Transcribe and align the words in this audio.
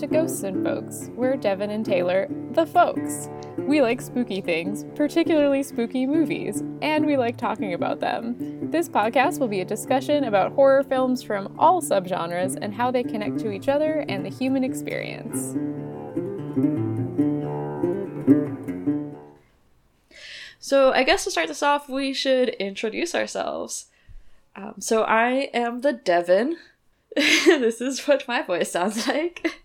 to 0.00 0.06
Ghosts 0.06 0.44
and 0.44 0.64
Folks. 0.64 1.10
We're 1.14 1.36
Devin 1.36 1.68
and 1.68 1.84
Taylor, 1.84 2.26
the 2.52 2.64
folks. 2.64 3.28
We 3.58 3.82
like 3.82 4.00
spooky 4.00 4.40
things, 4.40 4.86
particularly 4.94 5.62
spooky 5.62 6.06
movies, 6.06 6.62
and 6.80 7.04
we 7.04 7.18
like 7.18 7.36
talking 7.36 7.74
about 7.74 8.00
them. 8.00 8.70
This 8.70 8.88
podcast 8.88 9.38
will 9.38 9.48
be 9.48 9.60
a 9.60 9.64
discussion 9.66 10.24
about 10.24 10.52
horror 10.52 10.82
films 10.84 11.22
from 11.22 11.54
all 11.58 11.82
subgenres 11.82 12.56
and 12.62 12.72
how 12.72 12.90
they 12.90 13.02
connect 13.02 13.40
to 13.40 13.50
each 13.50 13.68
other 13.68 14.06
and 14.08 14.24
the 14.24 14.30
human 14.30 14.64
experience. 14.64 15.54
So, 20.58 20.92
I 20.92 21.02
guess 21.02 21.24
to 21.24 21.30
start 21.30 21.48
this 21.48 21.62
off, 21.62 21.90
we 21.90 22.14
should 22.14 22.48
introduce 22.50 23.14
ourselves. 23.14 23.88
Um, 24.56 24.76
so, 24.78 25.02
I 25.02 25.50
am 25.52 25.82
the 25.82 25.92
Devin. 25.92 26.56
this 27.14 27.82
is 27.82 28.08
what 28.08 28.26
my 28.26 28.40
voice 28.40 28.72
sounds 28.72 29.06
like. 29.06 29.59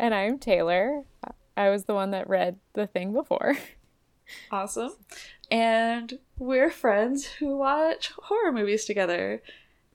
And 0.00 0.14
I'm 0.14 0.38
Taylor. 0.38 1.02
I 1.58 1.68
was 1.68 1.84
the 1.84 1.92
one 1.92 2.10
that 2.12 2.26
read 2.26 2.56
the 2.72 2.86
thing 2.86 3.12
before. 3.12 3.56
Awesome. 4.52 4.92
And 5.50 6.20
we're 6.38 6.70
friends 6.70 7.24
who 7.24 7.56
watch 7.56 8.12
horror 8.12 8.52
movies 8.52 8.84
together. 8.84 9.42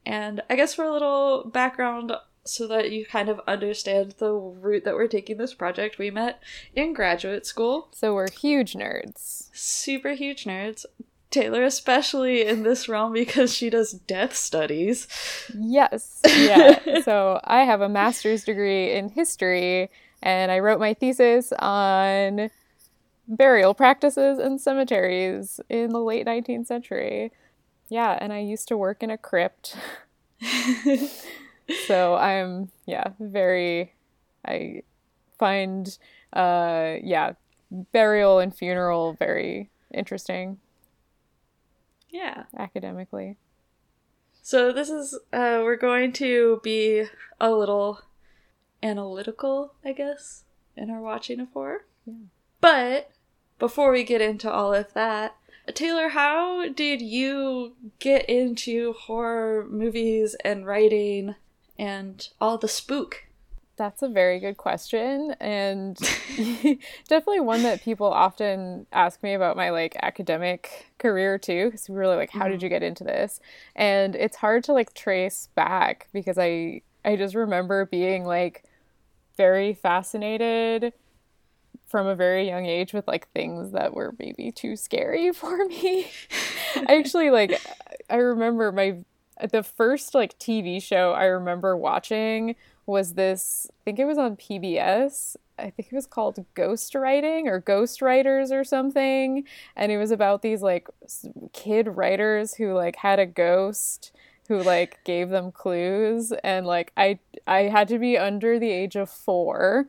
And 0.06 0.42
I 0.50 0.58
guess 0.58 0.74
for 0.74 0.84
a 0.84 0.92
little 0.92 1.46
background 1.46 2.12
so 2.44 2.68
that 2.68 2.92
you 2.92 3.06
kind 3.06 3.30
of 3.30 3.40
understand 3.48 4.16
the 4.18 4.34
route 4.34 4.84
that 4.84 4.96
we're 4.96 5.08
taking 5.08 5.38
this 5.38 5.54
project, 5.54 5.98
we 5.98 6.12
met 6.12 6.44
in 6.76 6.92
graduate 6.92 7.46
school. 7.46 7.88
So 7.94 8.14
we're 8.14 8.30
huge 8.30 8.74
nerds. 8.74 9.48
Super 9.54 10.12
huge 10.12 10.44
nerds. 10.44 10.86
Taylor, 11.36 11.64
especially 11.64 12.48
in 12.48 12.64
this 12.64 12.88
realm 12.88 13.12
because 13.12 13.54
she 13.54 13.70
does 13.70 13.92
death 13.92 14.34
studies. 14.36 15.06
Yes. 15.54 16.22
Yeah. 16.26 17.02
so 17.04 17.42
I 17.44 17.64
have 17.64 17.82
a 17.82 17.90
master's 17.90 18.46
degree 18.46 18.94
in 18.94 19.10
history 19.10 19.92
and 20.24 20.50
I 20.50 20.60
wrote 20.60 20.80
my 20.80 20.94
thesis 20.94 21.52
on 21.60 22.50
burial 23.28 23.74
practices 23.74 24.40
in 24.40 24.60
cemeteries 24.60 25.60
in 25.68 25.90
the 25.90 26.00
late 26.00 26.26
19th 26.26 26.68
century. 26.68 27.34
Yeah, 27.90 28.18
and 28.20 28.32
I 28.32 28.40
used 28.40 28.70
to 28.70 28.78
work 28.78 29.04
in 29.04 29.10
a 29.10 29.18
crypt. 29.18 29.76
so 31.86 32.16
I'm 32.16 32.72
yeah, 32.86 33.10
very 33.20 33.94
I 34.46 34.84
find 35.38 35.98
uh 36.32 36.96
yeah, 37.04 37.34
burial 37.92 38.40
and 38.40 38.56
funeral 38.56 39.18
very 39.20 39.70
interesting. 39.94 40.60
Yeah. 42.16 42.44
Academically. 42.58 43.38
So 44.42 44.72
this 44.72 44.90
is 44.90 45.16
uh 45.34 45.60
we're 45.64 45.76
going 45.76 46.14
to 46.14 46.62
be 46.64 47.06
a 47.42 47.52
little 47.52 48.02
analytical, 48.82 49.74
I 49.84 49.92
guess, 49.92 50.44
in 50.78 50.90
our 50.90 51.02
watching 51.02 51.42
of 51.42 51.50
horror. 51.52 51.86
Yeah. 52.06 52.14
But 52.62 53.12
before 53.60 53.92
we 53.92 54.04
get 54.04 54.22
into 54.22 54.50
all 54.50 54.74
of 54.74 54.94
that, 54.94 55.36
Taylor, 55.74 56.10
how 56.10 56.70
did 56.70 57.02
you 57.02 57.76
get 58.00 58.30
into 58.30 58.94
horror 58.94 59.66
movies 59.70 60.36
and 60.46 60.66
writing 60.66 61.36
and 61.78 62.30
all 62.40 62.58
the 62.58 62.68
spook? 62.70 63.26
That's 63.78 64.02
a 64.02 64.08
very 64.08 64.40
good 64.40 64.58
question 64.58 65.36
and 65.42 65.98
definitely 67.08 67.42
one 67.42 67.64
that 67.64 67.82
people 67.82 68.08
often 68.08 68.88
ask 68.92 69.22
me 69.22 69.34
about 69.34 69.58
my 69.58 69.70
like 69.70 69.98
academic 70.02 70.92
career 70.98 71.38
too 71.38 71.72
cuz 71.72 71.90
really 71.90 72.16
like 72.16 72.30
how 72.30 72.48
did 72.48 72.62
you 72.62 72.68
mm-hmm. 72.68 72.76
get 72.76 72.84
into 72.84 73.04
this? 73.04 73.40
And 73.76 74.16
it's 74.16 74.38
hard 74.38 74.64
to 74.66 74.74
like 74.74 74.94
trace 74.94 75.50
back 75.56 76.08
because 76.14 76.38
I 76.38 76.82
I 77.04 77.16
just 77.16 77.36
remember 77.36 77.86
being 77.86 78.26
like 78.26 78.64
very 79.38 79.74
fascinated 79.74 80.94
from 81.86 82.08
a 82.08 82.16
very 82.16 82.48
young 82.48 82.66
age 82.66 82.94
with 82.94 83.08
like 83.08 83.30
things 83.30 83.72
that 83.72 83.94
were 83.94 84.16
maybe 84.18 84.52
too 84.52 84.76
scary 84.76 85.32
for 85.34 85.66
me. 85.66 86.08
I 86.76 86.98
actually 86.98 87.30
like 87.30 87.62
I 88.10 88.18
remember 88.18 88.72
my 88.72 89.04
the 89.52 89.64
first 89.64 90.16
like 90.16 90.38
TV 90.40 90.82
show 90.82 91.12
I 91.12 91.26
remember 91.26 91.76
watching 91.76 92.56
was 92.86 93.14
this 93.14 93.68
I 93.72 93.80
think 93.84 94.00
it 94.00 94.06
was 94.06 94.18
on 94.18 94.38
PBS. 94.38 95.36
I 95.58 95.70
think 95.70 95.88
it 95.92 95.96
was 95.96 96.06
called 96.06 96.44
Ghost 96.54 96.94
Writing 96.96 97.48
or 97.48 97.60
Ghost 97.60 98.02
Writers 98.02 98.52
or 98.52 98.64
something 98.64 99.44
and 99.76 99.92
it 99.92 99.98
was 99.98 100.12
about 100.12 100.42
these 100.42 100.62
like 100.62 100.88
kid 101.54 101.88
writers 101.96 102.56
who 102.56 102.74
like 102.74 102.98
had 102.98 103.20
a 103.20 103.26
ghost 103.26 104.12
who 104.48 104.62
like 104.62 105.00
gave 105.04 105.30
them 105.30 105.52
clues 105.52 106.34
and 106.44 106.66
like 106.66 106.92
I 106.98 107.20
I 107.48 107.64
had 107.64 107.88
to 107.90 108.00
be 108.00 108.18
under 108.18 108.60
the 108.60 108.72
age 108.72 108.96
of 108.96 109.10
4 109.10 109.88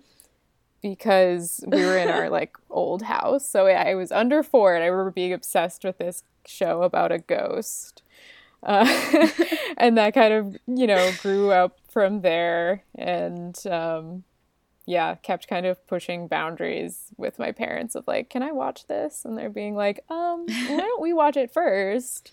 because 0.83 1.65
we 1.67 1.85
were 1.85 1.99
in 1.99 2.09
our 2.09 2.31
like 2.39 2.57
old 2.71 3.03
house. 3.03 3.49
So 3.49 3.67
I 3.67 3.95
was 3.95 4.13
under 4.13 4.43
4 4.43 4.75
and 4.75 4.85
I 4.85 4.87
remember 4.87 5.11
being 5.11 5.33
obsessed 5.33 5.85
with 5.85 5.99
this 5.99 6.23
show 6.47 6.83
about 6.83 7.13
a 7.13 7.19
ghost. 7.19 8.03
Uh, 8.63 8.87
and 9.77 9.97
that 9.99 10.15
kind 10.15 10.33
of, 10.33 10.57
you 10.67 10.87
know, 10.87 11.11
grew 11.21 11.53
up 11.53 11.79
from 11.97 12.21
there 12.21 12.85
and 12.95 13.67
um 13.69 14.23
yeah, 14.85 15.15
kept 15.15 15.49
kind 15.49 15.65
of 15.65 15.85
pushing 15.87 16.29
boundaries 16.29 17.07
with 17.17 17.39
my 17.39 17.53
parents 17.53 17.95
of 17.95 18.07
like, 18.07 18.29
can 18.29 18.43
I 18.43 18.53
watch 18.53 18.87
this? 18.87 19.25
And 19.25 19.37
they're 19.37 19.51
being 19.51 19.75
like, 19.75 19.99
um, 20.11 20.45
why 20.47 20.77
don't 20.77 21.01
we 21.01 21.15
watch 21.15 21.39
it 21.39 21.51
first? 21.51 22.33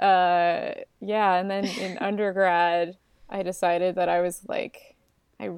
uh 0.00 0.72
yeah 1.00 1.34
and 1.34 1.48
then 1.48 1.64
in 1.64 1.96
undergrad 2.00 2.96
i 3.30 3.44
decided 3.44 3.94
that 3.94 4.08
i 4.08 4.20
was 4.20 4.42
like 4.48 4.96
i 5.38 5.48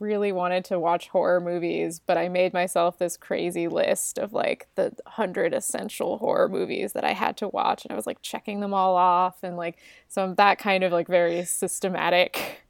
really 0.00 0.32
wanted 0.32 0.64
to 0.64 0.80
watch 0.80 1.08
horror 1.08 1.42
movies 1.42 2.00
but 2.00 2.16
i 2.16 2.26
made 2.26 2.54
myself 2.54 2.96
this 2.96 3.18
crazy 3.18 3.68
list 3.68 4.16
of 4.16 4.32
like 4.32 4.66
the 4.76 4.84
100 5.04 5.52
essential 5.52 6.16
horror 6.16 6.48
movies 6.48 6.94
that 6.94 7.04
i 7.04 7.12
had 7.12 7.36
to 7.36 7.46
watch 7.48 7.84
and 7.84 7.92
i 7.92 7.94
was 7.94 8.06
like 8.06 8.22
checking 8.22 8.60
them 8.60 8.72
all 8.72 8.96
off 8.96 9.42
and 9.42 9.58
like 9.58 9.76
so 10.08 10.24
i'm 10.24 10.34
that 10.36 10.58
kind 10.58 10.82
of 10.82 10.90
like 10.90 11.06
very 11.06 11.44
systematic 11.44 12.62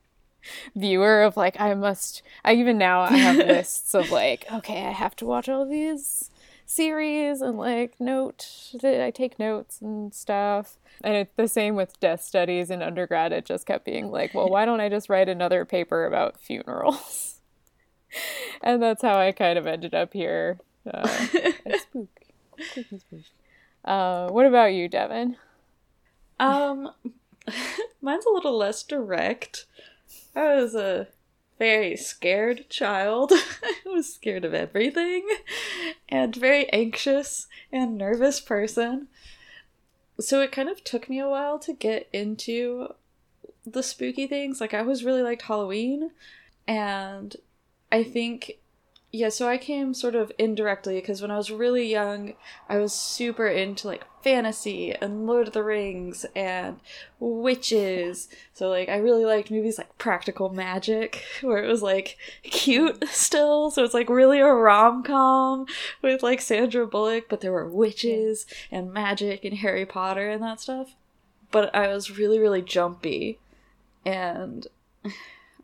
viewer 0.74 1.22
of 1.22 1.36
like 1.36 1.60
i 1.60 1.74
must 1.74 2.22
i 2.44 2.52
even 2.52 2.76
now 2.78 3.00
i 3.02 3.16
have 3.16 3.36
lists 3.46 3.94
of 3.94 4.10
like 4.10 4.44
okay 4.52 4.86
i 4.86 4.90
have 4.90 5.14
to 5.14 5.24
watch 5.24 5.48
all 5.48 5.66
these 5.66 6.30
series 6.72 7.40
and 7.40 7.58
like 7.58 7.94
note 8.00 8.72
that 8.80 9.04
I 9.04 9.10
take 9.10 9.38
notes 9.38 9.80
and 9.80 10.12
stuff. 10.14 10.78
And 11.04 11.14
it's 11.14 11.34
the 11.36 11.48
same 11.48 11.74
with 11.74 12.00
death 12.00 12.22
studies 12.22 12.70
in 12.70 12.82
undergrad. 12.82 13.32
It 13.32 13.44
just 13.44 13.66
kept 13.66 13.84
being 13.84 14.10
like, 14.10 14.34
well, 14.34 14.48
why 14.48 14.64
don't 14.64 14.80
I 14.80 14.88
just 14.88 15.08
write 15.08 15.28
another 15.28 15.64
paper 15.64 16.06
about 16.06 16.40
funerals? 16.40 17.40
and 18.62 18.82
that's 18.82 19.02
how 19.02 19.18
I 19.18 19.32
kind 19.32 19.58
of 19.58 19.66
ended 19.66 19.94
up 19.94 20.12
here. 20.12 20.58
Uh, 20.90 21.06
spook. 21.78 22.08
Spook. 22.58 23.00
Uh, 23.84 24.28
what 24.28 24.46
about 24.46 24.72
you, 24.72 24.88
Devin? 24.88 25.36
Um, 26.38 26.90
mine's 28.00 28.26
a 28.26 28.32
little 28.32 28.56
less 28.56 28.82
direct. 28.82 29.66
I 30.34 30.54
was 30.54 30.74
a 30.74 31.08
very 31.58 31.96
scared 31.96 32.68
child. 32.68 33.32
I 33.34 33.74
was 33.86 34.12
scared 34.12 34.44
of 34.44 34.54
everything 34.54 35.28
and 36.08 36.34
very 36.34 36.68
anxious 36.72 37.46
and 37.70 37.96
nervous 37.96 38.40
person. 38.40 39.08
So 40.20 40.40
it 40.40 40.52
kind 40.52 40.68
of 40.68 40.82
took 40.84 41.08
me 41.08 41.18
a 41.18 41.28
while 41.28 41.58
to 41.60 41.72
get 41.72 42.08
into 42.12 42.88
the 43.64 43.82
spooky 43.82 44.26
things. 44.26 44.60
Like 44.60 44.74
I 44.74 44.80
always 44.80 45.04
really 45.04 45.22
liked 45.22 45.42
Halloween 45.42 46.10
and 46.66 47.36
I 47.90 48.02
think 48.02 48.58
yeah, 49.14 49.28
so 49.28 49.46
I 49.46 49.58
came 49.58 49.92
sort 49.92 50.14
of 50.14 50.32
indirectly 50.38 50.94
because 50.94 51.20
when 51.20 51.30
I 51.30 51.36
was 51.36 51.50
really 51.50 51.86
young, 51.86 52.32
I 52.66 52.78
was 52.78 52.94
super 52.94 53.46
into 53.46 53.86
like 53.86 54.04
fantasy 54.22 54.94
and 55.02 55.26
Lord 55.26 55.48
of 55.48 55.52
the 55.52 55.62
Rings 55.62 56.24
and 56.34 56.80
witches. 57.20 58.30
So 58.54 58.70
like 58.70 58.88
I 58.88 58.96
really 58.96 59.26
liked 59.26 59.50
movies 59.50 59.76
like 59.76 59.98
Practical 59.98 60.48
Magic 60.48 61.22
where 61.42 61.62
it 61.62 61.68
was 61.68 61.82
like 61.82 62.16
cute 62.42 63.06
still. 63.10 63.70
So 63.70 63.84
it's 63.84 63.92
like 63.92 64.08
really 64.08 64.40
a 64.40 64.46
rom-com 64.46 65.66
with 66.00 66.22
like 66.22 66.40
Sandra 66.40 66.86
Bullock, 66.86 67.28
but 67.28 67.42
there 67.42 67.52
were 67.52 67.68
witches 67.68 68.46
and 68.70 68.94
magic 68.94 69.44
and 69.44 69.58
Harry 69.58 69.84
Potter 69.84 70.30
and 70.30 70.42
that 70.42 70.58
stuff. 70.58 70.94
But 71.50 71.74
I 71.74 71.88
was 71.88 72.16
really 72.16 72.38
really 72.38 72.62
jumpy 72.62 73.40
and 74.06 74.66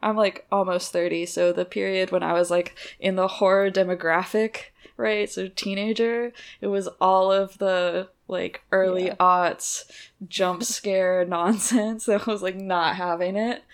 I'm 0.03 0.17
like 0.17 0.47
almost 0.53 0.93
30, 0.93 1.27
so 1.27 1.53
the 1.53 1.65
period 1.65 2.11
when 2.11 2.23
I 2.23 2.33
was 2.33 2.51
like 2.51 2.77
in 3.01 3.17
the 3.17 3.29
horror 3.29 3.71
demographic, 3.71 4.71
right? 4.97 5.29
So 5.31 5.49
teenager, 5.49 6.33
it 6.61 6.69
was 6.69 6.89
all 7.01 7.33
of 7.33 7.59
the 7.59 8.09
like 8.29 8.63
early 8.71 9.07
yeah. 9.07 9.17
aughts 9.17 9.85
jump 10.29 10.63
scare 10.65 11.25
nonsense. 11.25 12.09
I 12.09 12.19
was 12.27 12.43
like 12.43 12.57
not 12.57 12.97
having 12.97 13.37
it. 13.37 13.65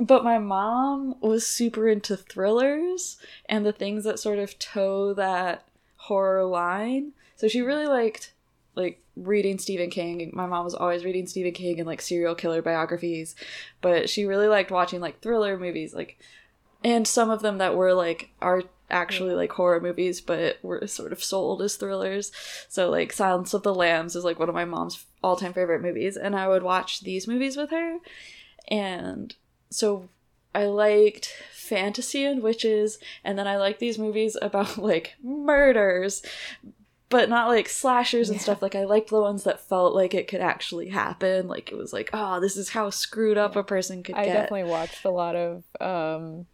But 0.00 0.24
my 0.24 0.38
mom 0.38 1.16
was 1.20 1.46
super 1.46 1.88
into 1.88 2.16
thrillers 2.16 3.18
and 3.46 3.64
the 3.64 3.72
things 3.72 4.04
that 4.04 4.18
sort 4.18 4.38
of 4.38 4.58
toe 4.58 5.14
that 5.14 5.64
horror 5.96 6.44
line. 6.44 7.12
So 7.36 7.46
she 7.46 7.60
really 7.60 7.86
liked 7.86 8.31
like 8.74 9.02
reading 9.16 9.58
Stephen 9.58 9.90
King. 9.90 10.30
My 10.32 10.46
mom 10.46 10.64
was 10.64 10.74
always 10.74 11.04
reading 11.04 11.26
Stephen 11.26 11.52
King 11.52 11.78
and 11.78 11.86
like 11.86 12.00
serial 12.00 12.34
killer 12.34 12.62
biographies, 12.62 13.34
but 13.80 14.08
she 14.08 14.24
really 14.24 14.48
liked 14.48 14.70
watching 14.70 15.00
like 15.00 15.20
thriller 15.20 15.58
movies 15.58 15.94
like 15.94 16.18
and 16.84 17.06
some 17.06 17.30
of 17.30 17.42
them 17.42 17.58
that 17.58 17.76
were 17.76 17.94
like 17.94 18.30
are 18.40 18.62
actually 18.90 19.34
like 19.34 19.52
horror 19.52 19.80
movies 19.80 20.20
but 20.20 20.58
were 20.62 20.86
sort 20.86 21.12
of 21.12 21.22
sold 21.22 21.62
as 21.62 21.76
thrillers. 21.76 22.32
So 22.68 22.90
like 22.90 23.12
silence 23.12 23.54
of 23.54 23.62
the 23.62 23.74
lambs 23.74 24.16
is 24.16 24.24
like 24.24 24.38
one 24.38 24.48
of 24.48 24.54
my 24.54 24.64
mom's 24.64 25.06
all-time 25.22 25.52
favorite 25.52 25.82
movies 25.82 26.16
and 26.16 26.34
i 26.34 26.48
would 26.48 26.64
watch 26.64 27.00
these 27.00 27.28
movies 27.28 27.56
with 27.56 27.70
her. 27.70 27.98
And 28.68 29.34
so 29.70 30.08
i 30.54 30.64
liked 30.64 31.34
fantasy 31.52 32.24
and 32.24 32.42
witches 32.42 32.98
and 33.24 33.38
then 33.38 33.48
i 33.48 33.56
liked 33.56 33.80
these 33.80 33.98
movies 33.98 34.36
about 34.42 34.76
like 34.76 35.14
murders 35.22 36.22
but 37.12 37.28
not 37.28 37.46
like 37.46 37.68
slashers 37.68 38.28
and 38.28 38.38
Yeah. 38.38 38.42
stuff 38.42 38.62
like 38.62 38.74
i 38.74 38.82
liked 38.84 39.10
the 39.10 39.20
ones 39.20 39.44
that 39.44 39.60
felt 39.60 39.94
like 39.94 40.14
it 40.14 40.26
could 40.26 40.40
actually 40.40 40.88
happen 40.88 41.46
like 41.46 41.70
it 41.70 41.76
was 41.76 41.92
like 41.92 42.10
oh 42.12 42.40
this 42.40 42.56
is 42.56 42.70
how 42.70 42.90
screwed 42.90 43.38
up 43.38 43.54
a 43.54 43.62
person 43.62 44.02
could 44.02 44.16
I 44.16 44.24
get 44.24 44.30
I 44.30 44.40
definitely 44.40 44.64
watched 44.64 45.04
a 45.04 45.10
lot 45.10 45.36
of 45.36 45.62
um 45.80 46.46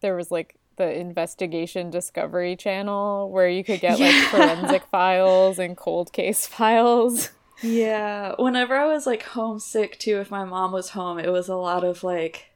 there 0.00 0.16
was 0.16 0.30
like 0.30 0.56
the 0.76 0.90
investigation 0.98 1.90
discovery 1.90 2.56
channel 2.56 3.30
where 3.30 3.48
you 3.48 3.62
could 3.62 3.80
get 3.80 4.00
like 4.00 4.14
forensic 4.30 4.84
files 4.86 5.58
and 5.58 5.76
cold 5.76 6.12
case 6.12 6.46
files. 6.56 7.30
Yeah, 7.62 8.34
whenever 8.38 8.74
I 8.74 8.86
was 8.86 9.06
like 9.06 9.22
homesick 9.22 9.98
too, 9.98 10.18
if 10.18 10.30
my 10.30 10.44
mom 10.44 10.72
was 10.72 10.88
home, 10.90 11.18
it 11.18 11.30
was 11.30 11.48
a 11.48 11.54
lot 11.56 11.84
of 11.84 12.02
like 12.02 12.46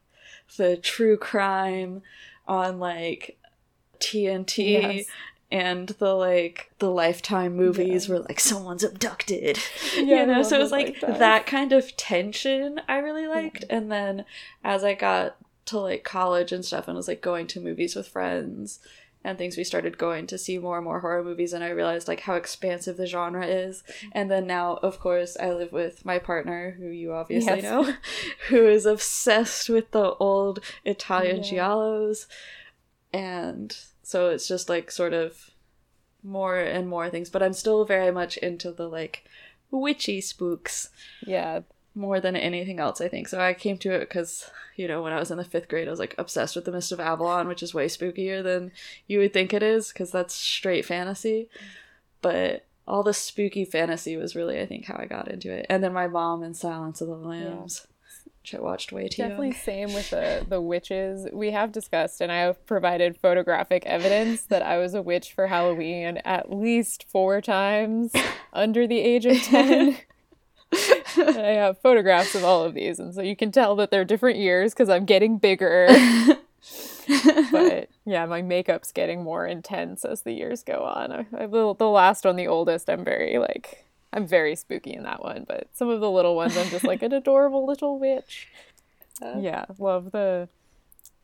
the 0.56 0.76
true 0.76 1.16
crime 1.18 2.02
on 2.48 2.78
like 2.80 3.38
TNT 4.00 4.96
Yes. 4.96 5.06
And 5.50 5.88
the 5.88 6.12
like 6.14 6.70
the 6.78 6.90
Lifetime 6.90 7.56
movies 7.56 8.08
Yeah. 8.08 8.14
where 8.16 8.24
like 8.24 8.40
someone's 8.40 8.82
abducted. 8.84 9.58
Yeah, 9.96 10.20
you 10.20 10.26
know, 10.26 10.42
so 10.42 10.56
it 10.56 10.62
was 10.62 10.72
like 10.72 10.86
Lifetime. 11.02 11.18
that 11.18 11.46
kind 11.46 11.72
of 11.72 11.96
tension 11.96 12.80
I 12.88 12.98
really 12.98 13.26
liked. 13.26 13.64
And 13.70 13.90
then 13.90 14.24
as 14.64 14.84
I 14.84 14.94
got 14.94 15.36
to 15.66 15.78
like 15.78 16.04
college 16.04 16.52
and 16.52 16.64
stuff 16.64 16.86
and 16.88 16.96
was 16.96 17.08
like 17.08 17.20
going 17.22 17.46
to 17.48 17.60
movies 17.60 17.96
with 17.96 18.06
friends 18.08 18.78
and 19.24 19.36
things 19.38 19.56
we 19.56 19.64
started 19.64 19.98
going 19.98 20.26
to 20.28 20.38
see 20.38 20.56
more 20.58 20.76
and 20.76 20.84
more 20.84 21.00
horror 21.00 21.24
movies 21.24 21.52
and 21.52 21.64
I 21.64 21.70
realized 21.70 22.06
like 22.06 22.20
how 22.20 22.34
expansive 22.34 22.96
the 22.96 23.06
genre 23.06 23.44
is. 23.46 23.82
And 24.12 24.30
then 24.30 24.46
now 24.46 24.74
of 24.82 25.00
course 25.00 25.36
I 25.40 25.50
live 25.50 25.72
with 25.72 26.04
my 26.04 26.18
partner 26.20 26.76
who 26.78 26.86
you 26.88 27.12
obviously 27.12 27.54
Yes. 27.56 27.62
know 27.64 27.94
who 28.48 28.66
is 28.68 28.86
obsessed 28.86 29.68
with 29.68 29.90
the 29.90 30.12
old 30.14 30.60
Italian 30.84 31.38
Yeah. 31.42 31.50
giallos 31.66 32.26
and 33.12 33.76
so 34.08 34.28
it's 34.30 34.46
just 34.46 34.68
like 34.68 34.90
sort 34.90 35.12
of 35.12 35.50
more 36.22 36.56
and 36.58 36.88
more 36.88 37.08
things 37.10 37.28
but 37.30 37.42
I'm 37.42 37.52
still 37.52 37.84
very 37.84 38.10
much 38.12 38.36
into 38.38 38.70
the 38.70 38.88
like 38.88 39.24
witchy 39.70 40.20
spooks 40.20 40.90
Yeah. 41.26 41.60
more 41.94 42.20
than 42.20 42.36
anything 42.36 42.78
else, 42.78 43.00
I 43.00 43.08
think. 43.08 43.26
So 43.28 43.40
I 43.40 43.52
came 43.54 43.78
to 43.78 43.90
it 43.90 44.00
because, 44.00 44.50
you 44.76 44.86
know, 44.86 45.02
when 45.02 45.12
I 45.12 45.18
was 45.18 45.30
in 45.30 45.38
the 45.38 45.44
fifth 45.44 45.68
grade, 45.68 45.88
I 45.88 45.90
was 45.90 45.98
like 45.98 46.14
obsessed 46.18 46.54
with 46.54 46.66
The 46.66 46.72
Mist 46.72 46.92
of 46.92 47.00
Avalon, 47.00 47.48
which 47.48 47.62
is 47.62 47.72
way 47.74 47.86
spookier 47.88 48.42
than 48.44 48.70
you 49.08 49.18
would 49.18 49.32
think 49.32 49.52
it 49.54 49.62
is 49.62 49.88
because 49.92 50.10
that's 50.12 50.34
straight 50.34 50.84
fantasy. 50.84 51.48
But 52.22 52.64
all 52.86 53.02
the 53.02 53.14
spooky 53.14 53.64
fantasy 53.64 54.16
was 54.16 54.36
really, 54.36 54.60
I 54.60 54.66
think, 54.66 54.84
how 54.86 54.96
I 54.98 55.06
got 55.06 55.28
into 55.28 55.50
it. 55.50 55.66
And 55.68 55.82
then 55.82 55.92
my 55.92 56.06
mom 56.06 56.42
in 56.42 56.54
Silence 56.54 57.00
of 57.00 57.08
the 57.08 57.14
Lambs, 57.16 57.86
which 57.88 57.95
I 58.54 58.60
watched 58.60 58.92
way 58.92 59.08
too 59.08 59.22
Definitely 59.22 59.48
young. 59.48 59.56
same 59.56 59.92
with 59.94 60.10
the 60.10 60.44
the 60.48 60.60
witches. 60.60 61.28
We 61.32 61.50
have 61.52 61.72
discussed 61.72 62.20
and 62.20 62.30
I 62.30 62.38
have 62.38 62.64
provided 62.66 63.16
photographic 63.18 63.84
evidence 63.86 64.42
that 64.42 64.62
I 64.62 64.78
was 64.78 64.94
a 64.94 65.02
witch 65.02 65.32
for 65.32 65.46
Halloween 65.48 66.18
at 66.24 66.50
least 66.52 67.04
4 67.08 67.40
times 67.40 68.12
under 68.52 68.86
the 68.86 69.00
age 69.00 69.26
of 69.26 69.36
10. 69.42 69.96
And 71.18 71.38
I 71.38 71.52
have 71.52 71.80
photographs 71.80 72.34
of 72.34 72.44
all 72.44 72.64
of 72.64 72.74
these, 72.74 72.98
and 72.98 73.14
so 73.14 73.22
you 73.22 73.36
can 73.36 73.50
tell 73.52 73.76
that 73.76 73.90
they're 73.90 74.04
different 74.04 74.38
years 74.38 74.74
because 74.74 74.88
I'm 74.90 75.04
getting 75.06 75.38
bigger. 75.38 75.86
but 77.52 77.88
yeah, 78.04 78.26
my 78.26 78.42
makeup's 78.42 78.92
getting 78.92 79.22
more 79.22 79.46
intense 79.46 80.04
as 80.04 80.22
the 80.22 80.32
years 80.32 80.62
go 80.62 80.82
on. 80.84 81.12
I, 81.12 81.26
I, 81.36 81.46
the, 81.46 81.74
the 81.74 81.88
last 81.88 82.24
one, 82.24 82.36
the 82.36 82.48
oldest, 82.48 82.90
I'm 82.90 83.04
very 83.04 83.38
like, 83.38 83.85
I'm 84.12 84.26
very 84.26 84.56
spooky 84.56 84.94
in 84.94 85.02
that 85.02 85.22
one. 85.22 85.44
But 85.46 85.68
some 85.72 85.88
of 85.88 86.00
the 86.00 86.10
little 86.10 86.36
ones, 86.36 86.56
I'm 86.56 86.68
just 86.68 86.84
like 86.84 87.02
an 87.02 87.12
adorable 87.12 87.66
little 87.66 87.98
witch. 87.98 88.48
Uh, 89.22 89.38
Yeah, 89.40 89.64
love 89.78 90.12
the. 90.12 90.48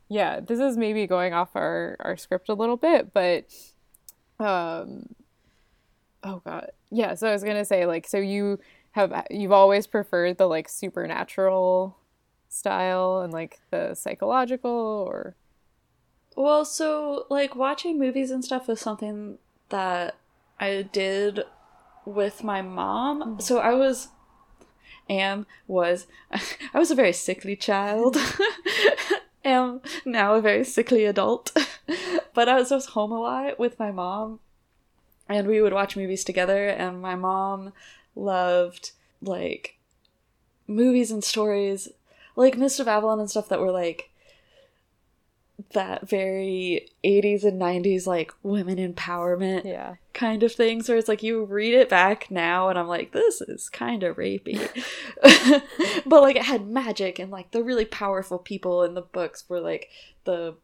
Yeah, 0.08 0.40
this 0.40 0.58
is 0.60 0.76
maybe 0.76 1.06
going 1.06 1.32
off 1.32 1.50
our 1.54 1.96
our 2.00 2.16
script 2.16 2.48
a 2.48 2.54
little 2.54 2.76
bit, 2.76 3.12
but 3.14 3.44
um 4.38 5.14
oh 6.22 6.40
god. 6.44 6.70
Yeah, 6.90 7.14
so 7.14 7.28
I 7.28 7.32
was 7.32 7.42
going 7.44 7.56
to 7.56 7.64
say 7.64 7.86
like 7.86 8.06
so 8.06 8.18
you 8.18 8.58
have 8.92 9.26
you've 9.30 9.52
always 9.52 9.86
preferred 9.86 10.36
the 10.38 10.46
like 10.46 10.68
supernatural 10.68 11.96
style 12.48 13.20
and 13.20 13.32
like 13.32 13.60
the 13.70 13.94
psychological 13.94 14.70
or 15.08 15.34
Well, 16.36 16.64
so 16.64 17.26
like 17.30 17.56
watching 17.56 17.98
movies 17.98 18.30
and 18.30 18.44
stuff 18.44 18.68
was 18.68 18.80
something 18.80 19.38
that 19.70 20.16
I 20.60 20.88
did 20.92 21.44
with 22.04 22.42
my 22.42 22.62
mom. 22.62 23.36
Mm. 23.36 23.42
So 23.42 23.58
I 23.58 23.74
was 23.74 24.08
am 25.08 25.46
was 25.66 26.06
I 26.30 26.78
was 26.78 26.90
a 26.90 26.96
very 26.96 27.12
sickly 27.12 27.56
child. 27.56 28.16
am 29.44 29.80
now 30.04 30.34
a 30.34 30.40
very 30.40 30.64
sickly 30.64 31.04
adult. 31.04 31.52
but 32.34 32.48
I 32.48 32.54
was, 32.56 32.70
was 32.70 32.86
home 32.86 33.12
a 33.12 33.20
lot 33.20 33.58
with 33.58 33.78
my 33.78 33.90
mom 33.90 34.40
and 35.28 35.46
we 35.46 35.60
would 35.60 35.72
watch 35.72 35.96
movies 35.96 36.24
together 36.24 36.68
and 36.68 37.00
my 37.00 37.14
mom 37.14 37.72
loved 38.14 38.92
like 39.20 39.78
movies 40.66 41.10
and 41.10 41.24
stories 41.24 41.88
like 42.36 42.56
Mist 42.56 42.80
of 42.80 42.88
Avalon 42.88 43.20
and 43.20 43.30
stuff 43.30 43.48
that 43.48 43.60
were 43.60 43.70
like 43.70 44.10
that 45.74 46.08
very 46.08 46.88
80s 47.04 47.44
and 47.44 47.60
90s 47.60 48.06
like 48.06 48.32
women 48.42 48.78
empowerment 48.78 49.64
yeah. 49.64 49.94
kind 50.12 50.42
of 50.42 50.52
things 50.52 50.88
where 50.88 50.98
it's 50.98 51.08
like 51.08 51.22
you 51.22 51.44
read 51.44 51.74
it 51.74 51.88
back 51.88 52.30
now 52.30 52.68
and 52.68 52.78
I'm 52.78 52.88
like 52.88 53.12
this 53.12 53.40
is 53.40 53.68
kind 53.68 54.02
of 54.02 54.16
rapey 54.16 54.58
but 56.06 56.22
like 56.22 56.36
it 56.36 56.44
had 56.44 56.66
magic 56.66 57.18
and 57.18 57.30
like 57.30 57.50
the 57.52 57.62
really 57.62 57.84
powerful 57.84 58.38
people 58.38 58.82
in 58.82 58.94
the 58.94 59.02
books 59.02 59.44
were 59.48 59.60
like 59.60 59.88
the 60.24 60.56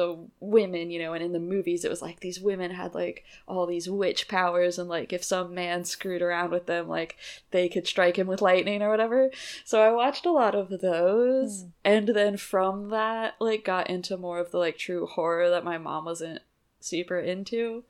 the 0.00 0.16
women 0.40 0.90
you 0.90 0.98
know 0.98 1.12
and 1.12 1.22
in 1.22 1.32
the 1.32 1.38
movies 1.38 1.84
it 1.84 1.90
was 1.90 2.00
like 2.00 2.20
these 2.20 2.40
women 2.40 2.70
had 2.70 2.94
like 2.94 3.22
all 3.46 3.66
these 3.66 3.90
witch 3.90 4.28
powers 4.28 4.78
and 4.78 4.88
like 4.88 5.12
if 5.12 5.22
some 5.22 5.52
man 5.52 5.84
screwed 5.84 6.22
around 6.22 6.50
with 6.50 6.64
them 6.64 6.88
like 6.88 7.18
they 7.50 7.68
could 7.68 7.86
strike 7.86 8.18
him 8.18 8.26
with 8.26 8.40
lightning 8.40 8.80
or 8.80 8.88
whatever. 8.88 9.30
So 9.62 9.82
i 9.82 9.92
watched 9.92 10.24
a 10.24 10.32
lot 10.32 10.54
of 10.54 10.80
those. 10.80 11.66
And 11.84 12.08
then 12.08 12.38
from 12.38 12.88
that 12.88 13.34
like 13.40 13.62
got 13.62 13.90
into 13.90 14.16
more 14.16 14.38
of 14.38 14.52
the 14.52 14.58
like 14.58 14.78
true 14.78 15.06
horror 15.06 15.50
that 15.50 15.64
my 15.64 15.76
mom 15.76 16.06
wasn't 16.06 16.40
super 16.80 17.18
into. 17.18 17.84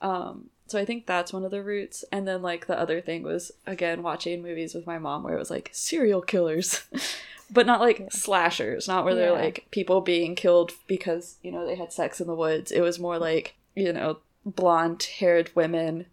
Um 0.00 0.48
so 0.66 0.78
i 0.78 0.84
think 0.84 1.06
that's 1.06 1.32
one 1.32 1.44
of 1.44 1.50
the 1.50 1.62
roots. 1.62 2.04
And 2.10 2.26
then 2.26 2.42
like 2.42 2.66
the 2.66 2.78
other 2.78 3.00
thing 3.00 3.22
was 3.22 3.52
again 3.66 4.02
watching 4.02 4.42
movies 4.42 4.74
with 4.74 4.86
my 4.86 4.98
mom 4.98 5.22
where 5.22 5.34
it 5.34 5.38
was 5.38 5.50
like 5.50 5.70
serial 5.72 6.22
killers. 6.22 6.82
But 7.50 7.66
not 7.66 7.80
like 7.80 8.10
slashers 8.10 8.88
not 8.88 9.04
where 9.04 9.14
they're 9.14 9.30
like 9.30 9.66
people 9.70 10.00
being 10.00 10.34
killed 10.34 10.72
because 10.86 11.36
you 11.42 11.52
know 11.52 11.66
they 11.66 11.74
had 11.74 11.92
sex 11.92 12.18
in 12.18 12.26
the 12.26 12.34
woods. 12.34 12.72
It 12.72 12.80
was 12.80 12.98
more 12.98 13.18
like 13.18 13.54
you 13.76 13.92
know 13.92 14.18
blonde 14.46 15.06
haired 15.18 15.54
women 15.54 16.06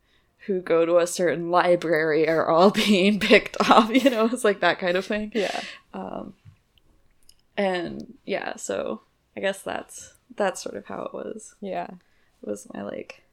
who 0.46 0.60
go 0.60 0.86
to 0.86 0.98
a 0.98 1.08
certain 1.08 1.50
library 1.50 2.28
are 2.28 2.48
all 2.48 2.70
being 2.86 3.20
picked 3.20 3.56
off 3.70 3.90
you 3.90 4.10
know 4.10 4.26
it's 4.26 4.44
like 4.44 4.60
that 4.60 4.78
kind 4.78 4.98
of 4.98 5.06
thing. 5.06 5.32
Yeah. 5.34 5.62
um 5.94 6.34
and 7.56 8.18
yeah 8.26 8.58
so 8.58 9.02
i 9.36 9.40
guess 9.40 9.62
that's 9.62 10.16
that's 10.36 10.62
sort 10.62 10.76
of 10.76 10.86
how 10.86 11.04
it 11.04 11.14
was. 11.14 11.56
Yeah. 11.62 11.88
It 12.42 12.50
was 12.50 12.68
my 12.74 12.82
like 12.82 13.24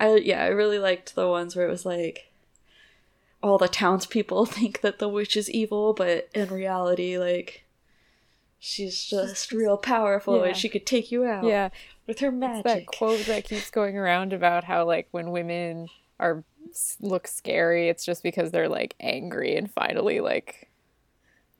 I 0.00 0.16
yeah, 0.16 0.42
I 0.42 0.48
really 0.48 0.78
liked 0.78 1.14
the 1.14 1.28
ones 1.28 1.54
where 1.56 1.66
it 1.66 1.70
was 1.70 1.84
like 1.86 2.30
all 3.42 3.58
the 3.58 3.68
townspeople 3.68 4.46
think 4.46 4.80
that 4.80 4.98
the 4.98 5.08
witch 5.08 5.36
is 5.36 5.50
evil, 5.50 5.92
but 5.92 6.28
in 6.34 6.48
reality, 6.48 7.18
like 7.18 7.64
she's 8.58 9.04
just 9.04 9.52
real 9.52 9.76
powerful 9.76 10.38
Yeah. 10.40 10.44
and 10.48 10.56
she 10.56 10.68
could 10.70 10.86
take 10.86 11.12
you 11.12 11.24
out 11.24 11.44
Yeah. 11.44 11.68
with 12.06 12.20
her 12.20 12.28
It's 12.28 12.36
magic. 12.36 12.64
that 12.64 12.86
quote 12.86 13.26
that 13.26 13.44
keeps 13.44 13.70
going 13.70 13.96
around 13.98 14.32
about 14.32 14.64
how 14.64 14.84
like 14.86 15.08
when 15.10 15.30
women 15.30 15.88
are 16.18 16.44
look 17.00 17.26
scary, 17.28 17.88
it's 17.90 18.04
just 18.06 18.22
because 18.22 18.50
they're 18.50 18.68
like 18.70 18.94
angry 19.00 19.54
and 19.56 19.70
finally 19.70 20.20
like 20.20 20.70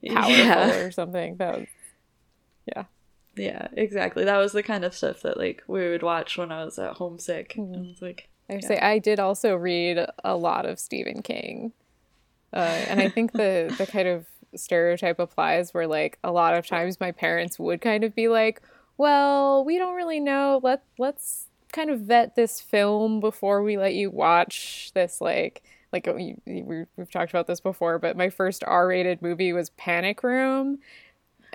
powerful 0.07 0.31
Yeah. 0.35 0.75
or 0.79 0.91
something. 0.91 1.37
That 1.37 1.59
was, 1.59 1.67
yeah, 2.65 2.85
exactly. 3.37 4.23
That 4.25 4.37
was 4.37 4.51
the 4.53 4.63
kind 4.63 4.83
of 4.85 4.93
stuff 4.95 5.21
that 5.21 5.37
like 5.37 5.63
we 5.67 5.87
would 5.89 6.03
watch 6.03 6.37
when 6.37 6.51
I 6.51 6.63
was 6.65 6.77
at 6.79 6.93
homesick. 6.93 7.53
Mhm. 7.55 7.73
And 7.73 7.85
it's 7.91 8.01
like 8.01 8.29
I 8.49 8.53
Yeah. 8.55 8.59
say 8.61 8.77
I 8.79 8.99
did 8.99 9.19
also 9.19 9.55
read 9.55 10.05
a 10.23 10.35
lot 10.35 10.65
of 10.65 10.79
Stephen 10.79 11.21
King, 11.21 11.73
uh, 12.53 12.85
and 12.89 12.99
I 13.01 13.09
think 13.09 13.31
the 13.33 13.73
the 13.77 13.85
kind 13.85 14.07
of 14.07 14.27
stereotype 14.55 15.19
applies 15.19 15.73
where 15.73 15.87
like 15.87 16.17
a 16.23 16.31
lot 16.31 16.53
of 16.55 16.65
times 16.65 16.99
my 16.99 17.11
parents 17.11 17.59
would 17.59 17.81
kind 17.81 18.03
of 18.03 18.15
be 18.15 18.27
like, 18.27 18.61
"Well, 18.97 19.65
we 19.65 19.77
don't 19.77 19.95
really 19.95 20.19
know. 20.19 20.59
Let 20.63 20.83
let's 20.97 21.47
kind 21.73 21.89
of 21.89 22.01
vet 22.01 22.35
this 22.35 22.61
film 22.61 23.19
before 23.19 23.63
we 23.63 23.77
let 23.77 23.95
you 23.95 24.09
watch 24.11 24.91
this." 24.93 25.19
Like 25.21 25.63
like 25.91 26.05
we, 26.07 26.35
we 26.45 26.85
we've 26.97 27.11
talked 27.11 27.31
about 27.31 27.47
this 27.47 27.59
before, 27.59 27.99
but 27.99 28.15
my 28.15 28.29
first 28.29 28.63
R 28.65 28.87
rated 28.87 29.21
movie 29.21 29.53
was 29.53 29.71
Panic 29.71 30.23
Room. 30.23 30.79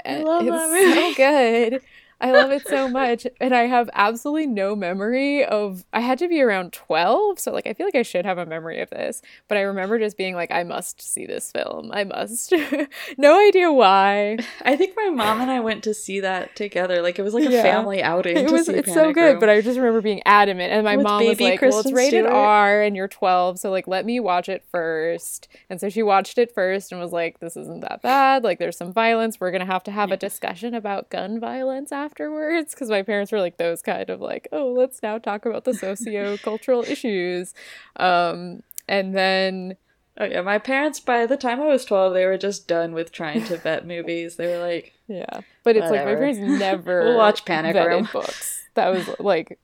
I 0.04 0.22
love 0.22 0.46
it's 0.46 0.50
that 0.50 0.68
movie. 0.70 0.94
so 0.94 1.14
good. 1.14 1.82
I 2.20 2.32
love 2.32 2.50
it 2.50 2.66
so 2.66 2.88
much. 2.88 3.26
And 3.40 3.54
I 3.54 3.62
have 3.62 3.88
absolutely 3.94 4.46
no 4.46 4.76
memory 4.76 5.44
of 5.44 5.84
I 5.92 6.00
had 6.00 6.18
to 6.18 6.28
be 6.28 6.42
around 6.42 6.72
12, 6.72 7.38
so 7.38 7.52
like 7.52 7.66
I 7.66 7.72
feel 7.72 7.86
like 7.86 7.94
I 7.94 8.02
should 8.02 8.24
have 8.24 8.38
a 8.38 8.46
memory 8.46 8.80
of 8.80 8.90
this, 8.90 9.22
but 9.48 9.56
I 9.56 9.62
remember 9.62 9.98
just 9.98 10.16
being 10.16 10.34
like 10.34 10.50
I 10.50 10.62
must 10.62 11.00
see 11.00 11.26
this 11.26 11.50
film. 11.50 11.90
I 11.92 12.04
must. 12.04 12.52
no 13.18 13.48
idea 13.48 13.72
why. 13.72 14.38
I 14.62 14.76
think 14.76 14.94
my 14.96 15.10
mom 15.10 15.40
and 15.40 15.50
I 15.50 15.60
went 15.60 15.84
to 15.84 15.94
see 15.94 16.20
that 16.20 16.54
together. 16.56 17.02
Like 17.02 17.18
it 17.18 17.22
was 17.22 17.34
like 17.34 17.48
a 17.48 17.52
yeah. 17.52 17.62
family 17.62 18.02
outing. 18.02 18.36
It 18.36 18.50
was 18.50 18.68
it's 18.68 18.88
Panic 18.88 18.94
so 18.94 19.12
good, 19.12 19.32
Room. 19.32 19.40
but 19.40 19.48
I 19.48 19.60
just 19.60 19.78
remember 19.78 20.00
being 20.00 20.22
adamant 20.26 20.72
and 20.72 20.84
my 20.84 20.96
With 20.96 21.04
mom 21.04 21.24
was 21.24 21.40
like, 21.40 21.58
Kristen 21.58 21.70
"Well, 21.70 21.80
it's 21.80 21.92
rated 21.92 22.24
Stewart. 22.24 22.32
R 22.32 22.82
and 22.82 22.96
you're 22.96 23.08
12, 23.08 23.58
so 23.58 23.70
like 23.70 23.86
let 23.86 24.04
me 24.04 24.20
watch 24.20 24.48
it 24.48 24.64
first. 24.70 25.48
And 25.68 25.80
so 25.80 25.88
she 25.88 26.02
watched 26.02 26.38
it 26.38 26.52
first 26.52 26.92
and 26.92 27.00
was 27.00 27.12
like, 27.12 27.40
"This 27.40 27.56
isn't 27.56 27.80
that 27.80 28.02
bad. 28.02 28.44
Like 28.44 28.58
there's 28.58 28.76
some 28.76 28.92
violence. 28.92 29.40
We're 29.40 29.50
going 29.50 29.60
to 29.60 29.72
have 29.72 29.84
to 29.84 29.90
have 29.90 30.12
a 30.12 30.16
discussion 30.16 30.74
about 30.74 31.10
gun 31.10 31.40
violence 31.40 31.92
afterwards 32.10 32.74
because 32.74 32.90
my 32.90 33.02
parents 33.02 33.32
were 33.32 33.40
like 33.40 33.56
those 33.56 33.82
kind 33.82 34.10
of 34.10 34.20
like, 34.20 34.48
oh, 34.52 34.72
let's 34.72 35.02
now 35.02 35.18
talk 35.18 35.46
about 35.46 35.64
the 35.64 35.74
socio-cultural 35.74 36.84
issues. 36.88 37.54
Um, 37.96 38.62
and 38.88 39.14
then 39.16 39.76
Oh 40.18 40.24
yeah, 40.26 40.42
my 40.42 40.58
parents 40.58 41.00
by 41.00 41.24
the 41.24 41.38
time 41.38 41.62
I 41.62 41.66
was 41.66 41.84
12, 41.86 42.12
they 42.12 42.26
were 42.26 42.36
just 42.36 42.68
done 42.68 42.92
with 42.92 43.10
trying 43.10 43.42
to 43.44 43.56
vet 43.56 43.86
movies. 43.86 44.36
They 44.36 44.48
were 44.48 44.58
like, 44.58 44.92
yeah. 45.06 45.40
But 45.64 45.76
it's 45.76 45.88
whatever. 45.88 45.94
like 45.94 46.04
my 46.04 46.14
parents 46.14 46.38
never 46.60 47.04
we'll 47.04 47.16
watch 47.16 47.46
Panic 47.46 47.74
Room 47.74 48.06
books. 48.12 48.62
That 48.74 48.88
was 48.88 49.08
like 49.18 49.58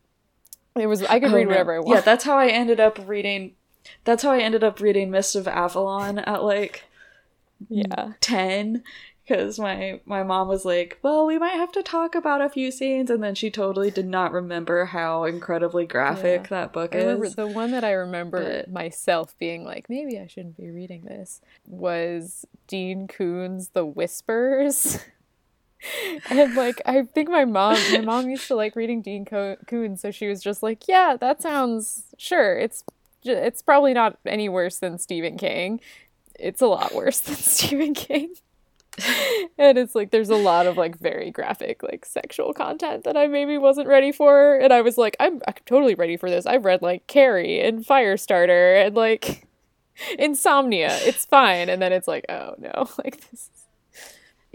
it 0.74 0.86
was 0.86 1.02
I 1.02 1.20
could 1.20 1.32
oh, 1.32 1.34
read 1.36 1.48
whatever 1.48 1.74
I 1.74 1.80
want. 1.80 1.96
Yeah, 1.96 2.00
that's 2.00 2.24
how 2.24 2.38
I 2.38 2.48
ended 2.48 2.80
up 2.80 2.98
reading 3.06 3.54
that's 4.04 4.22
how 4.22 4.30
I 4.30 4.38
ended 4.38 4.64
up 4.64 4.80
reading 4.80 5.10
Mist 5.10 5.36
of 5.36 5.46
Avalon 5.46 6.20
at 6.20 6.42
like 6.42 6.84
yeah 7.68 8.12
10 8.20 8.82
because 9.26 9.58
my 9.58 10.00
my 10.04 10.22
mom 10.22 10.48
was 10.48 10.64
like, 10.64 10.98
"Well, 11.02 11.26
we 11.26 11.38
might 11.38 11.54
have 11.54 11.72
to 11.72 11.82
talk 11.82 12.14
about 12.14 12.40
a 12.40 12.48
few 12.48 12.70
scenes," 12.70 13.10
and 13.10 13.22
then 13.22 13.34
she 13.34 13.50
totally 13.50 13.90
did 13.90 14.06
not 14.06 14.32
remember 14.32 14.86
how 14.86 15.24
incredibly 15.24 15.86
graphic 15.86 16.42
yeah. 16.42 16.48
that 16.48 16.72
book 16.72 16.94
is. 16.94 17.34
the 17.34 17.46
one 17.46 17.72
that 17.72 17.84
I 17.84 17.92
remember 17.92 18.62
but... 18.62 18.70
myself 18.70 19.36
being 19.38 19.64
like, 19.64 19.88
"Maybe 19.88 20.18
I 20.18 20.26
shouldn't 20.26 20.56
be 20.56 20.70
reading 20.70 21.04
this," 21.04 21.40
was 21.66 22.44
Dean 22.66 23.08
Koontz' 23.08 23.68
The 23.68 23.84
Whispers. 23.84 25.04
and 26.30 26.54
like 26.54 26.80
I 26.86 27.02
think 27.02 27.28
my 27.28 27.44
mom, 27.44 27.78
my 27.92 28.00
mom 28.00 28.30
used 28.30 28.46
to 28.48 28.54
like 28.54 28.76
reading 28.76 29.02
Dean 29.02 29.24
Co- 29.24 29.56
Koontz, 29.66 30.02
so 30.02 30.10
she 30.10 30.28
was 30.28 30.40
just 30.40 30.62
like, 30.62 30.86
"Yeah, 30.86 31.16
that 31.18 31.42
sounds 31.42 32.14
sure. 32.16 32.56
It's 32.56 32.84
it's 33.24 33.60
probably 33.60 33.92
not 33.92 34.18
any 34.24 34.48
worse 34.48 34.78
than 34.78 34.98
Stephen 34.98 35.36
King. 35.36 35.80
It's 36.38 36.60
a 36.60 36.66
lot 36.66 36.94
worse 36.94 37.18
than 37.20 37.34
Stephen 37.36 37.92
King." 37.92 38.34
and 39.58 39.78
it's 39.78 39.94
like 39.94 40.10
there's 40.10 40.30
a 40.30 40.36
lot 40.36 40.66
of 40.66 40.76
like 40.76 40.98
very 40.98 41.30
graphic 41.30 41.82
like 41.82 42.04
sexual 42.04 42.52
content 42.52 43.04
that 43.04 43.16
I 43.16 43.26
maybe 43.26 43.58
wasn't 43.58 43.88
ready 43.88 44.12
for 44.12 44.56
and 44.56 44.72
I 44.72 44.80
was 44.80 44.96
like 44.96 45.16
I'm, 45.20 45.40
I'm 45.46 45.54
totally 45.66 45.94
ready 45.94 46.16
for 46.16 46.30
this. 46.30 46.46
I've 46.46 46.64
read 46.64 46.82
like 46.82 47.06
Carrie 47.06 47.60
and 47.60 47.84
Firestarter 47.84 48.86
and 48.86 48.94
like 48.94 49.46
Insomnia. 50.18 50.96
It's 51.02 51.24
fine 51.24 51.68
and 51.68 51.80
then 51.80 51.92
it's 51.92 52.08
like 52.08 52.26
oh 52.28 52.54
no 52.58 52.88
like 53.04 53.30
this 53.30 53.50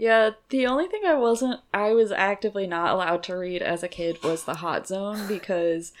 yeah, 0.02 0.30
the 0.48 0.66
only 0.66 0.88
thing 0.88 1.02
I 1.06 1.14
wasn't 1.14 1.60
I 1.72 1.92
was 1.92 2.10
actively 2.10 2.66
not 2.66 2.92
allowed 2.92 3.22
to 3.24 3.36
read 3.36 3.62
as 3.62 3.84
a 3.84 3.88
kid 3.88 4.20
was 4.24 4.42
The 4.42 4.54
Hot 4.54 4.88
Zone 4.88 5.28
because 5.28 5.92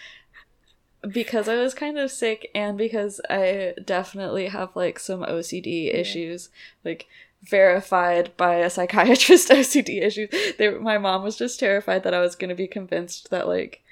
because 1.08 1.48
I 1.48 1.54
was 1.56 1.72
kind 1.72 1.96
of 1.96 2.10
sick 2.10 2.50
and 2.52 2.76
because 2.76 3.20
I 3.30 3.74
definitely 3.84 4.48
have 4.48 4.74
like 4.74 4.98
some 4.98 5.20
OCD 5.20 5.86
yeah. 5.86 5.92
issues. 5.92 6.48
Like 6.84 7.06
verified 7.42 8.36
by 8.36 8.56
a 8.56 8.70
psychiatrist 8.70 9.48
OCD 9.50 10.02
issues. 10.02 10.30
They, 10.58 10.70
my 10.70 10.98
mom 10.98 11.22
was 11.22 11.36
just 11.36 11.58
terrified 11.60 12.04
that 12.04 12.14
I 12.14 12.20
was 12.20 12.34
going 12.34 12.50
to 12.50 12.54
be 12.54 12.66
convinced 12.66 13.30
that 13.30 13.48
like 13.48 13.82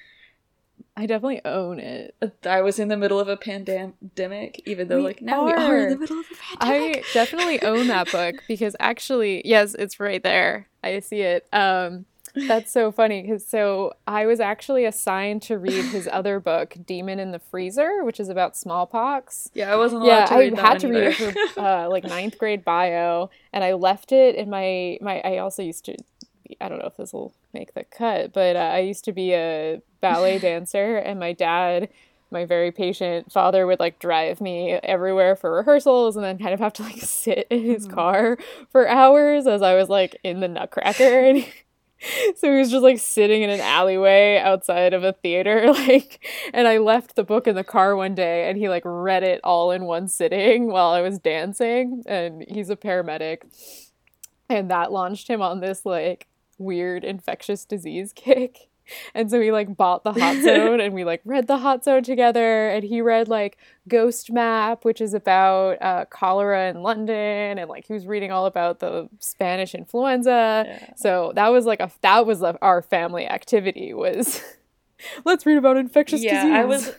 I 0.96 1.06
definitely 1.06 1.40
own 1.44 1.78
it. 1.78 2.14
I 2.44 2.60
was 2.60 2.78
in 2.78 2.88
the 2.88 2.96
middle 2.96 3.20
of 3.20 3.28
a 3.28 3.36
pandemic, 3.36 4.62
even 4.66 4.88
though 4.88 4.98
we 4.98 5.02
like 5.02 5.22
now 5.22 5.42
are. 5.42 5.46
we 5.46 5.52
are 5.52 5.78
in 5.78 5.90
the 5.90 5.98
middle 5.98 6.20
of 6.20 6.26
a 6.30 6.58
pandemic. 6.58 6.98
I 6.98 7.14
definitely 7.14 7.62
own 7.62 7.86
that 7.88 8.10
book 8.12 8.42
because 8.46 8.76
actually, 8.80 9.42
yes, 9.46 9.74
it's 9.74 9.98
right 9.98 10.22
there. 10.22 10.68
I 10.82 11.00
see 11.00 11.20
it. 11.20 11.46
Um, 11.52 12.06
that's 12.34 12.70
so 12.70 12.92
funny 12.92 13.22
because 13.22 13.46
so 13.46 13.92
I 14.06 14.26
was 14.26 14.40
actually 14.40 14.84
assigned 14.84 15.42
to 15.42 15.58
read 15.58 15.84
his 15.86 16.08
other 16.10 16.40
book, 16.40 16.76
Demon 16.86 17.18
in 17.18 17.32
the 17.32 17.38
Freezer, 17.38 18.04
which 18.04 18.20
is 18.20 18.28
about 18.28 18.56
smallpox. 18.56 19.50
Yeah, 19.54 19.72
I 19.72 19.76
wasn't. 19.76 20.04
yeah, 20.04 20.26
I 20.30 20.50
had 20.54 20.80
to 20.80 20.88
read 20.88 21.04
it 21.04 21.14
for 21.14 21.60
uh, 21.60 21.88
like 21.88 22.04
ninth 22.04 22.38
grade 22.38 22.64
bio, 22.64 23.30
and 23.52 23.64
I 23.64 23.74
left 23.74 24.12
it 24.12 24.34
in 24.34 24.50
my 24.50 24.98
my. 25.00 25.20
I 25.20 25.38
also 25.38 25.62
used 25.62 25.84
to. 25.86 25.96
I 26.60 26.68
don't 26.68 26.78
know 26.78 26.86
if 26.86 26.96
this 26.96 27.12
will 27.12 27.32
make 27.54 27.74
the 27.74 27.84
cut, 27.84 28.32
but 28.32 28.56
uh, 28.56 28.58
I 28.58 28.80
used 28.80 29.04
to 29.04 29.12
be 29.12 29.32
a 29.32 29.80
ballet 30.00 30.38
dancer, 30.40 30.96
and 30.96 31.18
my 31.18 31.32
dad 31.32 31.88
my 32.30 32.44
very 32.44 32.70
patient 32.70 33.32
father 33.32 33.66
would 33.66 33.80
like 33.80 33.98
drive 33.98 34.40
me 34.40 34.72
everywhere 34.72 35.34
for 35.34 35.52
rehearsals 35.52 36.16
and 36.16 36.24
then 36.24 36.38
kind 36.38 36.54
of 36.54 36.60
have 36.60 36.72
to 36.74 36.82
like 36.82 36.96
sit 37.00 37.46
in 37.50 37.64
his 37.64 37.88
mm. 37.88 37.92
car 37.92 38.38
for 38.70 38.88
hours 38.88 39.46
as 39.46 39.62
I 39.62 39.74
was 39.74 39.88
like 39.88 40.16
in 40.22 40.40
the 40.40 40.48
Nutcracker 40.48 41.20
and 41.24 41.44
so 42.36 42.50
he 42.50 42.58
was 42.58 42.70
just 42.70 42.82
like 42.82 42.98
sitting 42.98 43.42
in 43.42 43.50
an 43.50 43.60
alleyway 43.60 44.38
outside 44.38 44.94
of 44.94 45.04
a 45.04 45.12
theater 45.12 45.72
like 45.72 46.24
and 46.52 46.66
i 46.66 46.78
left 46.78 47.16
the 47.16 47.24
book 47.24 47.46
in 47.46 47.54
the 47.54 47.64
car 47.64 47.94
one 47.96 48.14
day 48.14 48.48
and 48.48 48.58
he 48.58 48.68
like 48.68 48.82
read 48.84 49.22
it 49.22 49.40
all 49.44 49.70
in 49.70 49.84
one 49.84 50.08
sitting 50.08 50.70
while 50.70 50.90
i 50.90 51.00
was 51.00 51.18
dancing 51.18 52.02
and 52.06 52.44
he's 52.48 52.70
a 52.70 52.76
paramedic. 52.76 53.42
And 54.48 54.70
that 54.70 54.90
launched 54.90 55.28
him 55.28 55.40
on 55.42 55.60
this 55.60 55.86
like 55.86 56.26
weird 56.58 57.04
infectious 57.04 57.64
disease 57.64 58.12
kick 58.16 58.69
and 59.14 59.30
so 59.30 59.38
we 59.38 59.52
like 59.52 59.76
bought 59.76 60.04
the 60.04 60.12
hot 60.12 60.36
zone 60.42 60.80
and 60.80 60.94
we 60.94 61.04
like 61.04 61.20
read 61.24 61.46
the 61.46 61.58
hot 61.58 61.84
zone 61.84 62.02
together. 62.02 62.68
And 62.68 62.84
he 62.84 63.00
read 63.00 63.28
like 63.28 63.58
ghost 63.90 64.30
map 64.30 64.84
which 64.84 65.00
is 65.00 65.14
about 65.14 65.80
uh, 65.82 66.04
cholera 66.06 66.70
in 66.70 66.82
london 66.82 67.58
and 67.58 67.68
like 67.68 67.86
he 67.86 67.92
was 67.92 68.06
reading 68.06 68.30
all 68.30 68.46
about 68.46 68.78
the 68.78 69.08
spanish 69.18 69.74
influenza. 69.74 70.64
Yeah. 70.66 70.94
so 70.96 71.32
that 71.34 71.48
was 71.48 71.66
like 71.66 71.80
a 71.80 71.90
that 72.02 72.24
was 72.24 72.42
a, 72.42 72.56
our 72.62 72.82
family 72.82 73.26
activity 73.26 73.92
was 73.92 74.42
let's 75.24 75.44
read 75.44 75.58
about 75.58 75.76
infectious 75.76 76.22
yeah, 76.22 76.44
disease. 76.44 76.56
i 76.56 76.64
was 76.64 76.94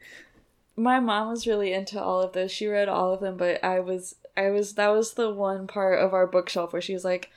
my 0.76 1.00
mom 1.00 1.28
was 1.28 1.46
really 1.46 1.72
into 1.72 2.00
all 2.00 2.20
of 2.20 2.32
this 2.32 2.52
she 2.52 2.66
read 2.66 2.88
all 2.88 3.12
of 3.12 3.20
them 3.20 3.36
but 3.36 3.62
i 3.64 3.80
was 3.80 4.16
i 4.36 4.50
was 4.50 4.74
that 4.74 4.88
was 4.88 5.14
the 5.14 5.30
one 5.30 5.66
part 5.66 5.98
of 5.98 6.12
our 6.12 6.26
bookshelf 6.26 6.72
where 6.72 6.82
she 6.82 6.92
was 6.92 7.04
like 7.04 7.30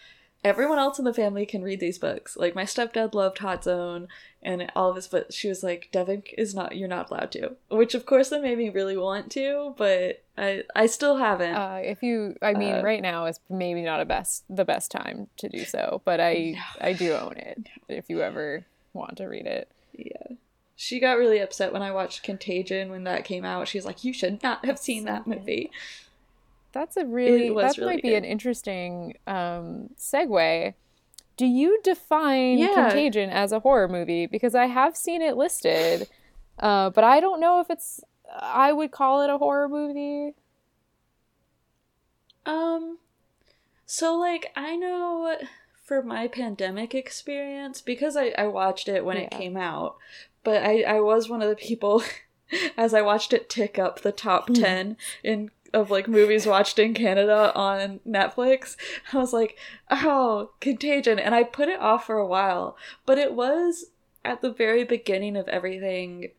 everyone 0.43 0.79
else 0.79 0.99
in 0.99 1.05
the 1.05 1.13
family 1.13 1.45
can 1.45 1.63
read 1.63 1.79
these 1.79 1.97
books. 1.97 2.35
Like 2.35 2.55
my 2.55 2.63
stepdad 2.63 3.13
loved 3.13 3.39
Hot 3.39 3.63
Zone 3.63 4.07
and 4.41 4.71
all 4.75 4.89
of 4.89 4.95
his, 4.95 5.07
but 5.07 5.33
she 5.33 5.47
was 5.47 5.63
like, 5.63 5.89
Devin 5.91 6.23
is 6.37 6.53
not, 6.53 6.75
you're 6.75 6.87
not 6.87 7.09
allowed 7.09 7.31
to. 7.31 7.55
Which 7.69 7.95
of 7.95 8.05
course 8.05 8.29
that 8.29 8.41
made 8.41 8.57
me 8.57 8.69
really 8.69 8.97
want 8.97 9.31
to, 9.31 9.73
but 9.77 10.23
I, 10.37 10.63
I 10.75 10.87
still 10.87 11.17
haven't. 11.17 11.55
Uh, 11.55 11.79
if 11.81 12.03
you, 12.03 12.35
I 12.41 12.53
mean, 12.53 12.75
uh, 12.75 12.81
right 12.83 13.01
now 13.01 13.25
is 13.25 13.39
maybe 13.49 13.81
not 13.81 14.01
a 14.01 14.05
best, 14.05 14.43
the 14.49 14.65
best 14.65 14.91
time 14.91 15.27
to 15.37 15.49
do 15.49 15.63
so, 15.65 16.01
but 16.05 16.19
I, 16.19 16.55
no. 16.55 16.87
I 16.87 16.93
do 16.93 17.13
own 17.13 17.37
it. 17.37 17.67
If 17.87 18.05
you 18.09 18.21
ever 18.21 18.65
want 18.93 19.17
to 19.17 19.25
read 19.25 19.45
it. 19.45 19.69
Yeah. 19.93 20.35
She 20.75 20.99
got 20.99 21.17
really 21.17 21.39
upset 21.39 21.71
when 21.71 21.81
I 21.81 21.91
watched 21.91 22.23
Contagion 22.23 22.89
when 22.89 23.03
that 23.05 23.25
came 23.25 23.45
out. 23.45 23.67
She's 23.67 23.85
like, 23.85 24.03
"You 24.03 24.11
should 24.11 24.41
not 24.41 24.65
have 24.65 24.79
seen 24.79 25.05
that 25.05 25.27
movie." 25.27 25.71
That's 26.73 26.97
a 26.97 27.05
really 27.05 27.49
that 27.49 27.77
really 27.77 27.95
might 27.95 28.03
be 28.03 28.15
an 28.15 28.25
interesting 28.25 29.15
um, 29.27 29.91
segue. 29.97 30.73
Do 31.37 31.45
you 31.45 31.79
define 31.83 32.57
yeah. 32.57 32.73
Contagion 32.73 33.29
as 33.29 33.51
a 33.51 33.59
horror 33.59 33.87
movie? 33.87 34.25
Because 34.25 34.55
I 34.55 34.65
have 34.65 34.97
seen 34.97 35.21
it 35.21 35.37
listed, 35.37 36.07
uh, 36.59 36.89
but 36.89 37.03
I 37.03 37.19
don't 37.19 37.39
know 37.39 37.59
if 37.59 37.69
it's. 37.69 38.01
I 38.35 38.73
would 38.73 38.91
call 38.91 39.21
it 39.21 39.29
a 39.29 39.37
horror 39.37 39.69
movie. 39.69 40.33
Um, 42.45 42.97
so 43.85 44.15
like 44.15 44.51
I 44.55 44.75
know 44.75 45.37
for 45.83 46.01
my 46.01 46.27
pandemic 46.27 46.95
experience 46.95 47.81
because 47.81 48.17
I 48.17 48.33
I 48.37 48.47
watched 48.47 48.87
it 48.87 49.05
when 49.05 49.17
yeah. 49.17 49.23
it 49.23 49.31
came 49.31 49.55
out, 49.55 49.97
but 50.43 50.63
I 50.63 50.81
I 50.81 50.99
was 51.01 51.29
one 51.29 51.43
of 51.43 51.49
the 51.49 51.55
people 51.55 52.03
as 52.77 52.93
I 52.93 53.01
watched 53.01 53.33
it 53.33 53.49
tick 53.49 53.77
up 53.77 54.01
the 54.01 54.11
top 54.11 54.47
hmm. 54.47 54.55
ten 54.55 54.97
in 55.23 55.51
of 55.73 55.89
like 55.89 56.07
movies 56.07 56.45
watched 56.45 56.77
in 56.77 56.93
Canada 56.93 57.51
on 57.55 57.99
Netflix. 58.07 58.75
I 59.11 59.17
was 59.17 59.33
like, 59.33 59.57
oh, 59.89 60.51
Contagion. 60.59 61.17
And 61.17 61.33
I 61.33 61.43
put 61.43 61.67
it 61.67 61.79
off 61.79 62.05
for 62.05 62.17
a 62.17 62.27
while. 62.27 62.77
But 63.05 63.17
it 63.17 63.33
was 63.33 63.85
at 64.23 64.41
the 64.41 64.51
very 64.51 64.83
beginning 64.83 65.35
of 65.35 65.47
everything, 65.47 66.29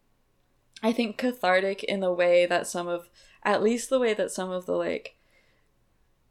I 0.82 0.92
think 0.92 1.18
cathartic 1.18 1.82
in 1.82 2.00
the 2.00 2.12
way 2.12 2.46
that 2.46 2.66
some 2.66 2.86
of, 2.86 3.10
at 3.42 3.62
least 3.62 3.90
the 3.90 3.98
way 3.98 4.14
that 4.14 4.30
some 4.30 4.50
of 4.50 4.66
the 4.66 4.76
like 4.76 5.16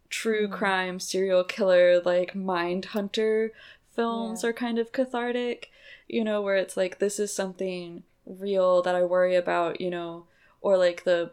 true 0.10 0.48
mm. 0.48 0.52
crime 0.52 1.00
serial 1.00 1.44
killer, 1.44 2.00
like 2.00 2.34
mind 2.34 2.86
hunter 2.86 3.52
films 3.94 4.44
yeah. 4.44 4.50
are 4.50 4.54
kind 4.54 4.80
of 4.80 4.92
cathartic. 4.92 5.70
You 6.08 6.24
know, 6.24 6.42
where 6.42 6.56
it's 6.56 6.78
like, 6.78 7.00
this 7.00 7.20
is 7.20 7.34
something 7.34 8.04
real 8.26 8.82
that 8.82 8.96
I 8.96 9.04
worry 9.04 9.36
about, 9.36 9.82
you 9.82 9.90
know, 9.90 10.26
or 10.62 10.78
like 10.78 11.04
the 11.04 11.32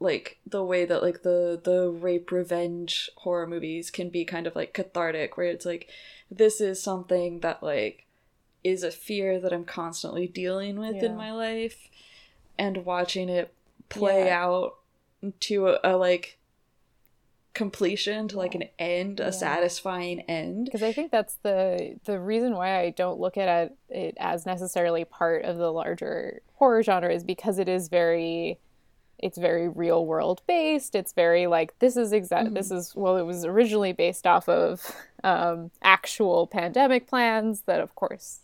like 0.00 0.38
the 0.46 0.62
way 0.64 0.84
that 0.84 1.02
like 1.02 1.22
the 1.22 1.60
the 1.62 1.88
rape 1.90 2.30
revenge 2.30 3.10
horror 3.16 3.46
movies 3.46 3.90
can 3.90 4.08
be 4.10 4.24
kind 4.24 4.46
of 4.46 4.54
like 4.54 4.72
cathartic 4.72 5.36
where 5.36 5.46
it's 5.48 5.66
like 5.66 5.88
this 6.30 6.60
is 6.60 6.80
something 6.82 7.40
that 7.40 7.62
like 7.62 8.04
is 8.62 8.82
a 8.82 8.90
fear 8.90 9.40
that 9.40 9.52
I'm 9.52 9.64
constantly 9.64 10.26
dealing 10.26 10.78
with 10.78 10.96
Yeah. 10.96 11.06
in 11.06 11.16
my 11.16 11.32
life 11.32 11.88
and 12.58 12.84
watching 12.84 13.28
it 13.28 13.52
play 13.88 14.26
Yeah. 14.26 14.44
out 14.44 14.76
to 15.40 15.68
a, 15.68 15.80
a 15.82 15.96
like 15.96 16.36
completion 17.54 18.28
to 18.28 18.36
like 18.36 18.54
an 18.54 18.64
end, 18.78 19.18
Yeah. 19.18 19.26
a 19.28 19.32
satisfying 19.32 20.20
end. 20.22 20.66
because 20.66 20.82
I 20.82 20.92
think 20.92 21.10
that's 21.10 21.34
the 21.42 21.98
the 22.04 22.20
reason 22.20 22.54
why 22.54 22.78
I 22.80 22.90
don't 22.90 23.18
look 23.18 23.36
at 23.36 23.74
it 23.88 24.16
as 24.20 24.46
necessarily 24.46 25.04
part 25.04 25.44
of 25.44 25.56
the 25.56 25.72
larger 25.72 26.40
horror 26.54 26.82
genre 26.82 27.12
is 27.12 27.24
because 27.24 27.58
it 27.58 27.68
is 27.68 27.88
very 27.88 28.58
it's 29.18 29.38
very 29.38 29.68
real 29.68 30.06
world 30.06 30.42
based. 30.46 30.94
It's 30.94 31.12
very 31.12 31.46
like 31.46 31.78
this 31.78 31.96
is 31.96 32.12
exact 32.12 32.54
this 32.54 32.70
is 32.70 32.94
well 32.94 33.16
it 33.16 33.24
was 33.24 33.44
originally 33.44 33.92
based 33.92 34.26
off 34.26 34.48
of 34.48 34.94
um, 35.24 35.70
actual 35.82 36.46
pandemic 36.46 37.06
plans 37.06 37.62
that 37.62 37.80
of 37.80 37.94
course 37.94 38.40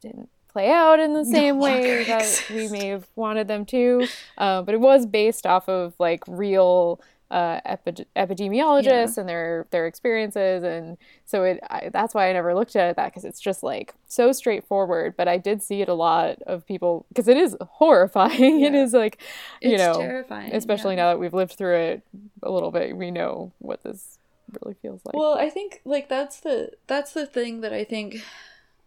didn't 0.00 0.28
play 0.48 0.70
out 0.70 0.98
in 0.98 1.14
the 1.14 1.24
same 1.24 1.58
way 1.58 1.98
longer 1.98 2.04
that 2.04 2.44
we 2.50 2.68
may 2.68 2.86
have 2.86 3.06
wanted 3.14 3.46
them 3.48 3.64
to. 3.66 4.06
Uh, 4.36 4.62
but 4.62 4.74
it 4.74 4.80
was 4.80 5.06
based 5.06 5.46
off 5.46 5.68
of 5.68 5.94
like 5.98 6.24
real 6.26 7.00
uh, 7.30 7.60
epi- 7.64 8.06
epidemiologists 8.16 9.16
and 9.18 9.28
their 9.28 9.66
their 9.70 9.86
experiences, 9.86 10.62
and 10.64 10.96
so 11.24 11.44
it 11.44 11.60
I, 11.70 11.90
that's 11.92 12.14
why 12.14 12.28
I 12.28 12.32
never 12.32 12.54
looked 12.54 12.74
at 12.76 12.90
it 12.90 12.96
that 12.96 13.06
because 13.06 13.24
it's 13.24 13.40
just 13.40 13.62
like 13.62 13.94
so 14.06 14.32
straightforward. 14.32 15.14
But 15.16 15.28
I 15.28 15.36
did 15.38 15.62
see 15.62 15.80
it 15.82 15.88
a 15.88 15.94
lot 15.94 16.42
of 16.46 16.66
people 16.66 17.06
because 17.08 17.28
it 17.28 17.36
is 17.36 17.56
horrifying. 17.60 18.60
It 18.64 18.72
Yeah. 18.74 18.82
is 18.82 18.92
like 18.92 19.20
you 19.62 19.72
It's 19.74 19.82
know, 19.82 19.94
terrifying. 20.00 20.54
especially 20.54 20.94
yeah. 20.96 21.02
now 21.02 21.08
that 21.10 21.18
we've 21.18 21.34
lived 21.34 21.52
through 21.54 21.76
it 21.76 22.02
a 22.42 22.50
little 22.50 22.70
bit, 22.70 22.96
we 22.96 23.10
know 23.10 23.52
what 23.58 23.82
this 23.84 24.18
really 24.60 24.74
feels 24.82 25.00
like. 25.04 25.14
Well, 25.14 25.34
I 25.38 25.48
think 25.50 25.80
like 25.84 26.08
that's 26.08 26.40
the 26.40 26.72
that's 26.88 27.12
the 27.12 27.26
thing 27.26 27.60
that 27.60 27.72
I 27.72 27.84
think 27.84 28.16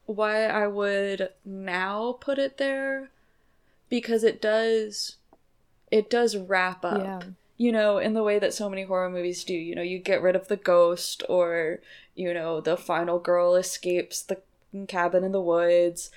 why 0.05 0.45
I 0.47 0.67
would 0.67 1.29
now 1.45 2.17
put 2.19 2.37
it 2.37 2.57
there 2.57 3.09
because 3.89 4.25
it 4.25 4.41
does 4.41 5.15
it 5.91 6.09
does 6.09 6.35
wrap 6.35 6.83
up. 6.83 7.23
You 7.57 7.71
know, 7.71 7.97
in 7.97 8.13
the 8.13 8.23
way 8.23 8.39
that 8.39 8.53
so 8.53 8.69
many 8.69 8.83
horror 8.83 9.09
movies 9.09 9.43
do. 9.43 9.53
You 9.53 9.75
know, 9.75 9.81
you 9.81 9.99
get 9.99 10.21
rid 10.21 10.35
of 10.35 10.47
the 10.47 10.57
ghost 10.57 11.23
or 11.29 11.79
you 12.15 12.33
know, 12.33 12.61
the 12.61 12.77
final 12.77 13.19
girl 13.19 13.55
escapes 13.55 14.21
the 14.21 14.41
cabin 14.87 15.23
in 15.23 15.31
the 15.31 15.41
woods 15.41 16.09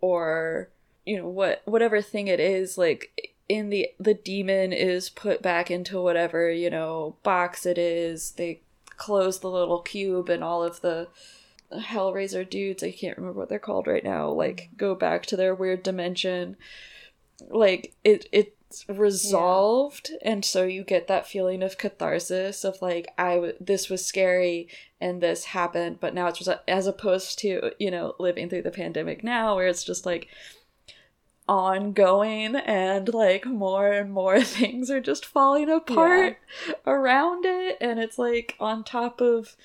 or 0.00 0.68
you 1.04 1.16
know 1.16 1.28
what 1.28 1.62
whatever 1.64 2.02
thing 2.02 2.26
it 2.28 2.40
is 2.40 2.76
like 2.76 3.34
in 3.48 3.70
the 3.70 3.88
the 3.98 4.14
demon 4.14 4.72
is 4.72 5.08
put 5.08 5.42
back 5.42 5.70
into 5.70 6.02
whatever 6.02 6.50
you 6.50 6.70
know 6.70 7.16
box 7.22 7.64
it 7.64 7.78
is 7.78 8.32
they 8.32 8.60
close 8.96 9.40
the 9.40 9.50
little 9.50 9.80
cube 9.80 10.28
and 10.28 10.44
all 10.44 10.62
of 10.62 10.80
the 10.80 11.08
hellraiser 11.72 12.48
dudes 12.48 12.82
i 12.82 12.90
can't 12.90 13.16
remember 13.16 13.38
what 13.38 13.48
they're 13.48 13.58
called 13.58 13.86
right 13.86 14.04
now 14.04 14.28
like 14.28 14.70
go 14.76 14.94
back 14.94 15.24
to 15.24 15.36
their 15.36 15.54
weird 15.54 15.82
dimension 15.82 16.56
like 17.48 17.94
it 18.04 18.26
it's 18.32 18.50
resolved. 18.88 20.10
And 20.22 20.44
so 20.44 20.64
you 20.64 20.84
get 20.84 21.08
that 21.08 21.26
feeling 21.26 21.62
of 21.62 21.78
catharsis 21.78 22.64
of 22.64 22.80
like 22.80 23.08
i 23.18 23.34
w- 23.34 23.54
this 23.60 23.88
was 23.88 24.04
scary 24.04 24.68
and 25.00 25.20
this 25.20 25.46
happened 25.46 25.98
but 26.00 26.14
now 26.14 26.28
it's 26.28 26.40
resol- 26.40 26.60
as 26.68 26.86
opposed 26.86 27.38
to 27.40 27.72
you 27.78 27.90
know 27.90 28.14
living 28.18 28.48
through 28.48 28.62
the 28.62 28.70
pandemic 28.70 29.24
now 29.24 29.56
where 29.56 29.66
it's 29.66 29.84
just 29.84 30.06
like 30.06 30.28
ongoing 31.50 32.54
and 32.54 33.12
like 33.12 33.44
more 33.44 33.90
and 33.90 34.12
more 34.12 34.40
things 34.42 34.88
are 34.88 35.00
just 35.00 35.26
falling 35.26 35.68
apart 35.68 36.38
around 36.86 37.44
it. 37.44 37.76
And 37.80 37.98
it's 37.98 38.18
like 38.18 38.54
on 38.60 38.84
top 38.84 39.20
of 39.20 39.56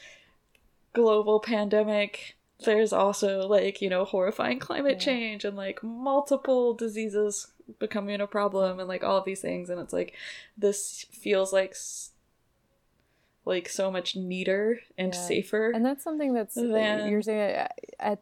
global 0.94 1.39
pandemic 1.39 2.35
there's 2.63 2.94
also 2.94 3.48
like 3.48 3.82
you 3.82 3.89
know 3.89 4.06
horrifying 4.06 4.60
climate 4.60 5.00
change 5.00 5.44
and 5.44 5.58
like 5.58 5.84
multiple 5.84 6.74
diseases 6.74 7.48
becoming 7.80 8.22
a 8.22 8.28
problem 8.28 8.80
and 8.80 8.88
like 8.88 9.04
all 9.04 9.18
of 9.18 9.26
these 9.26 9.41
things. 9.41 9.70
And 9.70 9.80
it's 9.82 9.91
like 9.94 10.13
this 10.58 11.06
feels 11.12 11.52
like 11.52 11.76
like 13.46 13.70
so 13.70 13.91
much 13.91 14.15
neater 14.15 14.80
and 14.98 15.13
Yeah. 15.13 15.20
safer 15.20 15.70
and 15.72 15.86
that's 15.86 16.04
something 16.04 16.34
that's 16.34 16.58
uh, 16.58 16.63
Then- 16.68 17.10
you're 17.10 17.22
saying 17.22 17.68
at 18.00 18.20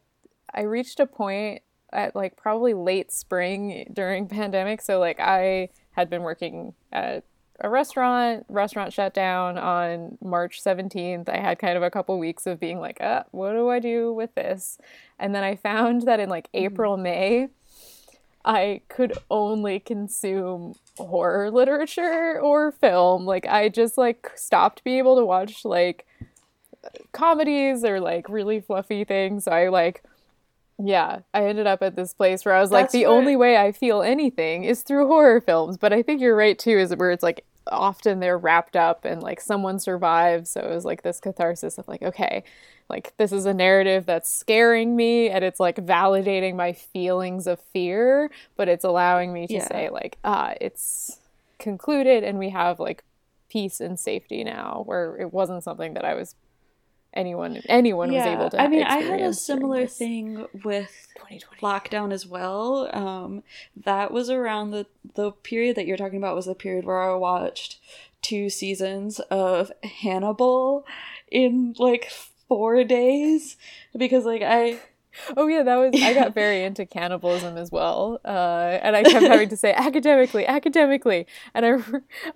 I 0.54 0.62
reached 0.62 1.00
a 1.00 1.06
point 1.08 1.62
at 1.92 2.16
like 2.16 2.36
probably 2.36 2.74
late 2.74 3.12
spring 3.12 3.90
during 3.94 4.28
pandemic. 4.40 4.82
So 4.82 5.00
like 5.00 5.20
I 5.20 5.70
had 5.92 6.10
been 6.10 6.24
working 6.24 6.74
at 6.92 7.24
a 7.60 7.70
restaurant 7.70 8.46
restaurant 8.50 8.92
shut 8.92 9.14
down 9.14 9.58
on 9.58 10.18
March 10.24 10.62
17th 10.64 11.30
I 11.30 11.38
had 11.38 11.60
kind 11.60 11.78
of 11.78 11.84
a 11.84 11.92
couple 11.92 12.18
weeks 12.18 12.48
of 12.48 12.60
being 12.60 12.80
like 12.80 13.00
uh, 13.02 13.24
what 13.32 13.54
do 13.54 13.70
I 13.70 13.80
do 13.80 14.12
with 14.14 14.34
this? 14.36 14.78
And 15.20 15.34
then 15.36 15.44
I 15.44 15.56
found 15.56 16.04
that 16.04 16.20
in 16.20 16.30
like 16.30 16.50
April 16.54 16.98
May 16.98 17.50
I 18.46 18.82
could 18.90 19.14
only 19.32 19.80
consume 19.80 20.76
horror 20.98 21.50
literature 21.50 22.40
or 22.42 22.72
film. 22.72 23.26
Like 23.26 23.46
I 23.48 23.70
just 23.70 23.98
like 23.98 24.32
stopped 24.36 24.84
being 24.84 24.98
able 24.98 25.16
to 25.18 25.26
watch 25.26 25.64
like 25.64 26.06
comedies 27.14 27.86
or 27.86 28.00
like 28.00 28.28
really 28.28 28.60
fluffy 28.60 29.04
things. 29.04 29.46
So 29.46 29.52
I 29.52 29.70
like, 29.70 30.04
yeah, 30.78 31.20
I 31.34 31.46
ended 31.46 31.68
up 31.68 31.82
at 31.82 31.96
this 31.96 32.14
place 32.14 32.46
where 32.46 32.56
I 32.56 32.62
was 32.62 32.72
like, 32.72 32.92
the 32.92 33.06
where- 33.06 33.16
only 33.16 33.36
way 33.36 33.58
I 33.58 33.72
feel 33.72 34.02
anything 34.02 34.64
is 34.64 34.82
through 34.84 35.08
horror 35.08 35.42
films. 35.42 35.78
But 35.78 35.94
I 35.94 36.02
think 36.02 36.22
you're 36.22 36.36
right 36.36 36.58
too, 36.58 36.78
is 36.78 36.96
where 36.96 37.12
it's 37.12 37.24
like 37.24 37.46
often 37.72 38.20
they're 38.20 38.38
wrapped 38.38 38.76
up 38.76 39.06
and 39.06 39.22
like 39.24 39.40
someone 39.40 39.80
survives. 39.80 40.50
So 40.50 40.62
it 40.62 40.70
was 40.74 40.84
like 40.86 41.04
this 41.04 41.20
catharsis 41.20 41.78
of 41.78 41.88
like, 41.88 42.02
okay, 42.02 42.44
like 42.90 43.14
this 43.18 43.32
is 43.32 43.46
a 43.46 43.54
narrative 43.54 44.06
that's 44.06 44.30
scaring 44.30 44.96
me 44.96 45.30
and 45.30 45.44
it's 45.46 45.60
like 45.60 45.78
validating 45.78 46.56
my 46.56 46.74
feelings 46.74 47.48
of 47.48 47.60
fear, 47.60 48.30
but 48.58 48.68
it's 48.68 48.84
allowing 48.84 49.32
me 49.32 49.48
to 49.48 49.54
Yeah. 49.54 49.68
say 49.68 49.90
like, 49.90 50.18
ah, 50.26 50.54
it's 50.60 51.20
concluded 51.60 52.24
and 52.24 52.38
we 52.38 52.50
have 52.50 52.80
like 52.80 53.04
peace 53.50 53.80
and 53.80 53.98
safety 54.00 54.44
now 54.44 54.82
where 54.86 55.16
it 55.18 55.32
wasn't 55.32 55.64
something 55.64 55.94
that 55.94 56.04
I 56.04 56.16
was 56.16 56.36
anyone 57.14 57.62
anyone 57.68 58.12
was 58.12 58.26
able 58.26 58.50
to 58.50 58.62
I 58.62 58.68
mean, 58.68 58.84
I 58.84 58.98
had 58.98 59.22
a 59.22 59.34
similar 59.34 59.88
thing 59.88 60.48
with 60.64 61.08
lockdown 61.62 62.12
as 62.12 62.26
well. 62.26 62.90
Um, 62.96 63.44
that 63.86 64.12
was 64.12 64.30
around 64.30 64.72
the 64.72 64.88
the 65.16 65.32
period 65.32 65.76
that 65.76 65.86
you're 65.86 65.98
talking 65.98 66.18
about 66.18 66.36
was 66.36 66.46
the 66.46 66.56
period 66.56 66.86
where 66.86 67.02
I 67.02 67.16
watched 67.16 67.80
two 68.22 68.50
seasons 68.50 69.20
of 69.20 69.72
Hannibal 69.84 70.86
in 71.30 71.76
like 71.78 72.10
four 72.48 72.84
days 72.84 73.58
because 73.96 74.26
like 74.26 74.42
I 74.42 74.80
Oh 75.38 75.48
yeah, 75.48 75.64
that 75.64 75.76
was 75.76 76.02
I 76.02 76.14
got 76.14 76.34
very 76.34 76.64
into 76.64 76.86
cannibalism 76.86 77.58
as 77.58 77.72
well, 77.72 78.20
uh, 78.26 78.80
and 78.82 78.96
I 78.96 79.04
kept 79.04 79.26
having 79.26 79.50
to 79.50 79.58
say 79.58 79.74
academically, 79.78 80.46
academically, 80.46 81.28
and 81.54 81.66
I 81.66 81.78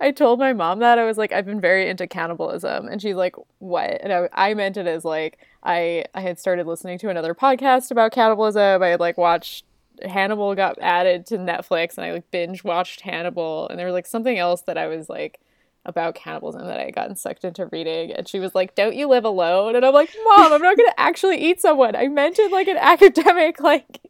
I 0.00 0.10
told 0.10 0.38
my 0.38 0.52
mom 0.52 0.78
that 0.80 0.98
I 0.98 1.04
was 1.04 1.18
like 1.18 1.32
I've 1.32 1.46
been 1.46 1.60
very 1.60 1.88
into 1.88 2.06
cannibalism, 2.06 2.88
and 2.88 3.00
she's 3.00 3.16
like 3.16 3.36
what? 3.58 4.00
And 4.02 4.12
I, 4.12 4.28
I 4.32 4.54
meant 4.54 4.76
it 4.76 4.86
as 4.86 5.04
like 5.04 5.38
I 5.62 6.04
I 6.14 6.20
had 6.20 6.38
started 6.38 6.66
listening 6.66 6.98
to 6.98 7.08
another 7.08 7.34
podcast 7.34 7.90
about 7.90 8.12
cannibalism. 8.12 8.82
I 8.82 8.88
had 8.88 9.00
like 9.00 9.18
watched 9.18 9.64
Hannibal 10.02 10.54
got 10.54 10.78
added 10.80 11.26
to 11.26 11.38
Netflix, 11.38 11.96
and 11.96 12.06
I 12.06 12.12
like 12.12 12.30
binge 12.30 12.64
watched 12.64 13.00
Hannibal, 13.00 13.68
and 13.68 13.78
there 13.78 13.86
was 13.86 13.94
like 13.94 14.06
something 14.06 14.38
else 14.38 14.62
that 14.62 14.78
I 14.78 14.86
was 14.86 15.08
like 15.08 15.40
about 15.88 16.14
cannibalism 16.14 16.64
that 16.66 16.78
I 16.78 16.84
had 16.84 16.94
gotten 16.94 17.16
sucked 17.16 17.44
into 17.44 17.66
reading. 17.66 18.12
And 18.12 18.28
she 18.28 18.38
was 18.38 18.54
like, 18.54 18.74
Don't 18.76 18.94
you 18.94 19.08
live 19.08 19.24
alone? 19.24 19.74
And 19.74 19.84
I'm 19.84 19.92
like, 19.94 20.14
Mom, 20.24 20.52
I'm 20.52 20.62
not 20.62 20.76
going 20.76 20.88
to 20.90 21.00
actually 21.00 21.38
eat 21.38 21.60
someone. 21.60 21.96
I 21.96 22.06
meant 22.08 22.38
it 22.38 22.52
like 22.52 22.68
an 22.68 22.76
academic, 22.80 23.60
like, 23.60 24.00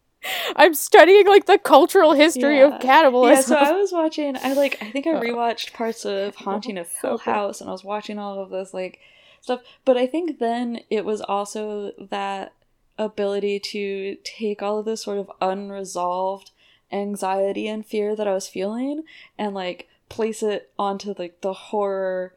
I'm 0.56 0.74
studying 0.74 1.26
like 1.28 1.46
the 1.46 1.58
cultural 1.58 2.12
history 2.12 2.58
Yeah. 2.58 2.74
of 2.74 2.80
cannibalism. 2.82 3.56
yeah, 3.56 3.64
so 3.64 3.74
I 3.74 3.78
was 3.78 3.92
watching. 3.92 4.36
I 4.36 4.52
like. 4.54 4.76
I 4.82 4.90
think 4.90 5.06
I 5.06 5.10
Oh. 5.14 5.20
rewatched 5.20 5.72
parts 5.72 6.04
of 6.04 6.34
Haunting 6.44 6.76
of 6.76 6.88
Hill. 7.00 7.18
House, 7.18 7.60
and 7.60 7.70
I 7.70 7.72
was 7.72 7.84
watching 7.84 8.18
all 8.18 8.38
of 8.42 8.50
this 8.50 8.74
like 8.74 8.98
stuff. 9.40 9.60
But 9.84 9.96
I 9.96 10.08
think 10.08 10.40
then 10.40 10.80
it 10.90 11.04
was 11.04 11.20
also 11.20 11.92
that 12.10 12.52
ability 12.98 13.60
to 13.60 14.16
take 14.24 14.60
all 14.60 14.80
of 14.80 14.84
this 14.86 15.04
sort 15.04 15.18
of 15.18 15.30
unresolved 15.40 16.50
anxiety 16.90 17.68
and 17.68 17.86
fear 17.86 18.16
that 18.16 18.26
I 18.26 18.34
was 18.34 18.48
feeling, 18.48 19.04
and 19.38 19.54
like 19.54 19.88
place 20.08 20.42
it 20.42 20.70
onto 20.78 21.14
like 21.18 21.40
the 21.40 21.52
horror, 21.52 22.34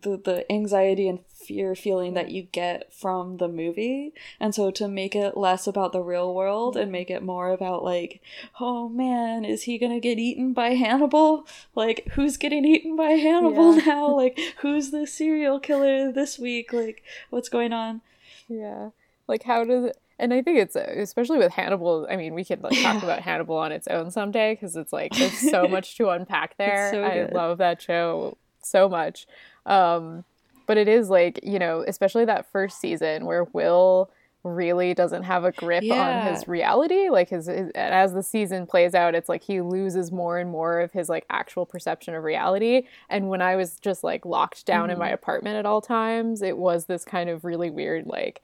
the 0.00 0.16
the 0.16 0.50
anxiety 0.50 1.08
and 1.08 1.20
fear 1.26 1.74
feeling 1.74 2.14
that 2.14 2.30
you 2.30 2.42
get 2.44 2.94
from 2.94 3.38
the 3.38 3.48
movie, 3.48 4.12
and 4.40 4.54
so 4.54 4.70
to 4.70 4.86
make 4.88 5.14
it 5.16 5.36
less 5.36 5.66
about 5.66 5.92
the 5.92 6.00
real 6.00 6.32
world 6.34 6.76
and 6.76 6.90
make 6.92 7.10
it 7.10 7.22
more 7.22 7.50
about 7.50 7.82
like 7.84 8.20
oh 8.60 8.88
man, 8.88 9.44
is 9.44 9.62
he 9.64 9.78
gonna 9.78 10.00
get 10.00 10.18
eaten 10.18 10.52
by 10.52 10.70
Hannibal? 10.84 11.46
Like, 11.74 12.06
who's 12.12 12.36
getting 12.36 12.64
eaten 12.64 12.96
by 12.96 13.10
Hannibal 13.12 13.76
Yeah. 13.76 13.84
now? 13.84 14.14
Like, 14.16 14.38
who's 14.60 14.90
the 14.90 15.06
serial 15.06 15.58
killer 15.60 16.12
this 16.12 16.38
week? 16.38 16.72
Like, 16.72 17.02
what's 17.30 17.48
going 17.48 17.72
on? 17.72 18.00
yeah. 18.48 18.90
Like, 19.28 19.44
how 19.44 19.64
does 19.64 19.84
it. 19.84 19.96
And 20.22 20.32
I 20.32 20.40
think 20.40 20.56
it's 20.56 20.76
especially 20.76 21.38
with 21.38 21.52
Hannibal. 21.52 22.06
I 22.08 22.14
mean, 22.14 22.32
we 22.32 22.44
could 22.44 22.62
like 22.62 22.80
talk 22.80 23.02
about 23.02 23.20
Hannibal 23.20 23.56
on 23.56 23.72
its 23.72 23.88
own 23.88 24.12
someday 24.12 24.54
because 24.54 24.76
it's 24.76 24.92
like 24.92 25.12
there's 25.12 25.50
so 25.50 25.66
much 25.68 25.96
to 25.96 26.10
unpack 26.10 26.56
there. 26.58 26.90
so 26.92 27.02
I 27.02 27.28
love 27.32 27.58
that 27.58 27.82
show 27.82 28.38
so 28.62 28.88
much. 28.88 29.26
Um, 29.66 30.24
but 30.68 30.78
it 30.78 30.86
is 30.86 31.10
like 31.10 31.40
you 31.42 31.58
know, 31.58 31.84
especially 31.86 32.24
that 32.26 32.50
first 32.52 32.80
season 32.80 33.26
where 33.26 33.44
Will 33.52 34.10
really 34.44 34.94
doesn't 34.94 35.24
have 35.24 35.44
a 35.44 35.52
grip 35.52 35.84
on 35.90 36.26
his 36.26 36.46
reality. 36.46 37.08
Like 37.10 37.28
his, 37.28 37.46
his 37.46 37.70
as 37.74 38.12
the 38.12 38.22
season 38.22 38.66
plays 38.66 38.94
out, 38.94 39.16
it's 39.16 39.28
like 39.28 39.42
he 39.42 39.60
loses 39.60 40.12
more 40.12 40.38
and 40.38 40.50
more 40.50 40.80
of 40.80 40.92
his 40.92 41.08
like 41.08 41.26
actual 41.30 41.66
perception 41.66 42.14
of 42.14 42.22
reality. 42.22 42.86
And 43.08 43.28
when 43.28 43.42
I 43.42 43.56
was 43.56 43.80
just 43.80 44.04
like 44.04 44.24
locked 44.24 44.66
down 44.66 44.88
in 44.88 44.98
my 44.98 45.10
apartment 45.10 45.56
at 45.56 45.66
all 45.66 45.80
times, 45.80 46.42
it 46.42 46.58
was 46.58 46.86
this 46.86 47.04
kind 47.04 47.28
of 47.28 47.44
really 47.44 47.70
weird 47.70 48.06
like 48.06 48.42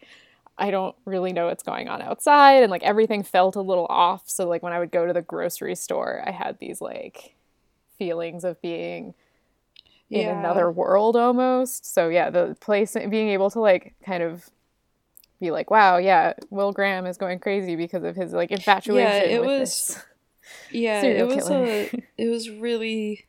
I 0.59 0.71
don't 0.71 0.97
really 1.05 1.33
know 1.33 1.47
what's 1.47 1.62
going 1.62 1.88
on 1.88 2.03
outside 2.03 2.62
and 2.62 2.71
like 2.71 2.83
everything 2.83 3.23
felt 3.23 3.55
a 3.57 3.61
little 3.62 3.87
off. 3.88 4.29
So 4.29 4.49
like 4.49 4.62
when 4.62 4.73
I 4.73 4.79
would 4.81 4.90
go 4.90 5.07
to 5.07 5.12
the 5.12 5.23
grocery 5.23 5.75
store, 5.77 6.23
I 6.27 6.31
had 6.33 6.59
these 6.59 6.81
like 6.81 7.37
feelings 7.99 8.44
of 8.44 8.61
being 8.61 9.14
in 10.11 10.21
Yeah. 10.23 10.38
another 10.38 10.71
world 10.71 11.16
almost. 11.16 11.92
So 11.92 12.09
yeah, 12.09 12.31
the 12.31 12.57
place 12.61 12.94
being 12.94 13.29
able 13.29 13.51
to 13.51 13.61
like 13.61 13.94
kind 14.05 14.23
of 14.23 14.51
be 15.40 15.51
like, 15.53 15.71
wow, 15.71 15.99
yeah, 15.99 16.33
Will 16.51 16.73
Graham 16.73 17.07
is 17.07 17.16
going 17.16 17.38
crazy 17.38 17.77
because 17.77 18.03
of 18.03 18.16
his 18.16 18.33
like 18.33 18.51
infatuation. 18.51 19.31
Yeah, 19.31 19.37
it 19.37 19.40
with 19.40 19.61
was- 19.61 19.71
this. 19.88 20.05
Yeah, 20.73 21.03
it 21.03 21.27
was 21.27 21.51
a 21.51 21.90
it 22.16 22.29
was 22.29 22.49
really 22.49 23.27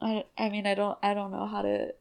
I 0.00 0.24
I 0.36 0.48
mean, 0.50 0.66
I 0.66 0.74
don't 0.74 0.98
I 1.00 1.14
don't 1.14 1.30
know 1.30 1.46
how 1.46 1.62
to 1.62 1.94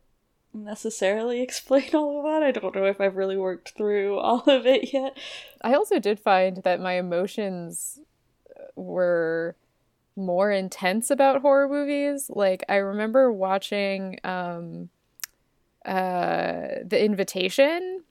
necessarily 0.63 1.41
explain 1.43 1.89
all 1.93 2.19
of 2.19 2.23
that. 2.25 2.43
I 2.43 2.51
don't 2.51 2.75
know 2.75 2.85
if 2.85 2.99
I've 3.01 3.17
really 3.17 3.37
worked 3.37 3.73
through 3.75 4.17
all 4.19 4.43
of 4.47 4.65
it 4.65 4.93
yet. 4.93 5.17
I 5.61 5.73
also 5.73 5.99
did 5.99 6.19
find 6.19 6.57
that 6.63 6.79
my 6.79 6.93
emotions 6.93 7.99
uh, 8.49 8.63
were 8.75 9.55
more 10.15 10.49
intense 10.51 11.09
about 11.09 11.41
horror 11.41 11.67
movies. 11.67 12.31
Like 12.33 12.63
I 12.69 12.75
remember 12.75 13.31
watching 13.31 14.19
um 14.23 14.89
uh 15.85 16.67
The 16.85 17.03
Invitation 17.03 18.04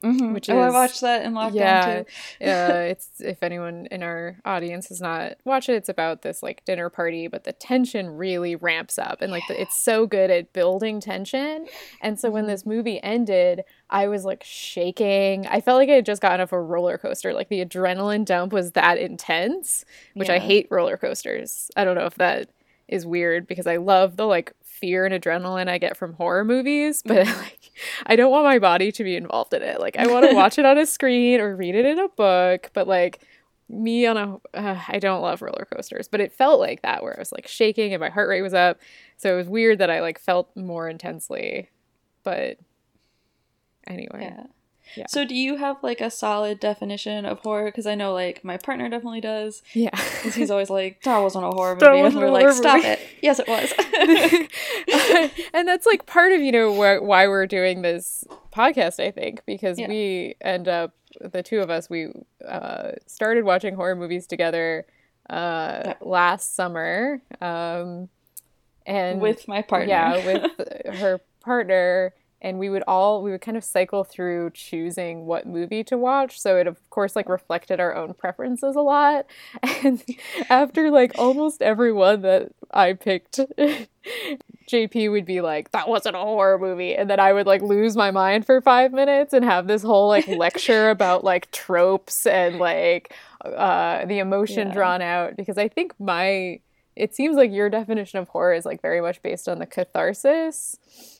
Which 0.00 0.48
oh, 0.48 0.58
I 0.60 0.70
watched 0.70 1.00
that 1.00 1.24
in 1.24 1.32
lockdown 1.32 1.54
yeah, 1.54 2.02
too. 2.40 2.44
uh, 2.46 2.86
it's 2.88 3.20
if 3.20 3.42
anyone 3.42 3.86
in 3.90 4.02
our 4.04 4.36
audience 4.44 4.88
has 4.90 5.00
not 5.00 5.34
watched 5.44 5.68
it, 5.68 5.74
it's 5.74 5.88
about 5.88 6.22
this 6.22 6.40
like 6.42 6.64
dinner 6.64 6.88
party, 6.88 7.26
but 7.26 7.42
the 7.44 7.52
tension 7.52 8.10
really 8.10 8.54
ramps 8.54 8.96
up, 8.98 9.20
and 9.22 9.32
like 9.32 9.46
the, 9.48 9.60
it's 9.60 9.76
so 9.76 10.06
good 10.06 10.30
at 10.30 10.52
building 10.52 11.00
tension. 11.00 11.66
And 12.00 12.18
so 12.18 12.30
when 12.30 12.44
Mhm. 12.44 12.48
this 12.48 12.64
movie 12.64 13.02
ended, 13.02 13.64
I 13.90 14.06
was 14.06 14.24
like 14.24 14.44
shaking. 14.44 15.46
I 15.48 15.60
felt 15.60 15.78
like 15.78 15.88
I 15.88 15.94
had 15.94 16.06
just 16.06 16.22
gotten 16.22 16.40
off 16.42 16.52
a 16.52 16.60
roller 16.60 16.96
coaster. 16.98 17.32
Like 17.32 17.48
the 17.48 17.64
adrenaline 17.64 18.24
dump 18.24 18.52
was 18.52 18.72
that 18.72 18.98
intense, 18.98 19.84
which 20.14 20.30
I 20.30 20.38
hate 20.38 20.68
roller 20.70 20.96
coasters. 20.96 21.70
I 21.76 21.84
don't 21.84 21.96
know 21.96 22.06
if 22.06 22.14
that 22.16 22.48
is 22.88 23.06
weird 23.06 23.46
because 23.46 23.66
I 23.66 23.76
love 23.76 24.16
the 24.16 24.26
like 24.26 24.52
fear 24.64 25.04
and 25.04 25.14
adrenaline 25.14 25.68
I 25.68 25.78
get 25.78 25.96
from 25.96 26.14
horror 26.14 26.44
movies, 26.44 27.02
but 27.06 27.26
like 27.26 27.70
I 28.06 28.16
don't 28.16 28.30
want 28.30 28.44
my 28.44 28.58
body 28.58 28.92
to 28.92 29.04
be 29.04 29.16
involved 29.16 29.54
in 29.54 29.62
it. 29.62 29.80
Like 29.80 29.96
I 29.96 30.06
want 30.06 30.28
to 30.28 30.34
watch 30.36 30.58
it 30.58 30.64
on 30.64 30.78
a 30.78 30.86
screen 30.86 31.40
or 31.40 31.54
read 31.56 31.74
it 31.74 31.84
in 31.84 31.98
a 31.98 32.08
book, 32.08 32.70
but 32.72 32.88
like 32.88 33.20
me 33.68 34.06
on 34.06 34.16
a 34.16 34.34
uh, 34.54 34.80
I 34.88 34.98
don't 34.98 35.20
love 35.20 35.42
roller 35.42 35.66
coasters, 35.74 36.08
but 36.08 36.20
it 36.20 36.32
felt 36.32 36.60
like 36.60 36.82
that 36.82 37.02
where 37.02 37.16
I 37.16 37.20
was 37.20 37.32
like 37.32 37.46
shaking 37.46 37.92
and 37.92 38.00
my 38.00 38.08
heart 38.08 38.28
rate 38.28 38.42
was 38.42 38.54
up. 38.54 38.78
So 39.16 39.34
it 39.34 39.36
was 39.36 39.48
weird 39.48 39.78
that 39.78 39.90
I 39.90 40.00
like 40.00 40.18
felt 40.18 40.56
more 40.56 40.88
intensely. 40.88 41.70
But 42.22 42.58
anyway. 43.86 44.32
Yeah. 44.36 44.44
Yeah. 44.96 45.06
So 45.08 45.24
do 45.24 45.34
you 45.34 45.56
have 45.56 45.76
like 45.82 46.00
a 46.00 46.10
solid 46.10 46.60
definition 46.60 47.24
of 47.24 47.40
horror? 47.40 47.66
Because 47.66 47.86
I 47.86 47.94
know 47.94 48.12
like 48.12 48.42
my 48.44 48.56
partner 48.56 48.88
definitely 48.88 49.20
does. 49.20 49.62
Yeah. 49.74 49.90
Because 49.92 50.34
he's 50.34 50.50
always 50.50 50.70
like, 50.70 51.02
that 51.02 51.18
wasn't 51.18 51.44
a 51.44 51.48
horror 51.50 51.74
movie. 51.74 51.86
And 51.86 52.14
we're 52.16 52.30
like, 52.30 52.52
stop 52.52 52.76
movie." 52.76 52.88
it. 52.88 53.00
Yes, 53.22 53.40
it 53.40 53.48
was. 53.48 53.72
and 55.54 55.66
that's 55.68 55.86
like 55.86 56.06
part 56.06 56.32
of 56.32 56.40
you 56.40 56.52
know 56.52 56.72
wh- 56.74 57.02
why 57.02 57.26
we're 57.26 57.46
doing 57.46 57.82
this 57.82 58.24
podcast 58.52 59.00
i 59.04 59.10
think 59.10 59.42
because 59.46 59.78
Yeah. 59.78 59.88
we 59.88 60.34
end 60.40 60.68
up 60.68 60.94
the 61.20 61.42
two 61.42 61.60
of 61.60 61.70
us 61.70 61.88
we 61.90 62.08
uh, 62.46 62.92
started 63.06 63.44
watching 63.44 63.74
horror 63.74 63.94
movies 63.96 64.26
together 64.26 64.86
uh, 65.30 65.82
Yeah. 65.84 65.94
last 66.00 66.54
summer 66.54 67.20
um, 67.40 68.08
and 68.86 69.20
With 69.20 69.46
my 69.48 69.62
partner. 69.62 69.88
yeah 69.88 70.24
with 70.26 70.96
her 70.98 71.20
partner 71.40 72.14
and 72.40 72.58
we 72.58 72.70
would 72.70 72.84
all 72.86 73.22
we 73.22 73.30
would 73.32 73.40
kind 73.40 73.56
of 73.56 73.64
cycle 73.64 74.04
through 74.04 74.50
choosing 74.50 75.26
what 75.26 75.46
movie 75.46 75.82
to 75.84 75.98
watch. 75.98 76.40
So 76.40 76.56
it 76.56 76.66
of 76.66 76.78
course 76.90 77.16
like 77.16 77.28
reflected 77.28 77.80
our 77.80 77.94
own 77.94 78.14
preferences 78.14 78.76
a 78.76 78.80
lot. 78.80 79.26
And 79.84 80.02
after 80.50 80.90
like 80.90 81.12
almost 81.18 81.62
every 81.62 81.92
one 81.92 82.22
that 82.22 82.50
i 82.72 82.92
picked 82.92 83.40
jp 84.70 85.10
would 85.10 85.24
be 85.24 85.40
like 85.40 85.70
that 85.72 85.88
wasn't 85.88 86.14
a 86.16 86.18
horror 86.18 86.58
movie. 86.58 86.94
And 86.94 87.08
then 87.10 87.20
i 87.20 87.32
would 87.32 87.46
like 87.46 87.62
lose 87.62 87.96
my 87.96 88.10
mind 88.10 88.46
for 88.46 88.60
five 88.60 88.92
minutes 88.92 89.32
and 89.32 89.44
have 89.44 89.66
this 89.66 89.82
whole 89.82 90.08
like 90.08 90.26
lecture 90.44 90.90
about 90.90 91.24
like 91.24 91.50
tropes 91.50 92.26
and 92.26 92.58
like 92.58 93.14
uh 93.44 94.04
the 94.06 94.18
emotion 94.18 94.68
Yeah. 94.68 94.74
drawn 94.74 95.02
out. 95.02 95.36
Because 95.36 95.58
i 95.58 95.68
think 95.68 95.92
my 95.98 96.60
it 96.96 97.14
seems 97.14 97.36
like 97.36 97.52
your 97.52 97.70
definition 97.70 98.18
of 98.18 98.28
horror 98.28 98.52
is 98.52 98.66
like 98.66 98.82
very 98.82 99.00
much 99.00 99.22
based 99.22 99.48
on 99.48 99.58
the 99.60 99.66
catharsis 99.66 101.17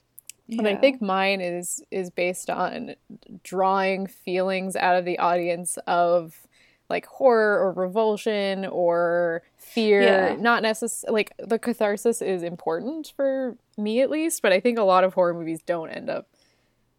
and 0.48 0.66
I 0.66 0.76
think 0.76 1.02
mine 1.02 1.40
is 1.40 1.82
is 1.90 2.10
based 2.10 2.50
on 2.50 2.94
drawing 3.42 4.06
feelings 4.06 4.76
out 4.76 4.96
of 4.96 5.04
the 5.04 5.18
audience 5.18 5.78
of 5.86 6.46
like 6.88 7.06
horror 7.06 7.58
or 7.58 7.72
revulsion 7.72 8.64
or 8.66 9.42
fear. 9.56 10.02
Yeah. 10.02 10.36
Not 10.38 10.62
necessarily 10.62 11.20
like 11.20 11.32
the 11.38 11.58
catharsis 11.58 12.22
is 12.22 12.42
important 12.42 13.12
for 13.14 13.56
me 13.76 14.00
at 14.00 14.10
least, 14.10 14.42
but 14.42 14.52
I 14.52 14.60
think 14.60 14.78
a 14.78 14.82
lot 14.82 15.04
of 15.04 15.14
horror 15.14 15.34
movies 15.34 15.60
don't 15.62 15.90
end 15.90 16.08
up 16.08 16.28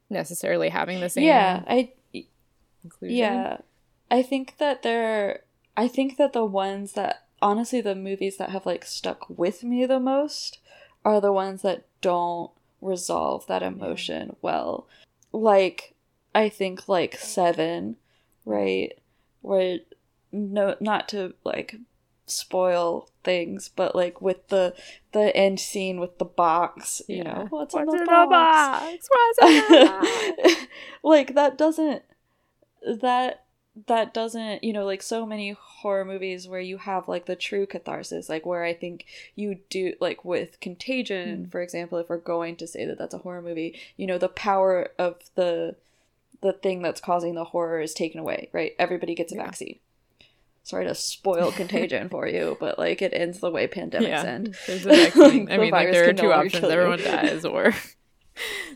necessarily 0.10 0.70
having 0.70 1.00
the 1.00 1.10
same 1.10 1.26
Yeah, 1.26 1.64
I. 1.68 1.94
Yeah. 3.02 3.58
I 4.12 4.22
think 4.22 4.58
that 4.58 4.84
they're 4.84 5.42
I 5.76 5.88
think 5.88 6.18
that 6.18 6.34
the 6.34 6.46
ones 6.46 6.94
that 6.94 7.26
honestly 7.42 7.82
the 7.82 7.96
movies 7.96 8.38
that 8.38 8.50
have 8.50 8.66
like 8.66 8.86
stuck 8.86 9.30
with 9.30 9.64
me 9.64 9.86
the 9.86 10.00
most 10.00 10.60
are 11.06 11.22
the 11.22 11.32
ones 11.32 11.62
that 11.62 11.86
don't 12.02 12.52
resolve 12.82 13.46
that 13.48 13.64
emotion 13.64 14.36
well. 14.42 14.88
Like 15.32 15.94
I 16.34 16.50
think 16.50 16.88
like 16.88 17.16
7, 17.18 17.98
right? 18.46 18.94
Where 19.42 19.80
no 20.32 20.76
not 20.80 21.10
to 21.10 21.34
like 21.44 21.76
spoil 22.26 23.10
things, 23.24 23.70
but 23.76 23.96
like 23.96 24.22
with 24.22 24.48
the 24.50 24.76
the 25.12 25.36
end 25.36 25.60
scene 25.60 26.00
with 26.00 26.18
the 26.20 26.26
box, 26.26 27.02
you 27.08 27.18
Yeah. 27.24 27.34
know, 27.34 27.48
what's, 27.50 27.74
What's 27.74 27.94
in 27.94 28.00
in 28.02 28.06
the 28.06 28.12
the 28.12 28.28
box? 28.30 28.58
box? 28.86 29.10
What's 29.10 29.40
in 29.40 29.56
the 29.56 29.86
box? 30.46 30.66
like 31.04 31.34
that 31.36 31.58
doesn't 31.58 32.04
that 33.02 33.46
that 33.88 34.14
doesn't 34.14 34.64
you 34.64 34.74
know 34.74 34.86
like 34.86 35.02
so 35.02 35.26
many 35.26 35.52
horror 35.60 36.04
movies 36.04 36.48
where 36.48 36.60
you 36.60 36.78
have 36.78 37.08
like 37.08 37.26
the 37.26 37.36
true 37.36 37.66
catharsis 37.66 38.28
like 38.30 38.46
where 38.46 38.64
i 38.64 38.74
think 38.74 39.06
you 39.36 39.60
do 39.70 39.94
like 40.00 40.26
with 40.26 40.60
contagion 40.60 41.46
Mm. 41.46 41.52
for 41.52 41.62
example 41.62 41.98
if 42.00 42.10
we're 42.10 42.18
going 42.18 42.56
to 42.58 42.68
say 42.68 42.86
that 42.86 42.98
that's 42.98 43.14
a 43.14 43.20
horror 43.20 43.42
movie 43.42 43.80
you 43.98 44.08
know 44.08 44.18
the 44.18 44.28
power 44.28 44.90
of 44.98 45.16
the 45.36 45.76
the 46.42 46.54
thing 46.54 46.82
that's 46.82 47.02
causing 47.02 47.36
the 47.36 47.44
horror 47.46 47.80
is 47.80 47.94
taken 47.94 48.20
away 48.20 48.50
right 48.52 48.74
everybody 48.80 49.14
gets 49.16 49.32
a 49.32 49.36
Yeah. 49.36 49.44
vaccine 49.46 49.80
sorry 50.64 50.86
to 50.86 50.96
spoil 50.96 51.52
contagion 51.52 52.10
for 52.10 52.28
you 52.28 52.58
but 52.62 52.78
like 52.80 53.02
it 53.02 53.14
ends 53.14 53.40
the 53.40 53.52
way 53.52 53.68
pandemics 53.68 54.02
yeah. 54.08 54.24
end 54.24 54.56
There's 54.68 54.86
a 54.86 54.90
vaccine. 54.90 55.46
Like, 55.46 55.54
I 55.54 55.58
mean, 55.58 55.72
like 55.72 55.92
there 55.92 56.10
are 56.10 56.14
two 56.14 56.32
options. 56.34 56.64
Everyone 56.66 57.00
dies 57.00 57.46
or 57.46 57.74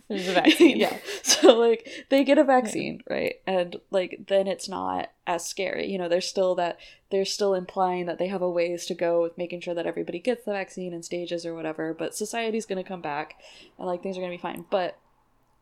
there's 0.07 0.27
a 0.27 0.33
vaccine. 0.41 0.77
yeah. 0.77 0.97
So 1.21 1.57
like 1.59 1.87
they 2.09 2.23
get 2.23 2.37
a 2.37 2.43
vaccine, 2.43 3.01
right? 3.09 3.35
And 3.47 3.77
like 3.91 4.25
then 4.27 4.47
it's 4.47 4.67
not 4.69 5.09
as 5.27 5.45
scary. 5.45 5.89
You 5.91 5.97
know, 5.97 6.07
there's 6.09 6.27
still 6.27 6.55
that 6.55 6.77
they're 7.11 7.25
still 7.25 7.53
implying 7.53 8.05
that 8.07 8.17
they 8.19 8.27
have 8.27 8.41
a 8.41 8.49
ways 8.49 8.85
to 8.87 8.93
go 8.93 9.21
with 9.21 9.37
making 9.37 9.61
sure 9.61 9.73
that 9.75 9.85
everybody 9.87 10.19
gets 10.19 10.45
the 10.45 10.51
vaccine 10.51 10.93
in 10.93 11.03
stages 11.03 11.45
or 11.45 11.53
whatever, 11.53 11.93
but 11.93 12.15
society's 12.15 12.65
going 12.65 12.81
to 12.83 12.87
come 12.87 13.01
back 13.01 13.35
and 13.77 13.87
like 13.87 14.01
things 14.03 14.17
are 14.17 14.21
going 14.21 14.31
to 14.31 14.37
be 14.37 14.41
fine. 14.41 14.65
But 14.69 14.97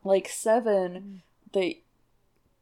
like 0.03 0.27
7 0.29 1.21
the 1.53 1.79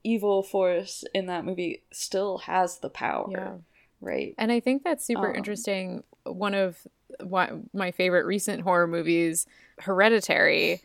evil 0.04 0.42
force 0.44 1.04
in 1.14 1.26
that 1.28 1.46
movie 1.46 1.84
still 1.92 2.40
has 2.40 2.80
the 2.80 2.90
power, 2.90 3.28
Yeah. 3.30 3.54
right? 4.02 4.34
And 4.38 4.52
I 4.52 4.60
think 4.60 4.84
that's 4.84 5.06
super 5.06 5.30
Um, 5.30 5.36
interesting. 5.36 6.04
One 6.26 6.54
of 6.54 6.88
my 7.74 7.92
favorite 7.92 8.26
recent 8.26 8.62
horror 8.62 8.88
movies, 8.88 9.46
Hereditary. 9.80 10.82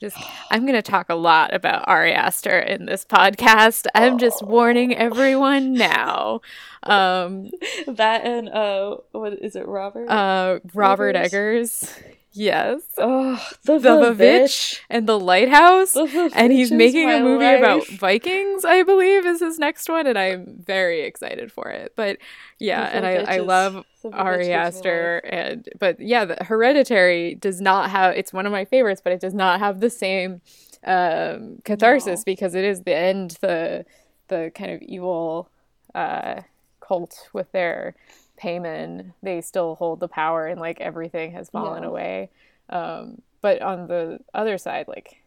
Just, 0.00 0.16
I'm 0.50 0.62
going 0.62 0.74
to 0.74 0.82
talk 0.82 1.08
a 1.08 1.14
lot 1.16 1.52
about 1.52 1.88
Ari 1.88 2.12
Aster 2.12 2.56
in 2.58 2.86
this 2.86 3.04
podcast. 3.04 3.86
I'm 3.96 4.18
just 4.18 4.42
warning 4.44 4.94
everyone 4.94 5.72
now. 5.74 6.40
Um, 6.84 7.50
that 7.88 8.24
and 8.24 8.48
uh 8.48 8.98
what 9.10 9.32
is 9.42 9.56
it, 9.56 9.66
Robert? 9.66 10.08
uh, 10.08 10.60
Robert 10.72 11.16
Eggers? 11.16 11.82
Eggers. 11.82 11.94
Yes. 12.32 12.82
Oh, 12.98 13.44
the, 13.64 13.78
The. 13.78 13.88
Vavitch 13.88 14.80
and 14.90 15.08
the 15.08 15.18
Lighthouse. 15.18 15.92
The 15.92 16.30
and 16.34 16.52
he's 16.52 16.70
making 16.70 17.10
a 17.10 17.20
movie 17.20 17.46
about. 17.46 17.86
Vikings, 17.88 18.64
I 18.64 18.82
believe, 18.82 19.26
is 19.26 19.40
his 19.40 19.58
next 19.58 19.88
one, 19.88 20.06
and 20.06 20.18
I'm 20.18 20.62
very 20.64 21.02
excited 21.02 21.50
for 21.50 21.68
it. 21.70 21.94
But 21.96 22.18
yeah, 22.58 22.88
The 22.90 22.96
and 22.96 23.06
I, 23.06 23.34
I 23.36 23.38
love 23.38 23.84
the 24.02 24.10
Ari 24.10 24.52
Aster, 24.52 25.18
and 25.24 25.68
but 25.78 26.00
yeah, 26.00 26.24
the 26.26 26.36
Hereditary 26.44 27.34
does 27.34 27.60
not 27.60 27.90
have. 27.90 28.14
It's 28.16 28.32
one 28.32 28.46
of 28.46 28.52
my 28.52 28.64
favorites, 28.64 29.00
but 29.02 29.12
it 29.12 29.20
does 29.20 29.34
not 29.34 29.58
have 29.60 29.80
the 29.80 29.90
same 29.90 30.40
um, 30.84 31.58
catharsis 31.64 32.20
No. 32.20 32.24
because 32.26 32.54
it 32.54 32.64
is 32.64 32.82
the 32.82 32.94
end, 32.94 33.38
the 33.40 33.84
the 34.28 34.52
kind 34.54 34.70
of 34.72 34.82
evil 34.82 35.48
uh, 35.94 36.42
cult 36.80 37.28
with 37.32 37.50
their 37.52 37.94
payment. 38.38 39.12
They 39.22 39.40
still 39.42 39.74
hold 39.74 40.00
the 40.00 40.08
power, 40.08 40.46
and 40.46 40.60
like 40.60 40.80
everything 40.80 41.32
has 41.32 41.50
fallen 41.50 41.82
Yeah. 41.82 41.88
away. 41.88 42.30
Um, 42.70 43.22
but 43.40 43.60
on 43.62 43.86
the 43.88 44.20
other 44.34 44.56
side, 44.58 44.88
like 44.88 45.22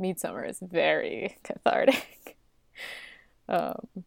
Midsommar 0.00 0.48
is 0.48 0.60
very 0.60 1.38
cathartic. 1.44 2.36
um, 3.48 4.04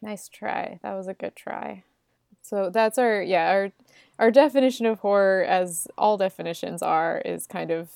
nice 0.00 0.28
try. 0.28 0.78
That 0.82 0.94
was 0.94 1.08
a 1.08 1.14
good 1.14 1.36
try. 1.36 1.84
So 2.42 2.70
that's 2.70 2.98
our 2.98 3.22
yeah 3.22 3.50
our 3.50 3.72
our 4.18 4.30
definition 4.30 4.86
of 4.86 4.98
horror, 5.00 5.42
as 5.44 5.88
all 5.96 6.16
definitions 6.16 6.82
are, 6.82 7.22
is 7.24 7.46
kind 7.46 7.70
of 7.70 7.88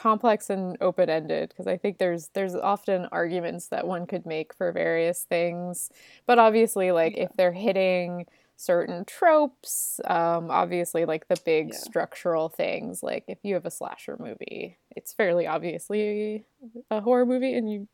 complex 0.00 0.48
and 0.48 0.78
open 0.80 1.10
ended 1.10 1.50
because 1.50 1.66
I 1.66 1.76
think 1.76 1.98
there's 1.98 2.28
there's 2.28 2.54
often 2.54 3.06
arguments 3.12 3.68
that 3.68 3.86
one 3.86 4.06
could 4.06 4.24
make 4.24 4.54
for 4.54 4.72
various 4.72 5.24
things, 5.24 5.90
but 6.26 6.38
obviously 6.38 6.90
like 6.90 7.16
if 7.18 7.30
they're 7.36 7.52
hitting 7.52 8.26
certain 8.56 9.06
tropes 9.06 10.00
um 10.04 10.50
obviously 10.50 11.06
like 11.06 11.26
the 11.28 11.36
big 11.46 11.68
Yeah. 11.70 11.78
structural 11.78 12.50
things 12.50 13.02
like 13.02 13.24
if 13.26 13.38
you 13.42 13.54
have 13.54 13.64
a 13.64 13.70
slasher 13.70 14.18
movie 14.20 14.76
it's 14.94 15.14
fairly 15.14 15.46
obviously 15.46 16.44
a 16.90 17.00
horror 17.00 17.24
movie 17.24 17.54
and 17.54 17.72
you 17.72 17.88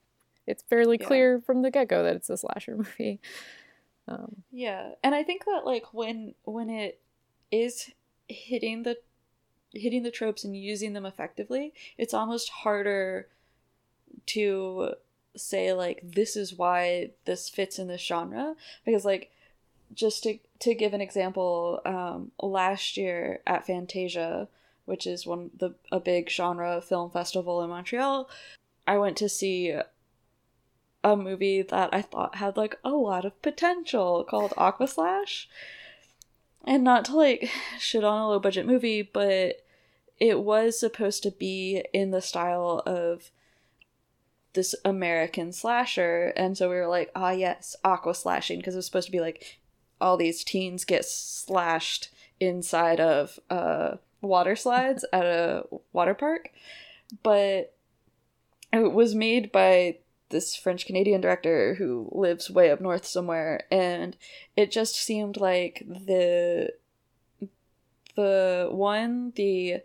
it's 0.44 0.64
fairly 0.64 0.98
Yeah. 0.98 1.06
clear 1.06 1.40
from 1.40 1.62
the 1.62 1.70
get-go 1.70 2.02
that 2.02 2.16
it's 2.16 2.30
a 2.30 2.36
slasher 2.36 2.76
movie 2.78 3.20
um 4.08 4.42
Yeah, 4.50 4.92
and 5.02 5.14
I 5.14 5.22
think 5.22 5.44
that 5.44 5.64
like 5.64 5.92
when 5.92 6.34
when 6.44 6.70
it 6.70 7.00
is 7.52 7.90
hitting 8.28 8.82
the 8.82 8.96
hitting 9.72 10.02
the 10.02 10.10
tropes 10.10 10.44
and 10.44 10.56
using 10.56 10.92
them 10.92 11.06
effectively, 11.06 11.72
it's 11.98 12.14
almost 12.14 12.48
harder 12.48 13.28
to 14.26 14.94
say 15.36 15.72
like 15.72 16.00
this 16.02 16.36
is 16.36 16.54
why 16.54 17.10
this 17.26 17.50
fits 17.50 17.78
in 17.78 17.88
this 17.88 18.00
genre 18.00 18.54
because 18.86 19.04
like 19.04 19.30
just 19.94 20.22
to 20.22 20.38
to 20.58 20.74
give 20.74 20.94
an 20.94 21.00
example, 21.00 21.80
um, 21.84 22.32
last 22.40 22.96
year 22.96 23.40
at 23.46 23.66
Fantasia, 23.66 24.48
which 24.84 25.06
is 25.06 25.26
one 25.26 25.50
the 25.56 25.74
a 25.92 26.00
big 26.00 26.30
genre 26.30 26.80
film 26.80 27.10
festival 27.10 27.62
in 27.62 27.70
Montreal, 27.70 28.28
I 28.86 28.98
went 28.98 29.16
to 29.18 29.28
see 29.28 29.74
a 31.04 31.16
movie 31.16 31.62
that 31.62 31.90
I 31.92 32.02
thought 32.02 32.36
had 32.36 32.56
like 32.56 32.78
a 32.84 32.90
lot 32.90 33.24
of 33.24 33.40
potential 33.42 34.24
called 34.24 34.54
Aqua 34.56 34.88
Slash. 34.88 35.48
And 36.66 36.82
not 36.82 37.04
to 37.06 37.16
like 37.16 37.50
shit 37.78 38.02
on 38.02 38.20
a 38.20 38.28
low 38.28 38.40
budget 38.40 38.66
movie, 38.66 39.02
but 39.02 39.64
it 40.18 40.40
was 40.40 40.78
supposed 40.78 41.22
to 41.22 41.30
be 41.30 41.84
in 41.92 42.10
the 42.10 42.20
style 42.20 42.82
of 42.84 43.30
this 44.54 44.74
American 44.84 45.52
slasher. 45.52 46.32
And 46.36 46.58
so 46.58 46.68
we 46.68 46.76
were 46.76 46.88
like, 46.88 47.12
ah, 47.14 47.30
yes, 47.30 47.76
aqua 47.84 48.14
slashing, 48.14 48.58
because 48.58 48.74
it 48.74 48.78
was 48.78 48.86
supposed 48.86 49.06
to 49.06 49.12
be 49.12 49.20
like 49.20 49.60
all 50.00 50.16
these 50.16 50.42
teens 50.42 50.84
get 50.84 51.04
slashed 51.04 52.08
inside 52.40 53.00
of 53.00 53.38
uh, 53.48 53.96
water 54.20 54.56
slides 54.56 55.04
at 55.12 55.24
a 55.24 55.64
water 55.92 56.14
park. 56.14 56.50
But 57.22 57.74
it 58.72 58.92
was 58.92 59.14
made 59.14 59.52
by 59.52 59.98
this 60.30 60.56
French 60.56 60.86
Canadian 60.86 61.20
director 61.20 61.74
who 61.74 62.08
lives 62.12 62.50
way 62.50 62.70
up 62.70 62.80
north 62.80 63.06
somewhere, 63.06 63.64
and 63.70 64.16
it 64.56 64.70
just 64.70 64.96
seemed 64.96 65.36
like 65.36 65.84
the 65.86 66.72
the 68.14 68.68
one 68.70 69.32
the 69.36 69.82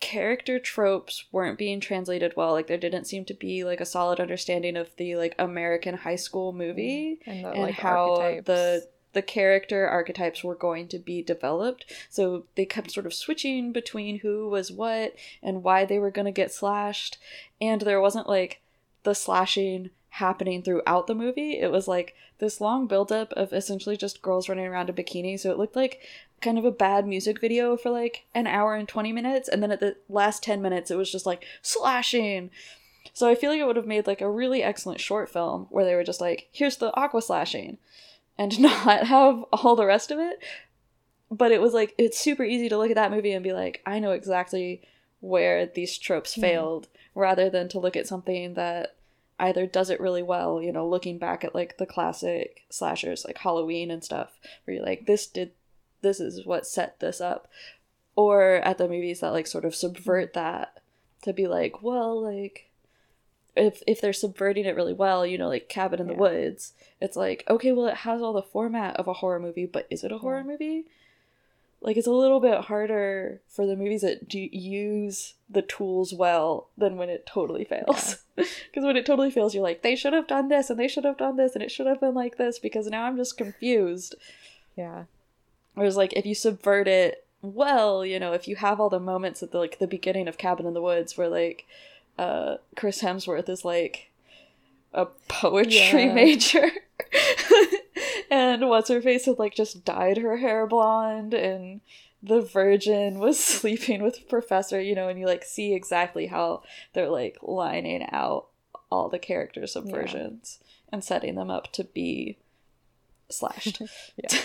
character 0.00 0.58
tropes 0.58 1.24
weren't 1.32 1.58
being 1.58 1.80
translated 1.80 2.34
well. 2.36 2.52
Like 2.52 2.66
there 2.66 2.76
didn't 2.76 3.06
seem 3.06 3.24
to 3.26 3.34
be 3.34 3.64
like 3.64 3.80
a 3.80 3.86
solid 3.86 4.20
understanding 4.20 4.76
of 4.76 4.94
the 4.96 5.16
like 5.16 5.34
american 5.38 5.96
high 5.96 6.16
school 6.16 6.52
movie 6.52 7.20
mm, 7.26 7.32
and, 7.32 7.44
the, 7.44 7.48
and 7.50 7.62
like, 7.62 7.74
how 7.74 8.16
archetypes. 8.16 8.46
the 8.46 8.88
the 9.14 9.22
character 9.22 9.88
archetypes 9.88 10.44
were 10.44 10.54
going 10.54 10.88
to 10.88 10.98
be 10.98 11.22
developed. 11.22 11.90
So 12.10 12.44
they 12.56 12.66
kept 12.66 12.90
sort 12.90 13.06
of 13.06 13.14
switching 13.14 13.72
between 13.72 14.18
who 14.18 14.48
was 14.48 14.70
what 14.70 15.14
and 15.42 15.62
why 15.62 15.84
they 15.84 15.98
were 15.98 16.10
going 16.10 16.26
to 16.26 16.32
get 16.32 16.52
slashed. 16.52 17.16
And 17.60 17.80
there 17.80 18.00
wasn't 18.00 18.28
like 18.28 18.60
the 19.04 19.14
slashing 19.14 19.90
happening 20.10 20.62
throughout 20.62 21.08
the 21.08 21.14
movie 21.14 21.58
it 21.58 21.72
was 21.72 21.88
like 21.88 22.14
this 22.38 22.60
long 22.60 22.86
buildup 22.86 23.32
of 23.32 23.52
essentially 23.52 23.96
just 23.96 24.22
girls 24.22 24.48
running 24.48 24.66
around 24.66 24.88
in 24.88 24.94
bikinis. 24.94 25.40
So 25.40 25.50
it 25.50 25.58
looked 25.58 25.76
like 25.76 26.00
kind 26.40 26.58
of 26.58 26.64
a 26.64 26.70
bad 26.70 27.06
music 27.06 27.40
video 27.40 27.76
for 27.76 27.90
like 27.90 28.24
an 28.34 28.46
hour 28.46 28.74
and 28.74 28.88
20 28.88 29.12
minutes 29.12 29.48
and 29.48 29.62
then 29.62 29.70
at 29.70 29.80
the 29.80 29.96
last 30.08 30.42
10 30.42 30.60
minutes 30.60 30.90
it 30.90 30.96
was 30.96 31.10
just 31.10 31.26
like 31.26 31.44
slashing. 31.62 32.50
So 33.12 33.28
i 33.28 33.34
feel 33.34 33.50
like 33.50 33.60
it 33.60 33.66
would 33.66 33.76
have 33.76 33.86
made 33.86 34.06
like 34.06 34.20
a 34.20 34.30
really 34.30 34.62
excellent 34.62 35.00
short 35.00 35.28
film 35.30 35.66
where 35.70 35.84
they 35.84 35.94
were 35.94 36.04
just 36.04 36.20
like 36.20 36.48
here's 36.52 36.76
the 36.76 36.94
aqua 36.96 37.22
slashing 37.22 37.78
and 38.38 38.58
not 38.66 39.06
have 39.06 39.42
all 39.52 39.76
the 39.76 39.86
rest 39.86 40.10
of 40.10 40.18
it. 40.18 40.38
But 41.30 41.50
it 41.52 41.60
was 41.60 41.72
like 41.72 41.94
it's 41.98 42.18
super 42.20 42.44
easy 42.44 42.68
to 42.68 42.78
look 42.78 42.90
at 42.90 42.96
that 42.96 43.10
movie 43.10 43.32
and 43.32 43.42
be 43.42 43.52
like 43.52 43.80
i 43.86 43.98
know 43.98 44.12
exactly 44.12 44.82
where 45.20 45.66
these 45.66 45.96
tropes 45.98 46.36
Mhm. 46.36 46.40
failed 46.40 46.88
rather 47.14 47.48
than 47.50 47.68
to 47.68 47.78
look 47.78 47.96
at 47.96 48.06
something 48.06 48.54
that 48.54 48.94
either 49.38 49.66
does 49.66 49.90
it 49.90 50.00
really 50.00 50.22
well 50.22 50.62
you 50.62 50.72
know 50.72 50.86
looking 50.86 51.18
back 51.18 51.42
at 51.44 51.54
like 51.54 51.76
the 51.78 51.86
classic 51.86 52.62
slashers 52.70 53.24
like 53.24 53.38
halloween 53.38 53.90
and 53.90 54.04
stuff 54.04 54.38
where 54.64 54.76
you're 54.76 54.84
like 54.86 55.06
this 55.06 55.26
did 55.26 55.50
this 56.02 56.20
is 56.20 56.44
what 56.44 56.66
set 56.66 57.00
this 57.00 57.18
up. 57.18 57.48
Or 58.14 58.56
at 58.56 58.76
the 58.76 58.86
movies 58.86 59.20
that 59.20 59.32
like 59.32 59.46
sort 59.46 59.64
of 59.64 59.74
subvert 59.74 60.34
that 60.34 60.80
to 61.22 61.32
be 61.32 61.46
like 61.48 61.82
well 61.82 62.22
like 62.22 62.70
if 63.56 63.82
if 63.86 64.00
they're 64.00 64.12
subverting 64.12 64.66
it 64.66 64.76
really 64.76 64.92
well 64.92 65.24
you 65.26 65.38
know 65.38 65.48
like 65.48 65.68
cabin 65.68 66.00
in 66.00 66.06
the 66.06 66.14
woods 66.14 66.74
it's 67.00 67.16
like 67.16 67.42
okay 67.48 67.72
well 67.72 67.86
it 67.86 67.96
has 67.98 68.20
all 68.20 68.32
the 68.34 68.42
format 68.42 68.94
of 68.96 69.08
a 69.08 69.14
horror 69.14 69.40
movie 69.40 69.64
but 69.66 69.86
is 69.90 70.04
it 70.04 70.12
a 70.12 70.18
horror 70.18 70.42
Yeah. 70.44 70.52
movie 70.52 70.84
like 71.84 71.96
it's 71.96 72.06
a 72.08 72.12
little 72.12 72.40
bit 72.40 72.62
harder 72.62 73.40
for 73.46 73.66
the 73.66 73.76
movies 73.76 74.00
that 74.00 74.26
do 74.28 74.38
use 74.50 75.34
the 75.48 75.62
tools 75.62 76.12
well 76.12 76.68
than 76.76 76.96
when 76.96 77.08
it 77.10 77.26
totally 77.26 77.64
fails. 77.64 78.16
Because 78.36 78.84
when 78.84 78.96
it 78.96 79.06
totally 79.06 79.30
fails 79.30 79.54
you're 79.54 79.62
like 79.62 79.82
they 79.82 79.94
should 79.94 80.12
have 80.12 80.26
done 80.26 80.48
this 80.48 80.68
and 80.68 80.80
they 80.80 80.88
should 80.88 81.04
have 81.04 81.16
done 81.16 81.36
this 81.36 81.54
and 81.54 81.62
it 81.62 81.70
should 81.70 81.86
have 81.86 82.00
been 82.00 82.14
like 82.14 82.36
this 82.36 82.58
because 82.58 82.88
now 82.88 83.04
i'm 83.04 83.16
just 83.16 83.36
confused. 83.36 84.16
Yeah. 84.76 85.04
Whereas 85.74 85.96
like 85.96 86.12
if 86.14 86.26
you 86.26 86.34
subvert 86.34 86.88
it 86.88 87.24
well, 87.42 88.04
you 88.04 88.18
know, 88.18 88.32
if 88.32 88.48
you 88.48 88.56
have 88.56 88.80
all 88.80 88.88
the 88.88 88.98
moments 88.98 89.40
at 89.42 89.52
the 89.52 89.58
like 89.58 89.78
the 89.78 89.86
beginning 89.86 90.26
of 90.26 90.38
Cabin 90.38 90.66
in 90.66 90.74
the 90.74 90.82
Woods 90.82 91.16
where 91.16 91.28
like 91.28 91.64
uh 92.18 92.56
Chris 92.74 93.02
Hemsworth 93.02 93.48
is 93.48 93.64
like 93.64 94.10
a 94.92 95.06
poetry 95.28 96.06
Yeah. 96.06 96.14
major 96.14 96.70
and 98.34 98.68
what's 98.68 98.88
her 98.88 99.00
face 99.00 99.26
had 99.26 99.38
like 99.38 99.54
just 99.54 99.84
dyed 99.84 100.18
her 100.18 100.38
hair 100.38 100.66
blonde 100.66 101.34
and 101.34 101.80
the 102.20 102.40
virgin 102.40 103.20
was 103.20 103.38
sleeping 103.44 104.02
with 104.02 104.28
professor, 104.28 104.80
you 104.80 104.96
know, 104.96 105.08
and 105.08 105.20
you 105.20 105.26
like 105.26 105.44
see 105.44 105.72
exactly 105.72 106.26
how 106.26 106.62
they're 106.94 107.08
like 107.08 107.38
lining 107.42 108.04
out 108.10 108.48
all 108.90 109.08
the 109.08 109.20
character 109.20 109.62
subversions 109.62 110.58
and 110.92 111.04
setting 111.04 111.36
them 111.36 111.48
up 111.48 111.72
to 111.72 111.84
be 111.84 112.36
slashed. 113.28 113.80
Yeah. 114.16 114.40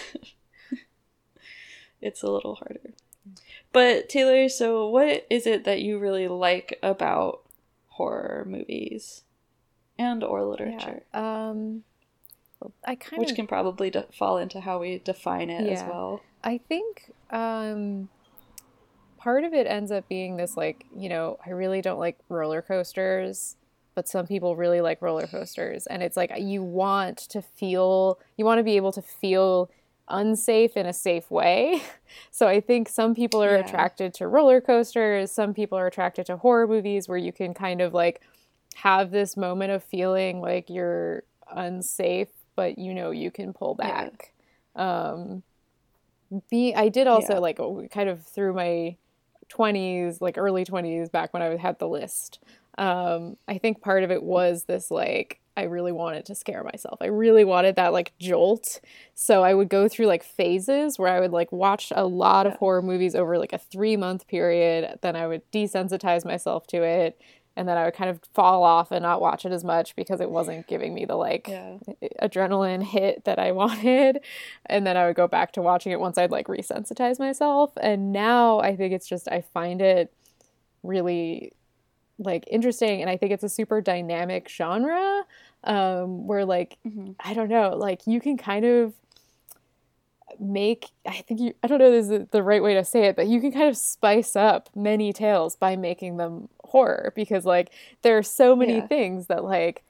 it's 2.01 2.21
a 2.21 2.29
little 2.29 2.55
harder. 2.55 2.93
But 3.71 4.07
Taylor, 4.07 4.49
so 4.49 4.87
what 4.87 5.25
is 5.31 5.47
it 5.47 5.63
that 5.63 5.81
you 5.81 5.97
really 5.97 6.27
like 6.27 6.77
about 6.83 7.41
horror 7.87 8.45
movies 8.47 9.23
and 9.97 10.23
or 10.23 10.43
literature? 10.43 11.03
Yeah. 11.11 11.49
Um, 11.49 11.83
I 12.85 12.95
kind 12.95 13.19
Which 13.21 13.31
of 13.31 13.35
can 13.35 13.47
probably 13.47 13.89
de- 13.89 14.07
fall 14.11 14.37
into 14.37 14.59
how 14.61 14.79
we 14.79 14.99
define 14.99 15.49
it 15.49 15.69
as 15.69 15.83
well. 15.87 16.23
I 16.43 16.57
think 16.57 17.11
um, 17.31 18.09
part 19.17 19.43
of 19.43 19.53
it 19.53 19.67
ends 19.67 19.91
up 19.91 20.07
being 20.07 20.37
this 20.37 20.55
like, 20.57 20.85
you 20.95 21.09
know, 21.09 21.37
I 21.45 21.51
really 21.51 21.81
don't 21.81 21.99
like 21.99 22.17
roller 22.29 22.61
coasters, 22.61 23.55
but 23.95 24.07
some 24.07 24.25
people 24.27 24.55
really 24.55 24.81
like 24.81 25.01
roller 25.01 25.27
coasters. 25.27 25.87
And 25.87 26.01
it's 26.01 26.17
like 26.17 26.31
you 26.37 26.63
want 26.63 27.17
to 27.29 27.41
feel, 27.41 28.19
you 28.37 28.45
want 28.45 28.59
to 28.59 28.63
be 28.63 28.77
able 28.77 28.91
to 28.93 29.01
feel 29.01 29.69
unsafe 30.09 30.75
in 30.75 30.85
a 30.85 30.93
safe 30.93 31.29
way. 31.29 31.81
So 32.31 32.47
I 32.47 32.59
think 32.59 32.89
some 32.89 33.13
people 33.13 33.43
are 33.43 33.53
Yeah. 33.53 33.59
attracted 33.59 34.15
to 34.15 34.27
roller 34.27 34.61
coasters, 34.61 35.31
some 35.31 35.53
people 35.53 35.77
are 35.77 35.85
attracted 35.85 36.25
to 36.25 36.37
horror 36.37 36.67
movies 36.67 37.07
where 37.07 37.19
you 37.19 37.31
can 37.31 37.53
kind 37.53 37.81
of 37.81 37.93
like 37.93 38.21
have 38.77 39.11
this 39.11 39.37
moment 39.37 39.71
of 39.71 39.83
feeling 39.83 40.41
like 40.41 40.71
you're 40.71 41.21
unsafe, 41.55 42.29
but 42.59 42.77
you 42.77 42.93
know 42.93 43.11
you 43.11 43.31
can 43.31 43.53
pull 43.53 43.77
Yeah. 43.79 44.09
back. 44.09 44.33
Um, 44.75 45.43
be 46.51 46.75
I 46.75 46.89
did 46.89 47.07
also 47.07 47.35
Yeah. 47.35 47.39
like 47.39 47.57
kind 47.89 48.09
of 48.09 48.25
through 48.27 48.53
my 48.53 48.97
20s, 49.47 50.19
like 50.19 50.37
early 50.37 50.65
20s, 50.65 51.09
back 51.09 51.33
when 51.33 51.41
I 51.41 51.55
had 51.55 51.79
the 51.79 51.87
list. 51.87 52.39
Um, 52.77 53.37
I 53.47 53.59
think 53.59 53.81
part 53.81 54.03
of 54.03 54.11
it 54.11 54.21
was 54.21 54.65
this 54.65 54.91
like 54.91 55.39
I 55.55 55.63
really 55.63 55.93
wanted 55.93 56.25
to 56.25 56.35
scare 56.35 56.63
myself. 56.65 56.97
I 57.01 57.05
really 57.07 57.45
wanted 57.45 57.77
that 57.77 57.93
like 57.93 58.11
jolt. 58.19 58.81
So 59.15 59.41
I 59.41 59.53
would 59.53 59.69
go 59.69 59.87
through 59.87 60.07
like 60.07 60.23
phases 60.23 60.99
where 60.99 61.13
I 61.13 61.21
would 61.21 61.31
like 61.31 61.53
watch 61.53 61.93
a 61.95 62.05
lot 62.05 62.45
of 62.45 62.55
horror 62.57 62.81
movies 62.81 63.15
over 63.15 63.37
like 63.37 63.53
a 63.53 63.57
3 63.57 63.95
month 63.95 64.27
period, 64.27 64.99
then 65.01 65.15
I 65.15 65.27
would 65.27 65.49
desensitize 65.53 66.25
myself 66.25 66.67
to 66.67 66.83
it 66.83 67.21
and 67.59 67.67
then 67.67 67.77
I 67.77 67.83
would 67.83 67.93
kind 67.93 68.09
of 68.09 68.21
fall 68.33 68.63
off 68.63 68.89
and 68.89 69.03
not 69.03 69.19
watch 69.19 69.45
it 69.45 69.51
as 69.51 69.65
much 69.65 69.93
because 69.97 70.21
it 70.21 70.31
wasn't 70.31 70.65
giving 70.65 70.93
me 70.93 71.03
the 71.03 71.17
like 71.17 71.49
yeah. 71.49 71.75
adrenaline 72.21 72.81
hit 72.81 73.25
that 73.25 73.37
I 73.37 73.51
wanted. 73.61 74.21
And 74.67 74.87
then 74.87 74.95
I 74.95 75.05
would 75.05 75.17
go 75.17 75.27
back 75.27 75.51
to 75.53 75.61
watching 75.61 75.91
it 75.91 75.99
once 75.99 76.17
I'd 76.17 76.31
like 76.31 76.47
resensitize 76.47 77.19
myself. 77.19 77.73
And 77.81 78.13
now 78.13 78.61
I 78.61 78.77
think 78.77 78.93
it's 78.93 79.05
just 79.05 79.27
I 79.27 79.41
find 79.41 79.81
it 79.81 80.13
really 80.83 81.51
like 82.17 82.45
interesting 82.49 83.01
and 83.01 83.09
I 83.09 83.17
think 83.17 83.33
it's 83.33 83.43
a 83.43 83.49
super 83.49 83.81
dynamic 83.81 84.47
genre 84.47 85.23
um 85.65 86.27
where 86.27 86.45
like 86.45 86.77
mm-hmm. 86.87 87.11
I 87.19 87.33
don't 87.33 87.49
know, 87.49 87.75
like 87.75 88.07
you 88.07 88.21
can 88.21 88.37
kind 88.37 88.63
of 88.63 88.93
make 90.39 90.87
i 91.05 91.21
think 91.21 91.39
you 91.39 91.53
i 91.63 91.67
don't 91.67 91.79
know 91.79 91.91
this 91.91 92.09
is 92.09 92.27
the 92.31 92.43
right 92.43 92.61
way 92.63 92.73
to 92.73 92.83
say 92.83 93.05
it 93.05 93.15
but 93.15 93.27
you 93.27 93.39
can 93.41 93.51
kind 93.51 93.67
of 93.69 93.77
spice 93.77 94.35
up 94.35 94.69
many 94.75 95.11
tales 95.13 95.55
by 95.55 95.75
making 95.75 96.17
them 96.17 96.49
horror 96.63 97.11
because 97.15 97.45
like 97.45 97.71
there 98.01 98.17
are 98.17 98.23
so 98.23 98.55
many 98.55 98.75
yeah. 98.75 98.87
things 98.87 99.27
that 99.27 99.43
like 99.43 99.83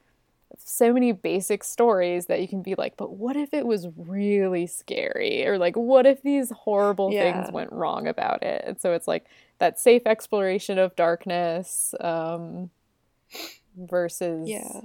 so 0.58 0.92
many 0.92 1.12
basic 1.12 1.64
stories 1.64 2.26
that 2.26 2.40
you 2.40 2.48
can 2.48 2.62
be 2.62 2.74
like 2.74 2.96
but 2.96 3.12
what 3.12 3.36
if 3.36 3.54
it 3.54 3.66
was 3.66 3.88
really 3.96 4.66
scary 4.66 5.46
or 5.46 5.58
like 5.58 5.76
what 5.76 6.06
if 6.06 6.22
these 6.22 6.50
horrible 6.50 7.12
yeah. 7.12 7.22
things 7.22 7.52
went 7.52 7.72
wrong 7.72 8.06
about 8.06 8.42
it 8.42 8.62
and 8.66 8.80
so 8.80 8.92
it's 8.92 9.08
like 9.08 9.26
that 9.58 9.78
safe 9.78 10.02
exploration 10.06 10.78
of 10.78 10.94
darkness 10.96 11.94
um 12.00 12.70
versus 13.76 14.48
yeah 14.48 14.80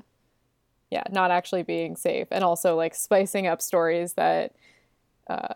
yeah 0.91 1.03
not 1.11 1.31
actually 1.31 1.63
being 1.63 1.95
safe 1.95 2.27
and 2.31 2.43
also 2.43 2.75
like 2.75 2.93
spicing 2.93 3.47
up 3.47 3.61
stories 3.61 4.13
that 4.13 4.53
uh, 5.27 5.53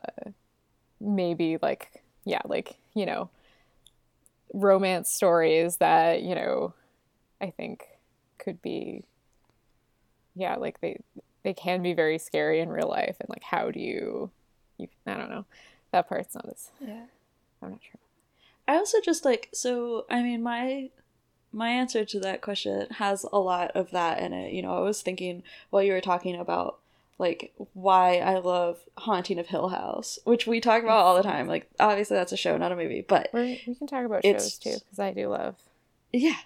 maybe 0.99 1.57
like 1.61 2.03
yeah 2.25 2.41
like 2.45 2.77
you 2.93 3.05
know 3.05 3.29
romance 4.53 5.09
stories 5.09 5.77
that 5.77 6.21
you 6.23 6.35
know 6.35 6.73
i 7.39 7.49
think 7.49 7.85
could 8.37 8.61
be 8.61 9.03
yeah 10.35 10.55
like 10.55 10.81
they 10.81 10.99
they 11.43 11.53
can 11.53 11.81
be 11.81 11.93
very 11.93 12.17
scary 12.17 12.59
in 12.59 12.69
real 12.69 12.87
life 12.87 13.17
and 13.19 13.29
like 13.29 13.43
how 13.43 13.71
do 13.71 13.79
you 13.79 14.29
you 14.77 14.87
i 15.05 15.13
don't 15.13 15.29
know. 15.29 15.45
That 15.91 16.07
part's 16.07 16.35
not 16.35 16.47
as 16.47 16.69
yeah. 16.79 17.05
I'm 17.61 17.71
not 17.71 17.79
sure. 17.81 17.99
I 18.67 18.75
also 18.75 18.99
just 19.01 19.25
like 19.25 19.49
so 19.53 20.05
i 20.09 20.21
mean 20.21 20.41
my 20.41 20.89
my 21.51 21.69
answer 21.69 22.05
to 22.05 22.19
that 22.19 22.41
question 22.41 22.87
has 22.91 23.25
a 23.31 23.39
lot 23.39 23.71
of 23.71 23.91
that 23.91 24.19
in 24.19 24.33
it. 24.33 24.53
You 24.53 24.61
know 24.61 24.73
i 24.73 24.79
was 24.79 25.01
thinking 25.01 25.43
while 25.69 25.83
you 25.83 25.93
were 25.93 26.01
talking 26.01 26.35
about 26.35 26.79
like 27.19 27.53
why 27.73 28.17
I 28.17 28.39
love 28.39 28.79
Haunting 28.97 29.37
of 29.37 29.47
Hill 29.47 29.67
House, 29.67 30.17
which 30.23 30.47
we 30.47 30.61
talk 30.61 30.81
about 30.81 31.01
all 31.01 31.15
the 31.15 31.23
time. 31.23 31.47
Like 31.47 31.69
obviously 31.79 32.15
that's 32.15 32.31
a 32.31 32.37
show, 32.37 32.57
not 32.57 32.71
a 32.71 32.75
movie, 32.75 33.05
but 33.07 33.29
We're, 33.33 33.43
we 33.43 33.75
can 33.77 33.87
talk 33.87 34.05
about 34.05 34.23
shows 34.25 34.57
too 34.57 34.77
because 34.79 34.99
I 34.99 35.13
do 35.13 35.27
love. 35.27 35.55
Yeah, 36.13 36.37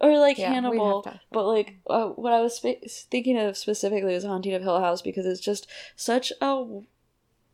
or 0.00 0.18
like 0.18 0.36
yeah, 0.36 0.52
Hannibal, 0.52 1.06
but 1.30 1.46
like 1.46 1.76
uh, 1.88 2.08
what 2.08 2.32
I 2.32 2.40
was 2.40 2.58
thinking 2.58 3.38
of 3.38 3.56
specifically 3.56 4.12
was 4.12 4.24
Haunting 4.24 4.52
of 4.52 4.62
Hill 4.62 4.80
House 4.80 5.00
because 5.00 5.24
it's 5.24 5.40
just 5.40 5.68
such 5.94 6.32
a 6.42 6.66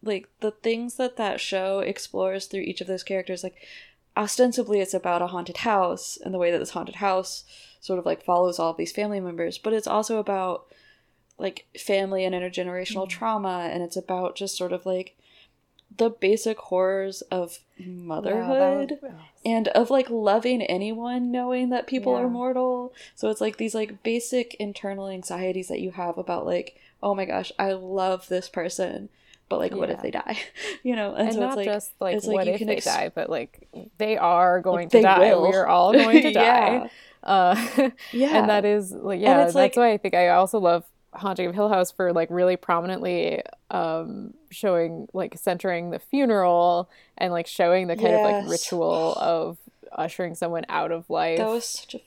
like 0.03 0.29
the 0.41 0.51
things 0.51 0.97
that 0.97 1.17
that 1.19 1.41
show 1.41 1.81
explores 1.81 2.47
through 2.47 2.63
each 2.63 2.81
of 2.81 2.87
those 2.87 3.03
characters. 3.03 3.45
Like 3.45 3.57
ostensibly, 4.17 4.81
it's 4.81 4.95
about 4.95 5.21
a 5.21 5.27
haunted 5.27 5.59
house 5.59 6.19
and 6.25 6.33
the 6.33 6.39
way 6.39 6.51
that 6.51 6.59
this 6.59 6.71
haunted 6.71 6.97
house 6.97 7.45
sort 7.81 7.99
of 7.99 8.07
like 8.07 8.25
follows 8.25 8.59
all 8.59 8.71
of 8.71 8.79
these 8.79 8.93
family 8.93 9.21
members, 9.21 9.59
but 9.59 9.75
it's 9.75 9.87
also 9.87 10.19
about 10.19 10.67
like 11.39 11.67
family 11.79 12.25
and 12.25 12.35
intergenerational 12.35 13.05
mm-hmm. 13.05 13.19
trauma 13.19 13.69
and 13.73 13.83
it's 13.83 13.97
about 13.97 14.37
just 14.37 14.57
sort 14.57 14.73
of 14.73 14.87
like 14.87 15.17
the 15.99 16.11
basic 16.11 16.59
horrors 16.59 17.23
of 17.23 17.61
motherhood 17.79 18.99
yeah, 19.03 19.09
was, 19.09 19.21
and 19.45 19.69
of 19.69 19.91
like 19.91 20.11
loving 20.11 20.63
anyone 20.63 21.31
knowing 21.31 21.71
that 21.71 21.87
people 21.87 22.15
yeah. 22.15 22.21
are 22.21 22.29
mortal 22.29 22.93
so 23.15 23.31
it's 23.31 23.41
like 23.41 23.57
these 23.57 23.75
like 23.75 24.03
basic 24.03 24.55
internal 24.55 25.09
anxieties 25.09 25.69
that 25.69 25.81
you 25.81 25.93
have 25.93 26.19
about 26.19 26.45
like 26.45 26.79
oh 27.03 27.15
my 27.15 27.25
gosh 27.25 27.53
i 27.59 27.73
love 27.73 28.29
this 28.29 28.49
person 28.49 29.09
but 29.49 29.59
like 29.59 29.73
yeah. 29.73 29.79
what 29.79 29.91
if 29.91 30.03
they 30.03 30.11
die 30.11 30.39
you 30.83 30.97
know 30.97 31.15
and, 31.15 31.29
and 31.29 31.35
so 31.35 31.41
not 31.41 31.49
it's 31.51 31.57
like, 31.57 31.67
just 31.67 31.93
like 32.01 32.23
what 32.23 32.47
like 32.47 32.49
if 32.49 32.67
they 32.67 32.77
ex- 32.77 32.85
die 32.85 33.11
but 33.15 33.31
like 33.31 33.69
they 33.99 34.17
are 34.17 34.61
going 34.61 34.85
like, 34.87 34.91
to 34.91 35.03
die 35.03 35.35
will. 35.35 35.43
we're 35.43 35.67
all 35.67 35.93
going 35.93 36.23
to 36.23 36.33
die 36.33 36.91
uh 37.23 37.55
yeah 38.13 38.39
and 38.39 38.49
that 38.49 38.65
is 38.65 38.93
like 38.93 39.21
yeah 39.21 39.37
that's 39.37 39.77
why 39.77 39.93
i 39.93 39.97
think 39.97 40.15
i 40.15 40.29
also 40.29 40.59
love 40.59 40.85
Haunting 41.17 41.47
of 41.47 41.55
Hill 41.55 41.69
House 41.69 41.91
for 41.91 42.13
like 42.13 42.29
really 42.31 42.57
prominently 42.57 43.43
um, 43.71 44.35
showing 44.51 45.09
like 45.13 45.37
centering 45.39 45.91
the 45.91 45.99
funeral 45.99 46.91
and 47.17 47.33
like 47.33 47.47
showing 47.47 47.87
the 47.87 47.97
kind 47.97 48.09
yes. 48.09 48.27
of 48.27 48.45
like 48.45 48.51
ritual 48.51 49.15
of 49.21 49.59
ushering 49.93 50.35
someone 50.35 50.65
out 50.69 50.93
of 50.93 51.09
life. 51.11 51.39
That 51.39 51.49
was 51.49 51.65
such 51.65 51.95
a 51.95 52.03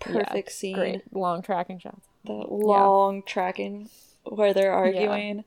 perfect 0.00 0.48
yeah, 0.48 0.52
scene. 0.52 0.74
Great 0.74 1.14
long 1.14 1.42
tracking 1.42 1.78
shots. 1.78 2.08
The 2.24 2.32
long 2.32 3.16
yeah. 3.16 3.22
tracking 3.26 3.90
where 4.24 4.54
they're 4.54 4.72
arguing, 4.72 5.38
yeah. 5.38 5.42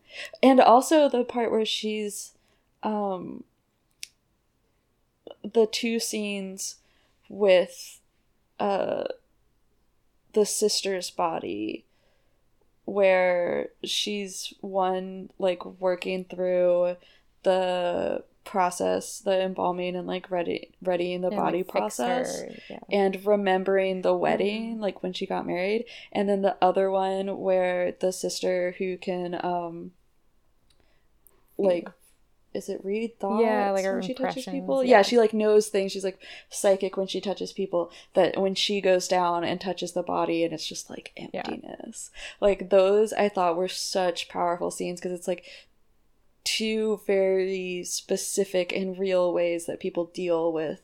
and 0.49 0.60
also 0.60 1.08
the 1.08 1.23
part 1.23 1.49
where 1.49 1.65
she's, 1.65 2.34
um, 2.84 3.45
the 5.43 5.65
two 5.65 5.97
scenes 5.97 6.75
with, 7.29 8.01
uh, 8.60 9.05
the 10.34 10.45
sister's 10.45 11.10
body 11.10 11.85
where 12.86 13.69
she's 13.84 14.54
one 14.62 15.30
like 15.39 15.65
working 15.65 16.26
through 16.26 16.95
the 17.43 18.24
process 18.43 19.19
the 19.21 19.41
embalming 19.41 19.95
and 19.95 20.08
like 20.08 20.30
ready 20.30 20.69
readying 20.84 21.21
the 21.21 21.28
and, 21.30 21.36
body 21.36 21.58
like, 21.60 21.67
process 21.67 22.43
yeah. 22.69 22.78
and 22.91 23.26
remembering 23.26 24.04
the 24.04 24.15
wedding 24.15 24.74
mm-hmm. 24.74 24.82
like 24.82 25.02
when 25.02 25.12
she 25.12 25.26
got 25.26 25.48
married 25.48 25.84
and 26.12 26.30
then 26.30 26.43
the 26.43 26.56
other 26.62 26.91
one 26.91 27.39
where 27.39 27.93
the 28.00 28.13
sister 28.13 28.76
who 28.78 28.98
can 28.98 29.34
um 29.43 29.91
like 31.58 31.89
is 32.56 32.70
it 32.70 32.84
read 32.84 33.20
thoughts 33.20 33.44
yeah 33.44 33.70
like 33.72 33.86
when 33.86 34.02
she 34.02 34.13
touches 34.13 34.46
people 34.46 34.84
yeah. 34.84 34.98
yeah. 34.98 35.02
she 35.02 35.18
like 35.18 35.34
knows 35.34 35.68
things 35.68 35.91
she's 35.91 36.04
like 36.04 36.20
psychic 36.50 36.98
when 36.98 37.08
she 37.08 37.20
touches 37.20 37.52
people 37.52 37.91
that 38.13 38.39
when 38.39 38.56
she 38.56 38.82
goes 38.82 39.08
down 39.08 39.44
and 39.44 39.60
touches 39.60 39.91
the 39.91 40.04
body 40.04 40.44
and 40.44 40.54
it's 40.54 40.65
just 40.65 40.89
like 40.89 41.12
emptiness 41.18 42.12
yeah. 42.13 42.38
like 42.39 42.70
those 42.70 43.13
i 43.13 43.28
thought 43.28 43.58
were 43.58 43.68
such 43.68 44.30
powerful 44.30 44.72
scenes 44.72 45.00
because 45.00 45.18
it's 45.18 45.28
like 45.28 45.44
two 46.44 47.02
very 47.06 47.84
specific 47.84 48.72
and 48.72 48.98
real 48.98 49.34
ways 49.34 49.65
that 49.65 49.80
people 49.80 50.06
deal 50.13 50.54
with 50.54 50.82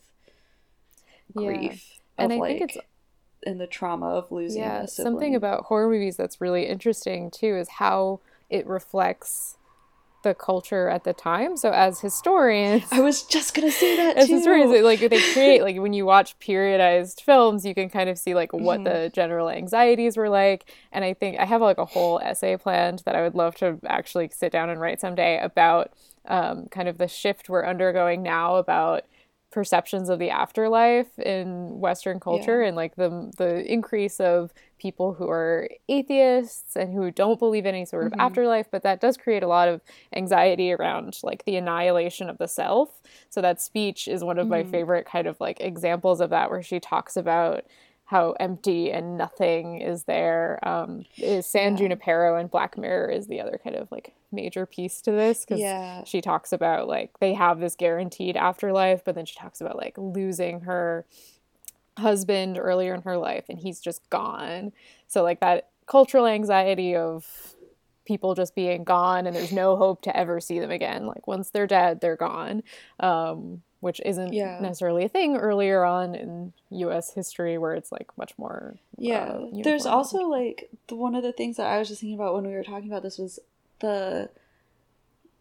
grief 1.36 2.00
yeah. 2.18 2.24
and 2.24 2.34
i 2.34 2.38
like, 2.38 2.60
think 2.60 2.72
it's 2.72 2.78
and 3.44 3.60
the 3.60 3.68
trauma 3.68 4.08
of 4.08 4.32
losing 4.32 4.62
yeah 4.62 4.86
something 4.86 5.36
about 5.36 5.66
horror 5.66 5.90
movies 5.90 6.18
that's 6.18 6.42
really 6.42 6.68
interesting 6.68 7.32
too 7.32 7.56
is 7.56 7.68
how 7.70 8.20
it 8.50 8.68
reflects 8.68 9.58
the 10.24 10.34
culture 10.34 10.88
at 10.88 11.04
the 11.04 11.14
time. 11.14 11.58
So 11.58 11.72
as 11.72 12.00
historians, 12.00 12.86
I 12.92 13.02
was 13.02 13.24
just 13.24 13.54
gonna 13.54 13.72
say 13.72 13.96
that 13.98 14.18
as 14.18 14.28
too. 14.28 14.36
historians, 14.36 14.84
like 14.84 15.00
they 15.00 15.34
create 15.34 15.62
like 15.62 15.78
when 15.78 15.94
you 15.94 16.06
watch 16.06 16.38
periodized 16.40 17.22
films, 17.22 17.66
you 17.66 17.74
can 17.74 17.90
kind 17.90 18.10
of 18.10 18.18
see 18.18 18.34
like 18.34 18.54
what 18.54 18.82
mm-hmm. 18.82 19.04
the 19.04 19.10
general 19.10 19.50
anxieties 19.50 20.18
were 20.18 20.30
like. 20.30 20.66
And 20.92 21.04
I 21.04 21.14
think 21.14 21.40
I 21.40 21.46
have 21.46 21.62
like 21.62 21.78
a 21.78 21.86
whole 21.86 22.20
essay 22.20 22.58
planned 22.58 23.04
that 23.06 23.16
I 23.16 23.22
would 23.22 23.36
love 23.36 23.56
to 23.56 23.80
actually 23.86 24.30
sit 24.34 24.52
down 24.52 24.70
and 24.70 24.80
write 24.80 25.00
someday 25.02 25.40
about 25.40 25.92
um, 26.26 26.68
kind 26.68 26.88
of 26.88 26.98
the 26.98 27.08
shift 27.08 27.50
we're 27.50 27.66
undergoing 27.66 28.22
now 28.22 28.56
about 28.56 29.06
perceptions 29.52 30.10
of 30.10 30.18
the 30.18 30.30
afterlife 30.30 31.20
in 31.20 31.80
Western 31.80 32.20
culture 32.20 32.62
yeah. 32.62 32.68
and 32.68 32.76
like 32.76 32.96
the 32.96 33.32
the 33.38 33.72
increase 33.72 34.20
of 34.20 34.54
people 34.82 35.14
who 35.14 35.30
are 35.30 35.70
atheists 35.88 36.76
and 36.76 36.92
who 36.94 37.12
don't 37.12 37.38
believe 37.38 37.68
in 37.68 37.76
any 37.76 37.86
sort 37.86 38.08
of 38.08 38.14
mm-hmm. 38.14 38.22
afterlife, 38.22 38.66
but 38.72 38.82
that 38.82 39.00
does 39.00 39.16
create 39.16 39.44
a 39.44 39.48
lot 39.48 39.68
of 39.68 39.80
anxiety 40.16 40.74
around 40.74 41.20
like 41.22 41.46
the 41.46 41.56
annihilation 41.56 42.30
of 42.30 42.40
the 42.40 42.48
self. 42.48 43.02
So 43.30 43.42
that 43.42 43.62
speech 43.62 44.08
is 44.08 44.24
one 44.24 44.40
of 44.40 44.46
mm-hmm. 44.46 44.52
my 44.52 44.64
favorite 44.64 45.06
kind 45.06 45.28
of 45.28 45.40
like 45.40 45.62
examples 45.62 46.20
of 46.20 46.32
that 46.32 46.50
where 46.50 46.64
she 46.64 46.80
talks 46.80 47.16
about 47.16 47.66
how 48.06 48.32
empty 48.42 48.92
and 48.92 49.18
nothing 49.18 49.80
is 49.80 50.04
there. 50.04 50.60
Um, 50.68 51.06
is 51.16 51.46
San 51.46 51.74
yeah. 51.74 51.78
Junipero 51.78 52.36
and 52.36 52.50
Black 52.50 52.78
Mirror 52.78 53.12
is 53.12 53.28
the 53.28 53.40
other 53.40 53.58
kind 53.64 53.76
of 53.76 53.90
like 53.92 54.14
major 54.34 54.66
piece 54.66 55.00
to 55.04 55.12
this 55.12 55.46
because 55.46 55.62
yeah. 55.62 56.04
she 56.06 56.22
talks 56.22 56.52
about 56.52 56.88
like 56.88 57.20
they 57.20 57.34
have 57.36 57.60
this 57.60 57.76
guaranteed 57.76 58.36
afterlife, 58.36 59.06
but 59.06 59.16
then 59.16 59.26
she 59.26 59.36
talks 59.36 59.62
about 59.62 59.78
like 59.78 59.96
losing 59.98 60.62
her 60.62 61.06
husband 61.98 62.58
earlier 62.58 62.94
in 62.94 63.02
her 63.02 63.18
life 63.18 63.46
and 63.50 63.60
he's 63.60 63.80
just 63.80 64.10
gone. 64.10 64.72
So 65.08 65.24
like 65.24 65.40
that 65.42 65.70
cultural 65.88 66.26
anxiety 66.26 66.96
of 66.96 67.56
people 68.06 68.34
just 68.34 68.56
being 68.56 68.84
gone 68.84 69.28
and 69.28 69.36
there's 69.36 69.52
no 69.52 69.78
hope 69.78 70.02
to 70.04 70.16
ever 70.16 70.40
see 70.40 70.60
them 70.60 70.72
again. 70.72 71.06
Like 71.06 71.28
once 71.28 71.50
they're 71.50 71.68
dead, 71.68 72.02
they're 72.02 72.16
gone. 72.16 72.64
Um, 73.00 73.62
which 73.82 74.00
isn't 74.06 74.32
Yeah. 74.32 74.60
necessarily 74.62 75.06
a 75.06 75.10
thing 75.10 75.36
earlier 75.36 75.84
on 75.84 76.14
in 76.14 76.54
U.S. 76.70 77.16
history, 77.16 77.58
where 77.58 77.74
it's 77.74 77.92
like 77.92 78.16
much 78.16 78.32
more. 78.38 78.76
Yeah, 78.96 79.24
uh, 79.24 79.48
there's 79.64 79.88
also 79.88 80.20
like 80.20 80.70
the, 80.88 80.96
one 80.96 81.16
of 81.16 81.24
the 81.24 81.32
things 81.32 81.58
that 81.58 81.66
I 81.66 81.80
was 81.80 81.88
just 81.88 82.02
thinking 82.02 82.14
about 82.14 82.36
when 82.36 82.46
we 82.46 82.54
were 82.54 82.64
talking 82.64 82.92
about 82.92 83.02
this 83.02 83.18
was 83.18 83.40
the 83.80 84.30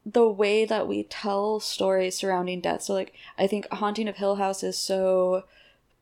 the 0.07 0.27
way 0.27 0.65
that 0.65 0.89
we 0.89 1.03
tell 1.05 1.61
stories 1.61 2.17
surrounding 2.17 2.61
death. 2.63 2.83
So 2.83 2.95
like 2.95 3.13
I 3.39 3.47
think 3.47 3.69
Haunting 3.71 4.09
of 4.09 4.17
Hill 4.17 4.37
House 4.37 4.63
is 4.63 4.79
so 4.79 5.45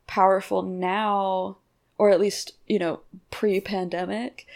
powerful 0.09 0.63
now 0.63 1.59
or 1.99 2.11
at 2.11 2.21
least, 2.21 2.53
you 2.67 2.79
know, 2.79 3.01
pre-pandemic 3.31 4.47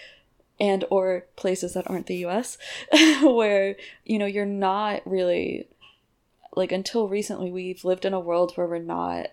and 0.58 0.84
or 0.90 1.26
places 1.36 1.74
that 1.74 1.88
aren't 1.88 2.06
the 2.06 2.24
US 2.26 2.58
where, 3.22 3.76
you 4.04 4.18
know, 4.18 4.26
you're 4.26 4.46
not 4.46 5.02
really 5.04 5.68
like 6.54 6.72
until 6.72 7.08
recently 7.08 7.50
we've 7.50 7.84
lived 7.84 8.04
in 8.04 8.12
a 8.12 8.20
world 8.20 8.52
where 8.54 8.66
we're 8.66 8.78
not 8.78 9.28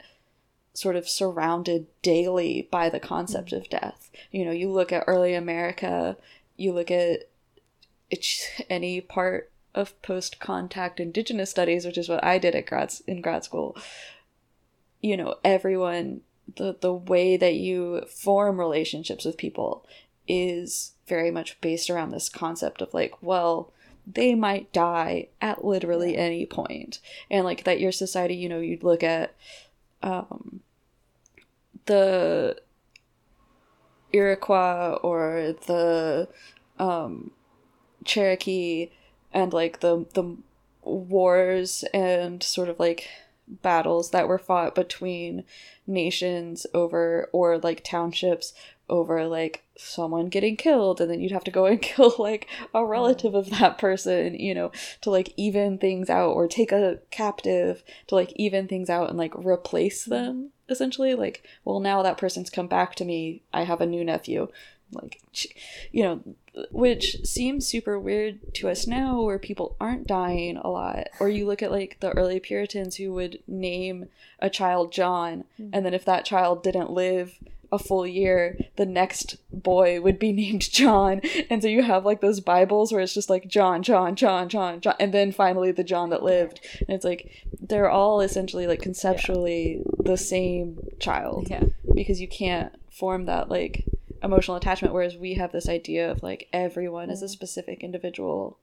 sort 0.73 0.95
of 0.95 1.09
surrounded 1.09 1.87
daily 2.01 2.67
by 2.71 2.89
the 2.89 2.99
concept 2.99 3.51
of 3.51 3.69
death. 3.69 4.09
You 4.31 4.45
know, 4.45 4.51
you 4.51 4.71
look 4.71 4.91
at 4.91 5.03
early 5.07 5.33
America, 5.33 6.15
you 6.55 6.71
look 6.71 6.89
at 6.89 7.29
any 8.69 9.01
part 9.01 9.51
of 9.75 10.01
post 10.01 10.39
contact 10.39 10.99
indigenous 10.99 11.49
studies, 11.49 11.85
which 11.85 11.97
is 11.97 12.09
what 12.09 12.23
I 12.23 12.37
did 12.37 12.55
at 12.55 12.65
grad 12.65 12.93
in 13.05 13.21
grad 13.21 13.43
school. 13.43 13.77
You 15.01 15.17
know, 15.17 15.35
everyone 15.43 16.21
the 16.55 16.75
the 16.79 16.93
way 16.93 17.37
that 17.37 17.55
you 17.55 18.05
form 18.07 18.59
relationships 18.59 19.25
with 19.25 19.37
people 19.37 19.85
is 20.27 20.93
very 21.07 21.31
much 21.31 21.59
based 21.61 21.89
around 21.89 22.11
this 22.11 22.29
concept 22.29 22.81
of 22.81 22.93
like, 22.93 23.13
well, 23.21 23.71
they 24.05 24.35
might 24.35 24.71
die 24.73 25.27
at 25.41 25.63
literally 25.63 26.17
any. 26.17 26.47
And 27.29 27.45
like 27.45 27.63
that 27.63 27.79
your 27.79 27.91
society, 27.91 28.35
you 28.35 28.49
know, 28.49 28.59
you'd 28.59 28.83
look 28.83 29.03
at 29.03 29.33
um 30.01 30.61
the 31.85 32.55
Iroquois 34.13 34.97
or 35.01 35.55
the 35.67 36.27
um, 36.77 37.31
Cherokee 38.05 38.89
and 39.33 39.53
like 39.53 39.81
the 39.81 40.05
the 40.13 40.37
wars 40.83 41.83
and 41.93 42.41
sort 42.41 42.69
of 42.69 42.79
like 42.79 43.07
battles 43.49 44.11
that 44.11 44.27
were 44.27 44.37
fought 44.37 44.75
between 44.75 45.43
nations 45.87 46.67
over 46.73 47.29
or 47.33 47.57
like 47.57 47.83
townships 47.83 48.53
over 48.89 49.27
like 49.27 49.63
someone 49.77 50.29
getting 50.29 50.55
killed 50.55 50.99
and 50.99 51.09
then 51.09 51.19
you'd 51.19 51.31
have 51.31 51.43
to 51.43 51.51
go 51.51 51.65
and 51.67 51.81
kill 51.81 52.13
like 52.19 52.47
a 52.73 52.85
relative 52.85 53.33
of 53.33 53.49
that 53.49 53.77
person 53.77 54.35
you 54.35 54.53
know 54.53 54.71
to 55.01 55.09
like 55.09 55.33
even 55.37 55.77
things 55.77 56.09
out 56.09 56.31
or 56.31 56.47
take 56.47 56.71
a 56.71 56.99
captive 57.11 57.83
to 58.07 58.15
like 58.15 58.33
even 58.35 58.67
things 58.67 58.89
out 58.89 59.09
and 59.09 59.17
like 59.17 59.35
replace 59.35 60.05
them 60.05 60.49
essentially. 60.69 61.15
Like 61.15 61.43
well 61.65 61.79
now 61.79 62.03
that 62.03 62.17
person's 62.17 62.49
come 62.49 62.67
back 62.67 62.95
to 62.95 63.05
me 63.05 63.41
i 63.53 63.63
have 63.63 63.81
a 63.81 63.85
new 63.85 64.03
nephew 64.03 64.47
like 64.91 65.21
you 65.91 66.03
know 66.03 66.21
which 66.71 67.23
seems 67.23 67.65
super 67.65 67.99
weird 67.99 68.53
to 68.53 68.69
us 68.69 68.87
now 68.87 69.21
where 69.21 69.39
people 69.39 69.75
aren't 69.79 70.07
dying 70.07 70.57
a 70.57 70.67
lot 70.67 71.07
or 71.19 71.29
you 71.29 71.45
look 71.45 71.61
at 71.61 71.71
like 71.71 71.97
the 71.99 72.11
early 72.11 72.39
puritans 72.39 72.95
who 72.95 73.13
would 73.13 73.39
name 73.47 74.07
a 74.39 74.49
child 74.49 74.91
john 74.91 75.43
hmm. 75.57 75.69
and 75.71 75.85
then 75.85 75.93
if 75.93 76.05
that 76.05 76.25
child 76.25 76.63
didn't 76.63 76.91
live 76.91 77.37
a 77.71 77.79
full 77.79 78.05
year 78.05 78.57
the 78.75 78.85
next 78.85 79.37
boy 79.51 80.01
would 80.01 80.19
be 80.19 80.31
named 80.33 80.69
john. 80.71 81.21
And 81.49 81.61
so 81.61 81.67
you 81.67 81.83
have 81.83 82.05
like 82.05 82.21
those 82.21 82.39
bibles 82.39 82.91
where 82.91 83.01
it's 83.01 83.13
just 83.13 83.29
like 83.29 83.47
john 83.47 83.83
john 83.83 84.15
john 84.15 84.49
john 84.49 84.81
john 84.81 84.95
and 84.99 85.13
then 85.13 85.31
finally 85.31 85.71
the 85.71 85.83
john 85.83 86.09
that 86.09 86.23
lived. 86.23 86.59
And 86.79 86.89
it's 86.89 87.05
like 87.05 87.45
they're 87.59 87.89
all 87.89 88.21
essentially 88.21 88.67
like 88.67 88.81
conceptually 88.81 89.81
the 89.99 90.17
same 90.17 90.79
child 90.99 91.47
Yeah. 91.49 91.65
because 91.93 92.19
you 92.21 92.27
can't 92.27 92.73
form 92.89 93.25
that 93.25 93.49
like 93.49 93.85
emotional 94.21 94.57
attachment 94.57 94.93
whereas 94.93 95.15
we 95.15 95.35
have 95.35 95.51
this 95.51 95.69
idea 95.69 96.09
of 96.09 96.23
like 96.23 96.47
everyone 96.51 97.09
is 97.09 97.21
a 97.21 97.25
mm-hmm. 97.25 97.31
specific 97.31 97.83
individual 97.83 98.57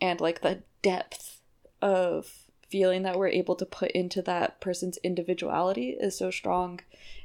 and 0.00 0.20
like 0.20 0.40
the 0.42 0.62
depth 0.82 1.40
of 1.82 2.46
feeling 2.68 3.02
that 3.02 3.18
we're 3.18 3.28
able 3.28 3.54
to 3.54 3.64
put 3.64 3.90
into 3.92 4.20
that 4.22 4.60
person's 4.60 4.98
individuality 4.98 5.90
is 5.90 6.18
so 6.18 6.30
strong 6.30 6.80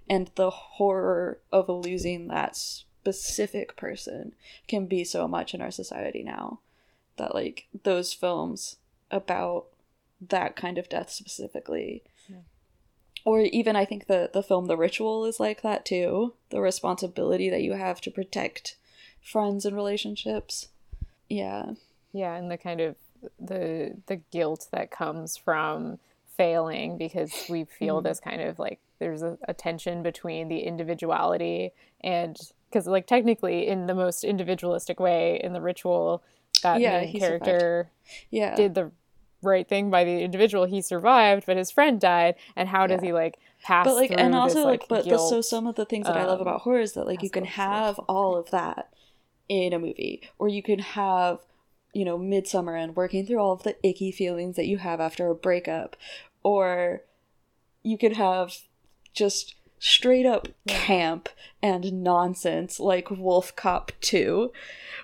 and 0.09 0.32
the 0.36 0.49
horror 0.49 1.39
of 1.51 1.67
losing 1.69 2.28
that 2.28 2.55
specific 2.55 3.76
person 3.76 4.34
can 4.67 4.86
be 4.86 5.03
so 5.03 5.28
much 5.28 5.53
in 5.53 5.61
our 5.61 5.72
society 5.72 6.24
now 6.24 6.59
that 7.17 7.34
like 7.34 7.67
those 7.84 8.13
films 8.13 8.78
about 9.09 9.65
that 10.22 10.55
kind 10.55 10.78
of 10.78 10.88
death 10.88 11.09
specifically 11.09 12.03
or 13.26 13.41
even 13.41 13.76
i 13.76 13.86
think 13.86 14.07
the 14.07 14.30
the 14.34 14.43
film 14.43 14.65
the 14.67 14.78
ritual 14.78 15.26
is 15.26 15.39
like 15.39 15.61
that 15.61 15.86
too. 15.86 16.34
The 16.49 16.61
responsibility 16.61 17.49
that 17.49 17.61
you 17.61 17.74
have 17.74 18.01
to 18.01 18.11
protect 18.11 18.76
friends 19.22 19.65
and 19.65 19.76
relationships. 19.76 20.67
Yeah. 21.30 21.72
Yeah, 22.13 22.36
and 22.36 22.51
the 22.51 22.57
kind 22.57 22.82
of 22.82 22.95
the 23.39 23.95
the 24.07 24.17
guilt 24.32 24.67
that 24.72 24.91
comes 24.91 25.38
from 25.38 25.99
failing 26.36 26.97
because 26.97 27.45
we 27.49 27.65
feel 27.65 28.01
Mhm. 28.01 28.03
this 28.05 28.19
kind 28.19 28.41
of 28.41 28.57
like 28.59 28.80
there's 28.99 29.22
a, 29.22 29.38
a 29.47 29.53
tension 29.53 30.01
between 30.03 30.47
the 30.47 30.59
individuality 30.61 31.72
and 32.01 32.38
because 32.69 32.88
like 32.88 33.05
technically 33.07 33.67
in 33.67 33.86
the 33.88 33.93
most 33.95 34.24
individualistic 34.24 34.99
way 34.99 35.39
in 35.43 35.53
the 35.53 35.61
ritual 35.61 36.24
that 36.63 36.80
Yeah, 36.82 36.99
main 37.01 37.19
character 37.19 37.91
yeah. 38.30 38.55
did 38.55 38.74
the 38.76 38.91
right 39.41 39.67
thing 39.67 39.89
by 39.89 40.03
the 40.03 40.21
individual 40.21 40.65
he 40.65 40.81
survived 40.81 41.45
but 41.45 41.57
his 41.57 41.71
friend 41.71 41.99
died 41.99 42.35
and 42.55 42.69
how 42.69 42.85
does 42.87 42.99
Yeah. 43.01 43.07
he 43.07 43.13
like 43.13 43.39
pass 43.63 43.85
but 43.85 43.95
like 43.95 44.11
and 44.11 44.35
also 44.35 44.55
this, 44.55 44.65
like, 44.65 44.87
but 44.87 45.03
the, 45.03 45.11
guilt? 45.11 45.29
so 45.29 45.41
some 45.41 45.67
of 45.67 45.75
the 45.75 45.85
things 45.85 46.07
that 46.07 46.17
i 46.17 46.25
love 46.25 46.39
um, 46.39 46.47
about 46.47 46.61
horror 46.61 46.79
is 46.81 46.93
that 46.93 47.05
like 47.05 47.21
you 47.21 47.29
can 47.29 47.45
have 47.45 47.99
all 48.07 48.35
of 48.35 48.51
that 48.51 48.93
in 49.49 49.73
a 49.73 49.79
movie 49.79 50.21
or 50.39 50.47
you 50.47 50.63
can 50.63 50.79
have 50.79 51.39
you 51.93 52.05
know 52.05 52.17
Midsommar 52.17 52.81
and 52.81 52.95
working 52.95 53.25
through 53.25 53.39
all 53.39 53.51
of 53.51 53.63
the 53.63 53.75
icky 53.87 54.11
feelings 54.11 54.55
that 54.55 54.67
you 54.67 54.77
have 54.77 54.99
after 55.01 55.27
a 55.27 55.35
breakup 55.35 55.95
or 56.43 57.01
you 57.83 57.97
could 57.97 58.13
have 58.13 58.55
just 59.13 59.55
straight 59.84 60.27
up 60.27 60.47
camp 60.67 61.27
and 61.63 62.03
nonsense 62.03 62.79
like 62.79 63.09
wolf 63.09 63.55
cop 63.55 63.91
2 64.01 64.51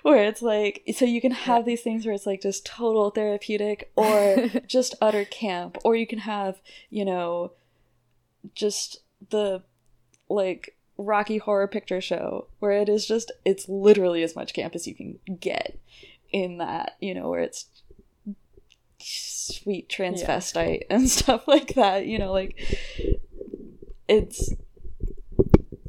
where 0.02 0.24
it's 0.24 0.40
like 0.40 0.84
so 0.94 1.04
you 1.04 1.20
can 1.20 1.32
have 1.32 1.64
these 1.64 1.82
things 1.82 2.06
where 2.06 2.14
it's 2.14 2.26
like 2.26 2.40
just 2.40 2.64
total 2.64 3.10
therapeutic 3.10 3.90
or 3.96 4.48
just 4.68 4.94
utter 5.02 5.24
camp 5.24 5.76
or 5.84 5.96
you 5.96 6.06
can 6.06 6.20
have 6.20 6.60
you 6.90 7.04
know 7.04 7.50
just 8.54 8.98
the 9.30 9.60
like 10.28 10.76
rocky 10.96 11.38
horror 11.38 11.66
picture 11.66 12.00
show 12.00 12.46
where 12.60 12.70
it 12.70 12.88
is 12.88 13.04
just 13.04 13.32
it's 13.44 13.68
literally 13.68 14.22
as 14.22 14.36
much 14.36 14.54
camp 14.54 14.76
as 14.76 14.86
you 14.86 14.94
can 14.94 15.18
get 15.40 15.76
in 16.30 16.58
that 16.58 16.96
you 17.00 17.12
know 17.12 17.28
where 17.28 17.40
it's 17.40 17.66
sweet 19.00 19.88
transvestite 19.88 20.82
and 20.88 21.10
stuff 21.10 21.48
like 21.48 21.74
that 21.74 22.06
you 22.06 22.16
know 22.16 22.30
like 22.30 22.56
it's 24.08 24.52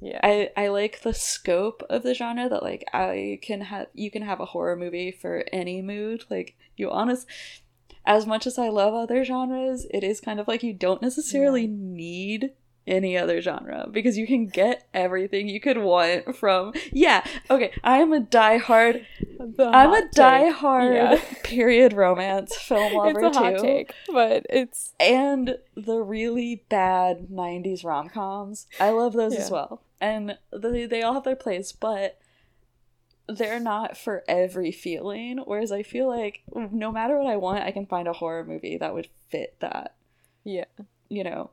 yeah. 0.01 0.19
I, 0.23 0.49
I 0.55 0.67
like 0.69 1.01
the 1.01 1.13
scope 1.13 1.83
of 1.89 2.03
the 2.03 2.13
genre 2.13 2.47
that 2.49 2.63
like 2.63 2.85
I 2.93 3.39
can 3.41 3.61
have 3.61 3.87
you 3.93 4.09
can 4.11 4.21
have 4.23 4.39
a 4.39 4.45
horror 4.45 4.75
movie 4.75 5.11
for 5.11 5.43
any 5.51 5.81
mood. 5.81 6.25
Like 6.29 6.55
you 6.77 6.89
honest 6.89 7.27
as 8.05 8.25
much 8.25 8.47
as 8.47 8.57
I 8.57 8.69
love 8.69 8.93
other 8.93 9.23
genres 9.23 9.85
it 9.91 10.03
is 10.03 10.21
kind 10.21 10.39
of 10.39 10.47
like 10.47 10.63
you 10.63 10.73
don't 10.73 11.01
necessarily 11.01 11.67
need 11.67 12.51
any 12.87 13.15
other 13.15 13.39
genre 13.39 13.87
because 13.91 14.17
you 14.17 14.25
can 14.25 14.47
get 14.47 14.87
everything 14.95 15.47
you 15.47 15.59
could 15.59 15.77
want 15.77 16.35
from 16.35 16.73
yeah 16.91 17.23
okay 17.49 17.71
I 17.83 17.97
am 17.97 18.13
a 18.13 18.21
diehard 18.21 19.05
I'm 19.39 19.93
a 19.93 20.07
diehard 20.15 20.95
Yeah. 20.95 21.21
period 21.43 21.93
romance 21.93 22.55
film 22.55 22.93
lover 22.93 23.19
it's 23.25 23.37
a 23.37 23.39
hot 23.39 23.55
too. 23.57 23.61
take 23.61 23.93
but 24.11 24.45
it's 24.49 24.93
and 24.99 25.57
the 25.75 25.97
really 26.01 26.63
bad 26.69 27.27
90s 27.31 27.83
rom-coms. 27.85 28.65
I 28.79 28.89
love 28.89 29.13
those 29.13 29.35
as 29.35 29.51
well 29.51 29.83
and 30.01 30.37
they, 30.51 30.85
they 30.85 31.01
all 31.01 31.13
have 31.13 31.23
their 31.23 31.35
place 31.35 31.71
but 31.71 32.19
they're 33.27 33.59
not 33.59 33.95
for 33.97 34.23
every 34.27 34.71
feeling 34.71 35.37
whereas 35.45 35.71
i 35.71 35.83
feel 35.83 36.07
like 36.07 36.41
no 36.71 36.91
matter 36.91 37.17
what 37.17 37.27
i 37.27 37.35
want 37.35 37.63
i 37.63 37.71
can 37.71 37.85
find 37.85 38.07
a 38.07 38.13
horror 38.13 38.43
movie 38.43 38.77
that 38.77 38.93
would 38.93 39.07
fit 39.29 39.55
that 39.59 39.95
yeah 40.43 40.65
you 41.09 41.23
know 41.23 41.51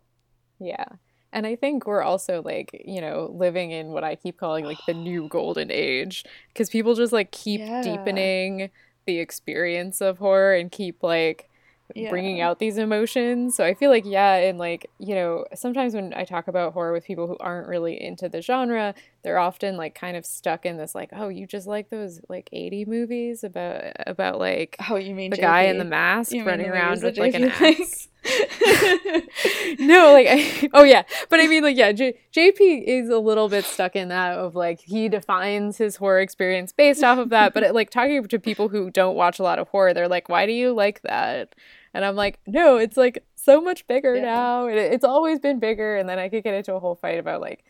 Yeah. 0.59 0.87
And 1.33 1.47
I 1.47 1.55
think 1.55 1.87
we're 1.87 2.03
also 2.03 2.41
like, 2.41 2.71
you 2.87 3.01
know, 3.01 3.31
living 3.35 3.71
in 3.71 3.89
what 3.89 4.05
I 4.05 4.15
keep 4.15 4.39
calling 4.39 4.65
like 4.65 4.79
the 4.87 4.95
new 4.95 5.29
golden 5.31 5.71
age 5.71 6.25
because 6.49 6.71
people 6.71 6.95
just 6.95 7.13
like 7.13 7.31
keep 7.31 7.61
Yeah. 7.61 7.83
deepening 7.83 8.71
the 9.07 9.19
experience 9.19 10.01
of 10.01 10.17
horror 10.17 10.55
and 10.55 10.73
keep 10.73 11.03
like 11.03 11.51
Yeah. 11.95 12.11
bringing 12.11 12.41
out 12.41 12.59
these 12.59 12.79
emotions. 12.79 13.55
So 13.55 13.65
I 13.65 13.75
feel 13.75 13.91
like 13.91 14.05
yeah, 14.05 14.35
and 14.35 14.59
like 14.59 14.91
you 14.99 15.15
know 15.15 15.45
sometimes 15.55 15.95
when 15.95 16.13
I 16.15 16.25
talk 16.25 16.49
about 16.49 16.73
horror 16.73 16.93
with 16.93 17.05
people 17.05 17.27
who 17.27 17.37
aren't 17.39 17.69
really 17.69 18.01
into 18.03 18.29
the 18.29 18.43
genre, 18.43 18.95
they're 19.27 19.41
often 19.41 19.77
like 19.77 19.93
kind 19.97 20.17
of 20.17 20.25
stuck 20.25 20.65
in 20.65 20.77
this 20.77 20.95
like 20.95 21.09
oh 21.13 21.27
you 21.27 21.49
just 21.49 21.67
like 21.67 21.91
those 21.91 22.21
like 22.29 22.49
80 22.53 22.85
movies 22.85 23.43
about 23.43 23.83
about 24.07 24.39
like 24.39 24.77
Oh, 24.89 24.95
you 24.95 25.17
mean 25.17 25.33
the 25.33 25.37
guy 25.37 25.63
in 25.63 25.79
the 25.79 25.85
mask 25.85 26.31
You 26.31 26.45
running 26.45 26.69
the 26.69 26.73
around 26.73 27.03
with 27.03 27.19
like 27.19 27.35
an 27.35 27.51
JP 27.51 27.81
axe. 27.81 28.09
no, 29.79 30.13
like 30.13 30.27
I, 30.29 30.69
oh 30.75 30.85
yeah, 30.85 31.03
but 31.29 31.41
I 31.41 31.47
mean 31.49 31.63
like 31.65 31.77
yeah, 31.77 31.91
J- 31.93 32.19
JP 32.33 32.85
is 32.87 33.09
a 33.09 33.19
little 33.19 33.49
bit 33.49 33.65
stuck 33.65 33.97
in 33.97 34.09
that 34.09 34.39
of 34.39 34.55
like 34.55 34.81
he 34.81 35.09
defines 35.09 35.77
his 35.79 35.97
horror 35.97 36.21
experience 36.21 36.73
based 36.73 37.03
off 37.03 37.19
of 37.19 37.31
that. 37.31 37.53
But 37.55 37.63
it, 37.65 37.75
like 37.75 37.91
talking 37.91 38.23
to 38.25 38.39
people 38.39 38.69
who 38.69 38.91
don't 38.91 39.17
watch 39.17 39.39
a 39.39 39.43
lot 39.43 39.59
of 39.59 39.69
horror, 39.69 39.93
they're 39.95 40.09
like, 40.09 40.29
why 40.29 40.47
do 40.47 40.53
you 40.53 40.73
like 40.73 41.03
that? 41.03 41.55
And 41.95 42.05
I'm 42.05 42.15
like, 42.17 42.39
no, 42.47 42.77
it's 42.77 42.97
like 42.97 43.25
so 43.37 43.61
much 43.61 43.87
bigger 43.87 44.15
Yeah. 44.17 44.23
now. 44.23 44.67
It, 44.67 44.77
it's 44.77 45.05
always 45.05 45.39
been 45.39 45.59
bigger. 45.59 45.97
And 45.97 46.09
then 46.09 46.19
I 46.19 46.29
could 46.29 46.45
get 46.45 46.55
into 46.55 46.75
a 46.75 46.81
whole 46.81 46.95
fight 46.95 47.19
about 47.19 47.41
like 47.41 47.65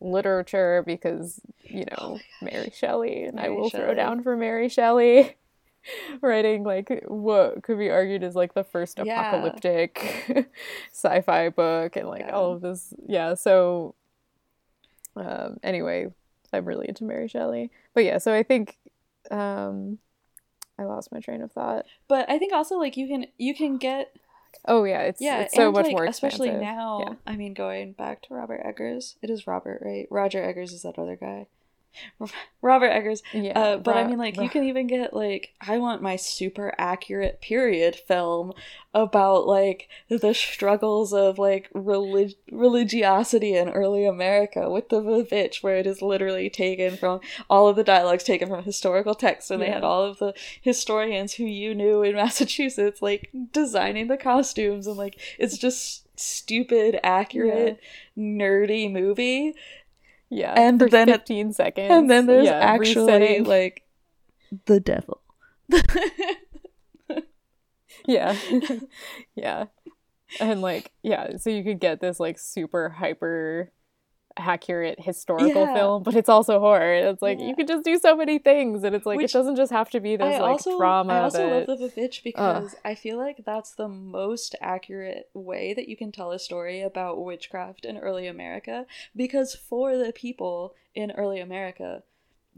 literature 0.00 0.82
because 0.86 1.40
you 1.64 1.84
know 1.90 2.18
Mary 2.40 2.72
Shelley, 2.74 3.24
and 3.24 3.38
I 3.38 3.44
Mary 3.44 3.56
will 3.56 3.70
throw 3.70 3.94
down 3.94 4.22
for 4.22 4.36
Mary 4.36 4.68
Shelley. 4.68 5.36
Writing 6.20 6.64
like 6.64 7.04
what 7.06 7.62
could 7.62 7.78
be 7.78 7.90
argued 7.90 8.24
as 8.24 8.34
like 8.34 8.54
the 8.54 8.64
first 8.64 8.98
Yeah. 8.98 9.20
apocalyptic 9.20 10.50
sci-fi 10.92 11.48
book 11.50 11.94
and 11.94 12.08
like 12.08 12.22
Yeah. 12.22 12.34
all 12.34 12.52
of 12.54 12.60
this 12.60 12.92
yeah 13.06 13.34
so 13.34 13.94
um 15.14 15.58
anyway 15.62 16.06
i'm 16.52 16.64
really 16.64 16.88
into 16.88 17.04
mary 17.04 17.28
shelley 17.28 17.70
but 17.94 18.02
yeah 18.04 18.18
so 18.18 18.34
i 18.34 18.42
think 18.42 18.76
um 19.30 19.98
i 20.76 20.82
lost 20.82 21.12
my 21.12 21.20
train 21.20 21.40
of 21.40 21.52
thought 21.52 21.86
but 22.08 22.28
I 22.28 22.38
think 22.38 22.52
also 22.52 22.78
like 22.78 22.96
you 22.96 23.06
can 23.06 23.26
you 23.38 23.54
can 23.54 23.76
get 23.78 24.12
oh 24.66 24.84
yeah 24.84 25.02
it's 25.02 25.20
yeah 25.20 25.40
it's 25.40 25.54
so 25.54 25.70
much 25.70 25.86
like, 25.86 25.92
more 25.92 26.04
especially 26.04 26.48
expansive. 26.48 26.76
now. 26.76 27.00
yeah. 27.00 27.14
I 27.26 27.36
mean, 27.36 27.54
going 27.54 27.92
back 27.92 28.22
to 28.22 28.34
Robert 28.34 28.62
Eggers, 28.64 29.16
it 29.22 29.30
is 29.30 29.46
Robert, 29.46 29.82
right? 29.84 30.06
Roger 30.10 30.42
Eggers 30.42 30.72
is 30.72 30.82
that 30.82 30.98
other 30.98 31.16
guy. 31.16 31.46
Robert 32.62 32.88
Eggers. 32.88 33.22
yeah 33.32 33.58
Uh, 33.58 33.76
but 33.78 33.96
I 33.96 34.06
mean, 34.06 34.18
like, 34.18 34.36
you 34.40 34.48
can 34.48 34.64
even 34.64 34.86
get, 34.86 35.14
like, 35.14 35.54
I 35.60 35.78
want 35.78 36.02
my 36.02 36.16
super 36.16 36.74
accurate 36.78 37.40
period 37.40 37.94
film 37.94 38.52
about, 38.92 39.46
like, 39.46 39.88
the 40.08 40.34
struggles 40.34 41.12
of, 41.12 41.38
like, 41.38 41.68
relig- 41.74 42.34
religiosity 42.50 43.54
in 43.54 43.68
early 43.68 44.04
America 44.06 44.70
with 44.70 44.88
the 44.88 45.00
Vivitch, 45.00 45.62
where 45.62 45.76
it 45.76 45.86
is 45.86 46.02
literally 46.02 46.48
taken 46.50 46.96
from 46.96 47.20
all 47.48 47.68
of 47.68 47.76
the 47.76 47.84
dialogues 47.84 48.24
taken 48.24 48.48
from 48.48 48.64
historical 48.64 49.14
texts, 49.14 49.50
and 49.50 49.60
they 49.62 49.70
had 49.70 49.84
all 49.84 50.02
of 50.02 50.18
the 50.18 50.34
historians 50.60 51.34
who 51.34 51.44
you 51.44 51.74
knew 51.74 52.02
in 52.02 52.14
Massachusetts, 52.24 53.00
like, 53.02 53.30
designing 53.52 54.08
the 54.08 54.16
costumes, 54.16 54.86
and, 54.86 54.96
like, 54.96 55.18
it's 55.38 55.58
just 55.58 56.02
stupid, 56.18 56.98
accurate, 57.02 57.78
nerdy 58.16 58.90
movie. 58.90 59.54
Yeah 60.30 60.54
and 60.56 60.80
then 60.80 61.08
at- 61.08 61.20
15 61.28 61.52
seconds 61.52 61.90
And 61.90 62.10
then 62.10 62.26
there's 62.26 62.46
yeah, 62.46 62.58
actually 62.58 63.12
resetting. 63.12 63.44
like 63.44 63.82
the 64.66 64.80
devil. 64.80 65.20
yeah 68.06 68.36
yeah 69.34 69.64
and 70.40 70.60
like 70.60 70.92
yeah 71.02 71.36
so 71.36 71.50
you 71.50 71.62
could 71.64 71.80
get 71.80 72.00
this 72.00 72.18
like 72.20 72.38
super 72.38 72.88
hyper 72.88 73.72
accurate 74.38 75.00
historical 75.00 75.48
Yeah. 75.62 75.74
film 75.74 76.02
but 76.02 76.14
it's 76.14 76.28
also 76.28 76.60
horror 76.60 76.92
it's 76.94 77.22
like 77.22 77.38
Yeah. 77.40 77.46
you 77.46 77.56
could 77.56 77.66
just 77.68 77.84
do 77.84 77.98
so 77.98 78.14
many 78.14 78.38
things 78.38 78.84
and 78.84 78.94
it's 78.94 79.06
like 79.06 79.16
Which- 79.16 79.34
it 79.34 79.38
doesn't 79.38 79.56
just 79.56 79.72
have 79.72 79.88
to 79.90 80.00
be 80.00 80.16
this 80.16 80.34
I 80.36 80.38
like 80.40 80.50
also 80.52 80.76
drama 80.78 81.12
I 81.14 81.20
also 81.22 81.38
that 81.38 81.68
love 81.68 81.78
the 81.78 81.88
Vivitch 81.88 82.22
because 82.22 82.74
I 82.84 82.94
feel 82.94 83.16
like 83.16 83.44
that's 83.44 83.72
the 83.72 83.88
most 83.88 84.54
accurate 84.60 85.30
way 85.32 85.72
that 85.74 85.88
you 85.88 85.96
can 85.96 86.12
tell 86.12 86.32
a 86.32 86.38
story 86.38 86.82
about 86.82 87.22
witchcraft 87.22 87.84
in 87.84 87.96
early 87.98 88.26
America 88.26 88.86
because 89.14 89.54
for 89.54 89.96
the 89.96 90.12
people 90.12 90.74
in 90.94 91.10
early 91.12 91.40
America, 91.40 92.02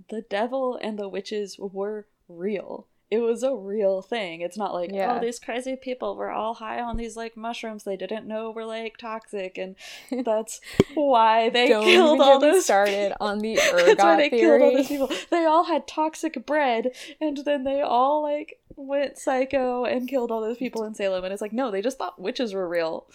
the 0.08 0.22
devil 0.22 0.76
and 0.80 0.98
the 0.98 1.08
witches 1.08 1.58
were 1.58 2.06
real. 2.28 2.86
It 3.10 3.20
was 3.20 3.42
a 3.42 3.54
real 3.54 4.02
thing. 4.02 4.42
It's 4.42 4.58
not 4.58 4.74
like, 4.74 4.90
oh, 4.92 4.96
Yeah. 4.96 5.16
oh, 5.16 5.20
these 5.20 5.38
crazy 5.38 5.76
people 5.76 6.14
were 6.14 6.30
all 6.30 6.52
high 6.54 6.80
on 6.82 6.98
these 6.98 7.16
like 7.16 7.38
mushrooms 7.38 7.84
they 7.84 7.96
didn't 7.96 8.26
know 8.26 8.50
were 8.50 8.66
like 8.66 8.98
toxic 8.98 9.56
and 9.56 9.76
that's 10.26 10.60
why 10.94 11.48
they 11.48 11.68
don't 11.68 11.84
killed 11.84 12.20
all 12.20 12.38
those 12.38 12.64
started 12.64 13.14
on 13.18 13.38
the 13.38 13.58
ergot 13.58 13.86
That's 13.86 14.02
why 14.02 14.16
they 14.16 14.28
theory 14.28 14.58
killed 14.60 14.62
all 14.62 14.76
those 14.76 14.88
people. 14.88 15.10
They 15.30 15.44
all 15.46 15.64
had 15.64 15.86
toxic 15.86 16.44
bread, 16.44 16.90
and 17.20 17.38
then 17.38 17.64
they 17.64 17.80
all 17.80 18.22
like 18.22 18.58
went 18.76 19.16
psycho 19.16 19.84
and 19.84 20.06
killed 20.06 20.30
all 20.30 20.42
those 20.42 20.58
people 20.58 20.84
in 20.84 20.94
Salem. 20.94 21.24
And 21.24 21.32
it's 21.32 21.40
like, 21.42 21.52
no, 21.54 21.70
they 21.70 21.80
just 21.80 21.96
thought 21.98 22.20
witches 22.20 22.52
were 22.52 22.68
real. 22.68 23.06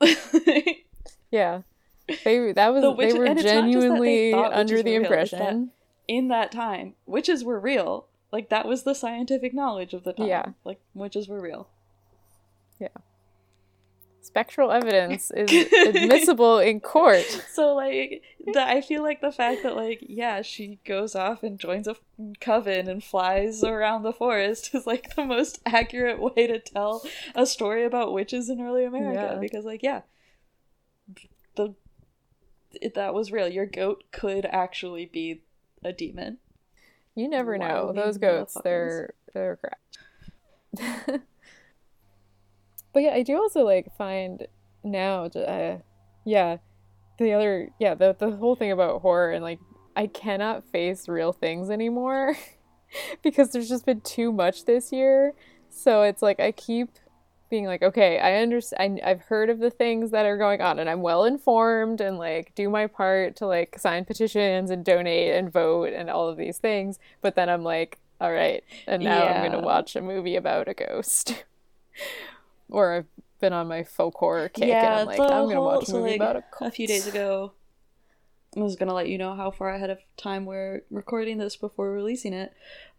yeah 1.30 1.62
they 2.24 2.52
that 2.52 2.72
was 2.72 2.82
The 2.82 2.90
witch- 2.90 3.12
they 3.12 3.18
were 3.18 3.26
and 3.26 3.38
it's 3.38 3.44
not 3.52 3.70
just 3.70 3.86
that 3.88 4.00
they 4.00 4.30
genuinely 4.30 4.32
under 4.34 4.82
the 4.82 4.98
were 4.98 5.00
real, 5.00 5.10
that- 5.10 5.20
impression 5.20 5.70
in 6.06 6.28
that 6.28 6.50
time, 6.50 6.94
witches 7.04 7.44
were 7.44 7.60
real. 7.60 8.06
Like 8.32 8.50
that 8.50 8.66
was 8.66 8.82
the 8.82 8.94
scientific 8.94 9.54
knowledge 9.54 9.94
of 9.94 10.04
the 10.04 10.12
time. 10.12 10.26
Yeah. 10.26 10.46
like 10.64 10.80
witches 10.94 11.28
were 11.28 11.40
real. 11.40 11.68
Yeah. 12.78 12.88
Spectral 14.20 14.70
evidence 14.70 15.30
is 15.36 15.50
admissible 15.86 16.58
in 16.58 16.80
court 16.80 17.24
So 17.50 17.74
like, 17.74 18.22
the, 18.44 18.60
I 18.62 18.82
feel 18.82 19.02
like 19.02 19.22
the 19.22 19.32
fact 19.32 19.62
that 19.62 19.74
like, 19.74 20.00
yeah, 20.06 20.42
she 20.42 20.78
goes 20.84 21.14
off 21.14 21.42
and 21.42 21.58
joins 21.58 21.88
a 21.88 21.96
coven 22.40 22.88
and 22.88 23.02
flies 23.02 23.64
around 23.64 24.02
the 24.02 24.12
forest 24.12 24.74
is 24.74 24.86
like 24.86 25.14
the 25.16 25.24
most 25.24 25.60
accurate 25.64 26.20
way 26.20 26.46
to 26.46 26.58
tell 26.58 27.02
a 27.34 27.46
story 27.46 27.84
about 27.84 28.12
witches 28.12 28.50
in 28.50 28.60
early 28.60 28.84
America 28.84 29.30
Yeah. 29.34 29.40
because 29.40 29.64
like, 29.64 29.82
yeah, 29.82 30.02
the 31.56 31.74
it, 32.82 32.94
that 32.94 33.14
was 33.14 33.32
real. 33.32 33.48
Your 33.48 33.64
goat 33.64 34.04
could 34.12 34.44
actually 34.44 35.06
be 35.06 35.40
a 35.82 35.90
demon. 35.92 36.36
You 37.18 37.28
never 37.28 37.58
know. 37.58 37.92
Those 37.92 38.16
goats, 38.16 38.56
they're 38.62 39.12
they're 39.34 39.56
crap. 39.56 39.80
but 42.92 43.02
yeah, 43.02 43.12
I 43.12 43.24
do 43.24 43.36
also 43.36 43.64
like 43.64 43.88
find 43.96 44.46
now, 44.84 45.24
uh, 45.24 45.78
yeah, 46.24 46.58
the 47.18 47.32
other, 47.32 47.70
yeah, 47.80 47.94
the 47.94 48.14
the 48.16 48.30
whole 48.30 48.54
thing 48.54 48.70
about 48.70 49.02
horror 49.02 49.32
and 49.32 49.42
like 49.42 49.58
I 49.96 50.06
cannot 50.06 50.70
face 50.70 51.08
real 51.08 51.32
things 51.32 51.70
anymore 51.70 52.36
because 53.24 53.50
there's 53.50 53.68
just 53.68 53.84
been 53.84 54.00
too 54.02 54.30
much 54.30 54.64
this 54.64 54.92
year. 54.92 55.32
So 55.70 56.02
it's 56.02 56.22
like 56.22 56.38
I 56.38 56.52
keep 56.52 56.90
being 57.48 57.64
like, 57.66 57.82
okay, 57.82 58.18
I 58.18 58.36
understand. 58.42 59.00
I've 59.04 59.22
heard 59.22 59.50
of 59.50 59.58
the 59.58 59.70
things 59.70 60.10
that 60.10 60.26
are 60.26 60.36
going 60.36 60.60
on, 60.60 60.78
and 60.78 60.88
I'm 60.88 61.02
well 61.02 61.24
informed, 61.24 62.00
and 62.00 62.18
like 62.18 62.54
do 62.54 62.68
my 62.68 62.86
part 62.86 63.36
to 63.36 63.46
like 63.46 63.78
sign 63.78 64.04
petitions 64.04 64.70
and 64.70 64.84
donate 64.84 65.34
and 65.34 65.52
vote 65.52 65.92
and 65.92 66.10
all 66.10 66.28
of 66.28 66.36
these 66.36 66.58
things. 66.58 66.98
But 67.20 67.34
then 67.34 67.48
I'm 67.48 67.62
like, 67.64 67.98
all 68.20 68.32
right, 68.32 68.62
and 68.86 69.02
now 69.02 69.26
I'm 69.26 69.50
gonna 69.50 69.64
watch 69.64 69.96
a 69.96 70.00
movie 70.00 70.36
about 70.36 70.68
a 70.68 70.74
ghost, 70.74 71.44
or 72.70 72.94
I've 72.94 73.06
been 73.40 73.52
on 73.52 73.68
my 73.68 73.84
folk 73.84 74.14
horror 74.16 74.48
kick, 74.48 74.68
and 74.68 74.94
I'm 74.94 75.06
like, 75.06 75.20
I'm 75.20 75.28
gonna 75.28 75.54
whole- 75.54 75.64
watch 75.66 75.84
a 75.84 75.86
so, 75.86 75.98
movie 75.98 76.10
like, 76.10 76.20
about 76.20 76.36
a 76.36 76.64
a 76.64 76.70
few 76.70 76.86
days 76.86 77.06
ago 77.06 77.52
i 78.56 78.60
was 78.60 78.76
gonna 78.76 78.94
let 78.94 79.08
you 79.08 79.18
know 79.18 79.34
how 79.34 79.50
far 79.50 79.68
ahead 79.70 79.90
of 79.90 79.98
time 80.16 80.46
we're 80.46 80.80
recording 80.90 81.36
this 81.36 81.54
before 81.54 81.92
releasing 81.92 82.32
it 82.32 82.54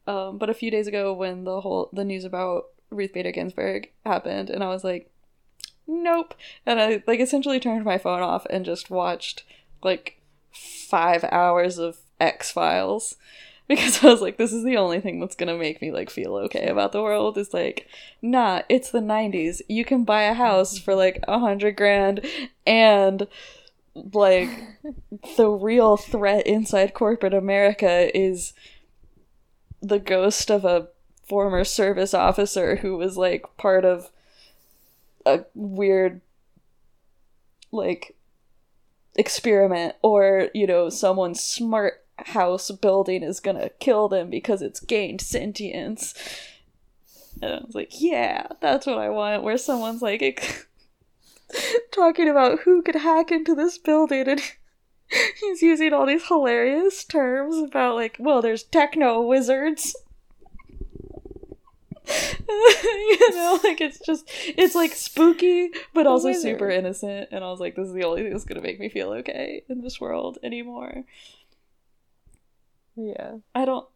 um, 0.08 0.38
but 0.38 0.50
a 0.50 0.54
few 0.54 0.70
days 0.72 0.86
ago 0.88 1.12
when 1.14 1.44
the 1.44 1.62
whole 1.62 1.90
the 1.92 2.06
news 2.06 2.24
about 2.24 2.66
ruth 2.92 3.14
bader 3.14 3.32
ginsburg 3.32 3.90
happened 4.06 4.50
and 4.50 4.64
i 4.64 4.68
was 4.68 4.84
like 4.84 5.12
nope. 5.90 6.36
And 6.66 6.80
i 6.80 7.04
like 7.08 7.20
essentially 7.20 7.60
turned 7.60 7.84
my 7.84 7.98
phone 7.98 8.22
off 8.22 8.46
and 8.50 8.64
just 8.64 8.90
watched 8.90 9.44
like 9.84 10.22
five 10.52 11.24
hours 11.32 11.78
of 11.78 11.98
x 12.20 12.52
files 12.52 13.16
because 13.68 14.04
i 14.04 14.08
was 14.08 14.22
like 14.22 14.38
this 14.38 14.52
is 14.52 14.64
the 14.64 14.78
only 14.78 15.00
thing 15.00 15.20
that's 15.20 15.36
gonna 15.36 15.58
make 15.58 15.82
me 15.82 15.92
like 15.92 16.10
feel 16.10 16.36
okay 16.36 16.68
about 16.68 16.92
the 16.92 17.02
world 17.02 17.38
is 17.38 17.54
like 17.54 17.88
nah 18.22 18.62
it's 18.68 18.92
the 18.92 19.00
90s 19.00 19.62
you 19.68 19.86
can 19.86 20.04
buy 20.04 20.24
a 20.24 20.34
house 20.34 20.78
for 20.80 20.96
like 20.96 21.24
a 21.28 21.40
hundred 21.40 21.76
grand 21.76 22.26
and 22.66 23.28
like 23.94 24.50
the 25.38 25.48
real 25.50 25.98
threat 25.98 26.46
inside 26.48 26.94
corporate 26.94 27.34
america 27.34 28.16
is 28.18 28.54
the 29.82 30.00
ghost 30.00 30.50
of 30.50 30.66
a 30.66 30.88
former 31.30 31.64
service 31.64 32.14
officer 32.14 32.78
who 32.78 32.98
was 32.98 33.16
like 33.16 33.46
part 33.56 33.86
of 33.86 34.10
a 35.26 35.46
weird 35.54 36.22
like 37.72 38.16
experiment 39.16 39.96
or 40.02 40.50
you 40.56 40.66
know 40.66 40.90
someone's 40.90 41.40
smart 41.40 42.04
house 42.18 42.72
building 42.72 43.22
is 43.24 43.40
gonna 43.40 43.70
kill 43.80 44.10
them 44.10 44.30
because 44.30 44.62
it's 44.62 44.80
gained 44.80 45.22
sentience. 45.22 46.14
And 47.42 47.54
i 47.54 47.60
was 47.66 47.76
like 47.76 48.02
yeah 48.02 48.48
that's 48.60 48.86
what 48.86 48.98
i 48.98 49.08
want 49.08 49.44
where 49.44 49.58
someone's 49.58 50.02
like 50.02 50.68
talking 51.92 52.28
about 52.28 52.62
who 52.62 52.82
could 52.82 52.96
hack 52.96 53.32
into 53.32 53.56
this 53.56 53.78
building 53.78 54.28
and 54.28 54.42
he's 55.40 55.62
using 55.62 55.94
all 55.94 56.06
these 56.06 56.28
hilarious 56.28 57.06
terms 57.06 57.56
about 57.58 57.96
like 57.96 58.18
well 58.20 58.42
there's 58.42 58.64
techno 58.64 59.22
wizards 59.22 59.96
you 62.50 63.32
know, 63.32 63.60
like 63.64 63.82
it's 63.82 64.00
just 64.00 64.26
it's 64.46 64.76
like 64.76 64.94
spooky, 64.94 65.70
but 65.94 66.08
oh 66.08 66.12
also 66.12 66.28
wizard. 66.30 66.42
super 66.42 66.70
innocent. 66.70 67.30
And 67.32 67.44
I 67.44 67.50
was 67.50 67.60
like, 67.60 67.76
this 67.76 67.88
is 67.88 67.94
the 67.94 68.04
only 68.04 68.24
thing 68.24 68.32
that's 68.32 68.46
gonna 68.46 68.62
make 68.62 68.80
me 68.80 68.90
feel 68.90 69.12
okay 69.14 69.64
in 69.70 69.82
this 69.82 70.02
world 70.02 70.38
anymore. 70.44 71.04
Yeah. 72.96 73.36
I 73.56 73.66
don't. 73.66 73.88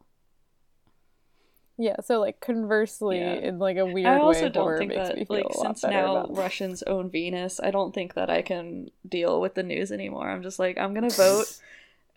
Yeah, 1.78 1.96
so 2.02 2.20
like 2.20 2.40
conversely, 2.40 3.20
Yeah. 3.20 3.34
in 3.34 3.58
like 3.58 3.78
a 3.78 3.86
weird 3.86 4.06
way, 4.06 4.12
I 4.12 4.20
also 4.20 4.44
way, 4.44 4.50
don't 4.50 4.78
think 4.78 4.94
that 4.94 5.30
like 5.30 5.46
since 5.54 5.84
now 5.84 6.28
Russians 6.30 6.84
own 6.84 7.10
Venus, 7.10 7.60
I 7.60 7.72
don't 7.72 7.94
think 7.94 8.14
that 8.14 8.30
I 8.30 8.44
can 8.44 8.92
deal 9.08 9.42
with 9.42 9.56
the 9.56 9.64
news 9.64 9.92
anymore. 9.92 10.30
I'm 10.30 10.44
just 10.44 10.60
like 10.60 10.78
I'm 10.78 10.94
gonna 10.94 11.10
vote 11.16 11.48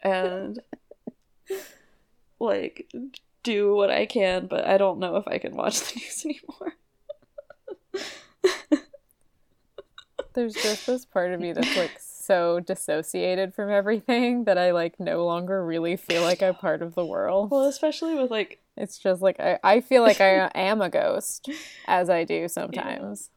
and 0.02 0.60
like 2.38 2.86
do 3.46 3.74
what 3.74 3.90
I 3.90 4.06
can, 4.06 4.48
but 4.48 4.66
I 4.66 4.76
don't 4.76 4.98
know 4.98 5.16
if 5.16 5.26
I 5.28 5.38
can 5.38 5.56
watch 5.56 5.80
the 5.92 6.00
news 6.00 6.24
anymore. 6.24 6.74
There's 10.34 10.54
just 10.54 10.86
this 10.86 11.06
part 11.06 11.32
of 11.32 11.40
me 11.40 11.52
that's 11.52 11.76
like 11.78 11.92
so 11.98 12.60
dissociated 12.60 13.54
from 13.54 13.70
everything 13.70 14.44
that 14.44 14.58
I 14.58 14.72
like 14.72 15.00
no 15.00 15.24
longer 15.24 15.64
really 15.64 15.96
feel 15.96 16.22
like 16.22 16.42
I'm 16.42 16.56
part 16.56 16.82
of 16.82 16.94
the 16.94 17.06
world. 17.06 17.50
Well, 17.50 17.64
especially 17.68 18.14
with 18.16 18.30
like 18.30 18.60
It's 18.76 18.98
just 18.98 19.22
like 19.22 19.40
I, 19.40 19.58
I 19.64 19.80
feel 19.80 20.02
like 20.02 20.20
I 20.20 20.50
am 20.54 20.82
a 20.82 20.90
ghost 20.90 21.48
as 21.86 22.10
I 22.10 22.24
do 22.24 22.48
sometimes. 22.48 23.30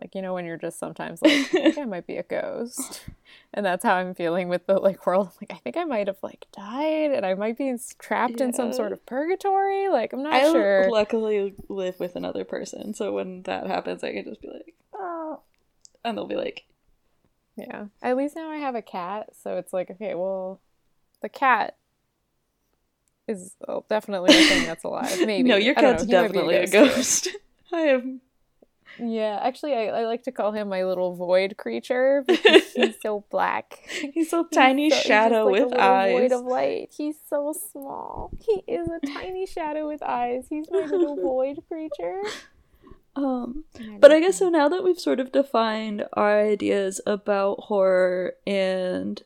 Like 0.00 0.14
you 0.14 0.22
know 0.22 0.34
when 0.34 0.44
you're 0.44 0.56
just 0.56 0.78
sometimes 0.78 1.22
like 1.22 1.54
I 1.54 1.82
I 1.82 1.84
might 1.84 2.06
be 2.06 2.16
a 2.16 2.22
ghost. 2.22 3.02
And 3.56 3.64
that's 3.64 3.84
how 3.84 3.94
I'm 3.94 4.14
feeling 4.14 4.48
with 4.48 4.66
the 4.66 4.74
like 4.74 5.06
world. 5.06 5.28
I'm 5.28 5.32
like 5.40 5.56
I 5.56 5.60
think 5.60 5.76
I 5.76 5.84
might 5.84 6.08
have 6.08 6.18
like 6.22 6.46
died 6.52 7.12
and 7.12 7.24
I 7.24 7.34
might 7.34 7.56
be 7.56 7.72
trapped 8.00 8.40
in 8.40 8.52
some 8.52 8.72
sort 8.72 8.92
of 8.92 9.06
purgatory. 9.06 9.88
Like 9.88 10.12
I'm 10.12 10.24
not 10.24 10.32
I 10.32 10.50
sure. 10.50 10.90
luckily 10.90 11.54
live 11.68 12.00
with 12.00 12.16
another 12.16 12.44
person, 12.44 12.94
so 12.94 13.12
when 13.12 13.42
that 13.44 13.68
happens, 13.68 14.02
I 14.02 14.12
can 14.12 14.24
just 14.24 14.42
be 14.42 14.48
like, 14.48 14.74
oh, 14.92 15.40
and 16.04 16.18
they'll 16.18 16.26
be 16.26 16.34
like, 16.34 16.64
Yeah. 17.56 17.86
At 18.02 18.16
least 18.16 18.34
now 18.34 18.50
I 18.50 18.56
have 18.56 18.74
a 18.74 18.82
cat, 18.82 19.30
so 19.40 19.56
it's 19.56 19.72
like, 19.72 19.90
okay, 19.90 20.14
well, 20.14 20.60
the 21.22 21.28
cat 21.28 21.76
is 23.26 23.54
oh, 23.66 23.84
definitely 23.88 24.34
a 24.34 24.48
thing 24.48 24.66
that's 24.66 24.84
alive. 24.84 25.18
Maybe. 25.24 25.48
no, 25.48 25.56
your 25.56 25.74
cat's 25.74 26.04
know, 26.04 26.18
he 26.18 26.22
might 26.22 26.32
be 26.32 26.38
definitely 26.38 26.56
a 26.56 26.66
ghost. 26.68 27.28
I 27.72 27.80
am. 27.80 28.20
Yeah, 28.98 29.40
actually, 29.42 29.74
I, 29.74 29.86
I 29.86 30.04
like 30.06 30.22
to 30.24 30.32
call 30.32 30.52
him 30.52 30.68
my 30.68 30.84
little 30.84 31.14
void 31.14 31.56
creature 31.56 32.22
because 32.26 32.72
he's 32.72 32.96
so 33.02 33.24
black. 33.30 33.78
He's 33.88 34.32
a 34.32 34.44
tiny 34.52 34.90
so- 34.90 34.94
he's 34.96 35.02
just 35.02 35.06
shadow 35.06 35.46
like 35.46 35.64
with 35.64 35.74
eyes. 35.74 36.12
Void 36.12 36.32
of 36.32 36.44
light. 36.44 36.94
He's 36.96 37.16
so 37.28 37.52
small. 37.72 38.30
He 38.38 38.62
is 38.66 38.88
a 38.88 39.04
tiny 39.06 39.46
shadow 39.46 39.88
with 39.88 40.02
eyes. 40.02 40.46
He's 40.48 40.70
my 40.70 40.80
little 40.86 41.16
void 41.22 41.58
creature. 41.68 42.22
Um, 43.16 43.64
but 44.00 44.10
I 44.12 44.20
guess 44.20 44.38
so 44.38 44.48
now 44.48 44.68
that 44.68 44.82
we've 44.82 44.98
sort 44.98 45.20
of 45.20 45.30
defined 45.32 46.04
our 46.14 46.40
ideas 46.40 47.00
about 47.06 47.60
horror 47.64 48.34
and 48.46 49.22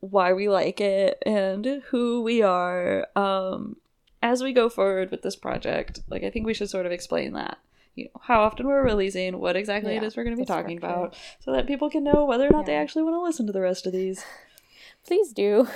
why 0.00 0.32
we 0.32 0.48
like 0.48 0.80
it 0.80 1.22
and 1.26 1.82
who 1.88 2.22
we 2.22 2.42
are, 2.42 3.06
um, 3.16 3.76
as 4.22 4.42
we 4.42 4.52
go 4.54 4.68
forward 4.70 5.10
with 5.10 5.20
this 5.22 5.36
project, 5.36 6.00
like 6.08 6.22
I 6.22 6.30
think 6.30 6.46
we 6.46 6.54
should 6.54 6.70
sort 6.70 6.86
of 6.86 6.92
explain 6.92 7.34
that. 7.34 7.58
You 7.94 8.04
know, 8.06 8.20
how 8.22 8.42
often 8.42 8.66
we're 8.66 8.82
releasing, 8.82 9.38
what 9.38 9.56
exactly 9.56 9.94
it 9.96 10.02
Yeah, 10.02 10.08
is 10.08 10.16
we're 10.16 10.24
going 10.24 10.36
to 10.36 10.40
be 10.42 10.46
talking 10.46 10.78
structure. 10.78 10.94
about, 10.94 11.16
so 11.40 11.52
that 11.52 11.66
people 11.66 11.90
can 11.90 12.02
know 12.02 12.24
whether 12.24 12.46
or 12.46 12.50
not 12.50 12.66
they 12.66 12.74
actually 12.74 13.04
want 13.04 13.14
to 13.14 13.22
listen 13.22 13.46
to 13.46 13.52
the 13.52 13.60
rest 13.60 13.86
of 13.86 13.92
these. 13.92 14.24
Please 15.06 15.32
do. 15.32 15.68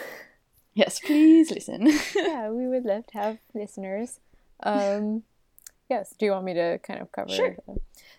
Yes, 0.74 1.00
please 1.00 1.50
listen. 1.50 1.88
yeah, 2.14 2.50
we 2.50 2.68
would 2.68 2.84
love 2.84 3.06
to 3.08 3.18
have 3.18 3.38
listeners. 3.52 4.20
Um, 4.62 5.24
yes, 5.90 6.14
do 6.16 6.26
you 6.26 6.32
want 6.32 6.44
me 6.44 6.54
to 6.54 6.78
kind 6.84 7.00
of 7.00 7.10
cover? 7.10 7.30
Sure. 7.30 7.56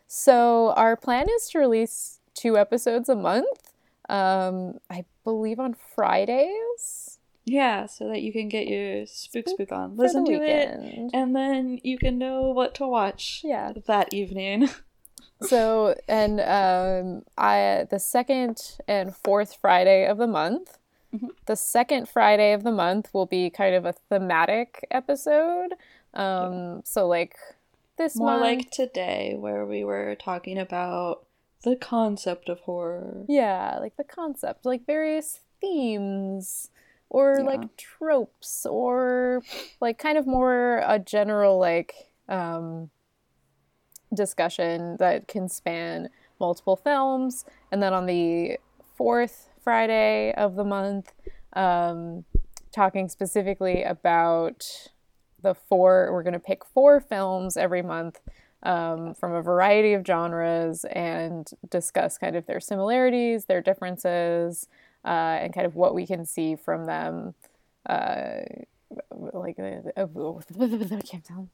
So 0.08 0.74
our 0.76 0.98
plan 0.98 1.28
is 1.30 1.48
to 1.50 1.60
release 1.60 2.20
two 2.34 2.58
episodes 2.58 3.08
a 3.08 3.16
month. 3.16 3.72
Um, 4.10 4.80
I 4.90 5.06
believe 5.24 5.60
on 5.60 5.74
Fridays. 5.74 7.09
Yeah, 7.46 7.86
so 7.86 8.08
that 8.10 8.22
you 8.22 8.32
can 8.32 8.50
get 8.50 8.68
your 8.68 9.06
spook 9.06 9.48
Spook 9.50 9.72
on, 9.72 9.96
for 9.96 10.04
listen 10.04 10.26
to 10.26 10.34
it, 10.34 11.12
and 11.14 11.36
then 11.36 11.80
you 11.84 11.98
can 11.98 12.18
know 12.18 12.50
what 12.52 12.76
to 12.76 12.88
watch 12.88 13.42
Yeah. 13.44 13.74
that 13.88 14.14
evening. 14.14 14.70
So 15.42 15.96
and 16.10 16.42
um, 16.42 17.24
I 17.38 17.88
the 17.90 17.98
second 18.00 18.76
and 18.90 19.16
fourth 19.16 19.56
Friday 19.62 20.06
of 20.06 20.18
the 20.18 20.28
month. 20.28 20.78
Mhm. 21.16 21.30
The 21.46 21.56
second 21.56 22.10
Friday 22.10 22.52
of 22.52 22.64
the 22.64 22.74
month 22.74 23.14
will 23.14 23.26
be 23.26 23.50
kind 23.50 23.74
of 23.74 23.86
a 23.86 23.94
thematic 23.94 24.86
episode. 24.92 25.76
Um, 26.14 26.82
so 26.84 27.08
like 27.08 27.36
this 27.98 28.18
More 28.18 28.32
month, 28.32 28.42
like 28.42 28.72
today, 28.72 29.36
where 29.40 29.66
we 29.66 29.86
were 29.86 30.16
talking 30.16 30.58
about 30.58 31.26
the 31.64 31.78
concept 31.78 32.50
of 32.50 32.60
horror. 32.60 33.24
Yeah, 33.30 33.78
like 33.80 33.96
the 33.96 34.04
concept, 34.04 34.66
like 34.66 34.86
various 34.86 35.40
themes 35.62 36.70
or 37.10 37.38
Yeah. 37.40 37.46
like 37.46 37.78
tropes 37.78 38.66
or 38.66 39.42
like 39.82 39.98
kind 39.98 40.18
of 40.18 40.28
more 40.28 40.84
a 40.86 41.00
general 41.00 41.60
like 41.60 41.94
um 42.28 42.90
discussion 44.14 44.98
that 45.00 45.28
can 45.28 45.48
span 45.48 46.10
multiple 46.40 46.76
films 46.76 47.46
and 47.72 47.82
then 47.82 47.94
on 47.94 48.06
the 48.06 48.58
fourth 48.96 49.50
Friday 49.62 50.34
of 50.34 50.56
the 50.56 50.64
month 50.64 51.14
um 51.54 52.26
talking 52.72 53.10
specifically 53.10 53.84
about 53.84 54.90
the 55.42 55.54
four 55.54 56.10
we're 56.12 56.24
going 56.24 56.34
to 56.34 56.40
pick 56.40 56.66
four 56.66 57.00
films 57.00 57.58
every 57.58 57.82
month 57.82 58.20
um, 58.64 59.14
from 59.14 59.34
a 59.34 59.42
variety 59.42 59.94
of 59.94 60.06
genres 60.06 60.84
and 60.86 61.50
discuss 61.70 62.18
kind 62.18 62.36
of 62.36 62.46
their 62.46 62.60
similarities, 62.60 63.46
their 63.46 63.62
differences, 63.62 64.68
uh, 65.06 65.38
and 65.42 65.54
kind 65.54 65.66
of 65.66 65.76
what 65.76 65.96
we 65.96 66.06
can 66.06 66.26
see 66.26 66.56
from 66.56 66.86
them. 66.86 67.34
Uh, 67.86 68.42
like, 69.12 69.60
uh, 69.60 69.82
I 69.98 71.02
can't 71.02 71.24
tell. 71.24 71.50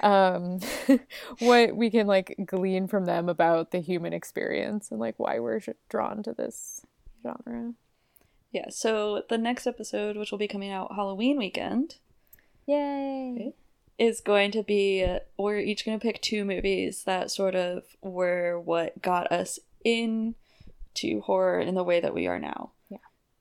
Um, 0.00 0.60
what 1.38 1.74
we 1.76 1.90
can 1.90 2.06
like 2.06 2.36
glean 2.44 2.86
from 2.86 3.06
them 3.06 3.28
about 3.28 3.70
the 3.70 3.80
human 3.80 4.12
experience 4.12 4.90
and 4.90 5.00
like 5.00 5.14
why 5.18 5.38
we're 5.38 5.60
drawn 5.88 6.22
to 6.22 6.32
this 6.32 6.82
genre. 7.22 7.74
Yeah, 8.52 8.68
so 8.68 9.22
the 9.28 9.38
next 9.38 9.66
episode, 9.66 10.16
which 10.16 10.30
will 10.30 10.38
be 10.38 10.46
coming 10.46 10.70
out 10.70 10.94
Halloween 10.94 11.38
weekend, 11.38 11.96
Yay! 12.66 13.52
is 13.98 14.20
going 14.20 14.50
to 14.52 14.62
be 14.62 15.06
we're 15.36 15.58
each 15.58 15.84
going 15.84 15.98
to 15.98 16.02
pick 16.02 16.20
two 16.20 16.44
movies 16.44 17.04
that 17.04 17.30
sort 17.30 17.54
of 17.54 17.84
were 18.00 18.60
what 18.60 19.00
got 19.02 19.30
us 19.32 19.58
into 20.94 21.20
horror 21.22 21.60
in 21.60 21.74
the 21.74 21.84
way 21.84 22.00
that 22.00 22.14
we 22.14 22.26
are 22.26 22.38
now. 22.38 22.70
Yeah. 22.88 22.98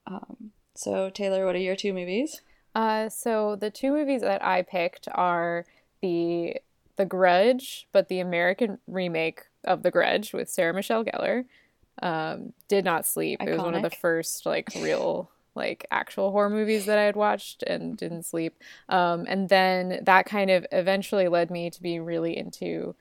Um, 0.07 0.51
so, 0.75 1.09
Taylor, 1.09 1.45
what 1.45 1.55
are 1.55 1.59
your 1.59 1.75
two 1.75 1.93
movies? 1.93 2.41
Uh, 2.75 3.09
so 3.09 3.55
the 3.55 3.69
two 3.69 3.91
movies 3.91 4.21
that 4.21 4.43
I 4.43 4.63
picked 4.63 5.07
are 5.13 5.65
the 6.01 6.57
The 6.95 7.05
Grudge, 7.05 7.87
but 7.91 8.09
the 8.09 8.19
American 8.19 8.79
remake 8.87 9.43
of 9.63 9.83
The 9.83 9.91
Grudge 9.91 10.33
with 10.33 10.49
Sarah 10.49 10.73
Michelle 10.73 11.05
Gellar. 11.05 11.45
Um, 12.01 12.53
did 12.67 12.83
not 12.83 13.05
sleep. 13.05 13.39
It 13.41 13.51
was 13.51 13.61
one 13.61 13.75
of 13.75 13.83
the 13.83 13.91
first 13.91 14.47
like 14.47 14.69
real 14.81 15.29
like 15.53 15.85
actual 15.91 16.31
horror 16.31 16.49
movies 16.49 16.87
that 16.87 16.97
I 16.97 17.03
had 17.03 17.15
watched 17.15 17.61
and 17.61 17.95
didn't 17.95 18.23
sleep. 18.23 18.55
Um, 18.89 19.25
and 19.27 19.47
then 19.47 19.99
that 20.01 20.25
kind 20.25 20.49
of 20.49 20.65
eventually 20.71 21.27
led 21.27 21.51
me 21.51 21.69
to 21.69 21.81
be 21.81 21.99
really 21.99 22.35
into 22.35 22.95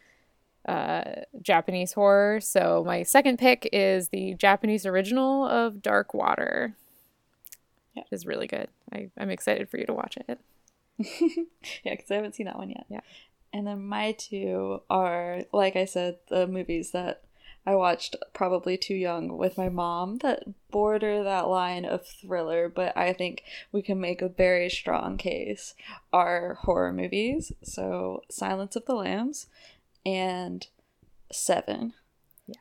uh, 0.67 1.03
Japanese 1.41 1.93
horror. 1.93 2.41
So 2.41 2.83
my 2.87 3.03
second 3.03 3.39
pick 3.39 3.69
is 3.73 4.09
the 4.09 4.35
Japanese 4.35 4.87
original 4.87 5.47
of 5.47 5.83
Dark 5.83 6.15
Water. 6.15 6.75
Yeah. 7.95 8.03
Which 8.03 8.13
is 8.13 8.27
really 8.27 8.47
good. 8.47 8.69
I, 8.93 9.11
I'm 9.19 9.31
excited 9.31 9.69
for 9.69 9.79
you 9.79 9.87
to 9.87 9.93
watch 9.93 10.17
it. 10.29 10.39
yeah, 11.85 11.95
because 11.95 12.11
I 12.11 12.15
haven't 12.15 12.35
seen 12.35 12.47
that 12.47 12.59
one 12.59 12.71
yet. 12.71 12.87
Yeah. 12.89 13.01
And 13.53 13.67
then 13.67 13.87
my 13.87 14.13
two 14.13 14.81
are, 14.89 15.43
like 15.53 15.77
I 15.77 15.85
said, 15.85 16.19
the 16.29 16.47
movies 16.47 16.93
that 16.93 17.23
I 17.65 17.77
watched 17.77 18.17
probably 18.33 18.77
too 18.77 18.95
young 18.95 19.37
with 19.37 19.57
my 19.57 19.69
mom 19.69 20.19
that 20.19 20.45
border 20.71 21.23
that 21.23 21.49
line 21.49 21.85
of 21.85 22.05
thriller, 22.07 22.69
but 22.69 22.97
I 22.97 23.13
think 23.13 23.45
we 23.71 23.83
can 23.83 24.01
make 24.01 24.21
a 24.21 24.29
very 24.29 24.69
strong 24.69 25.17
case 25.17 25.75
are 26.13 26.59
horror 26.63 26.93
movies. 26.93 27.53
So 27.63 28.23
Silence 28.29 28.75
of 28.75 28.87
the 28.87 28.95
Lambs 28.95 29.47
and 30.07 30.67
Seven. 31.31 31.95
Yeah. 32.47 32.57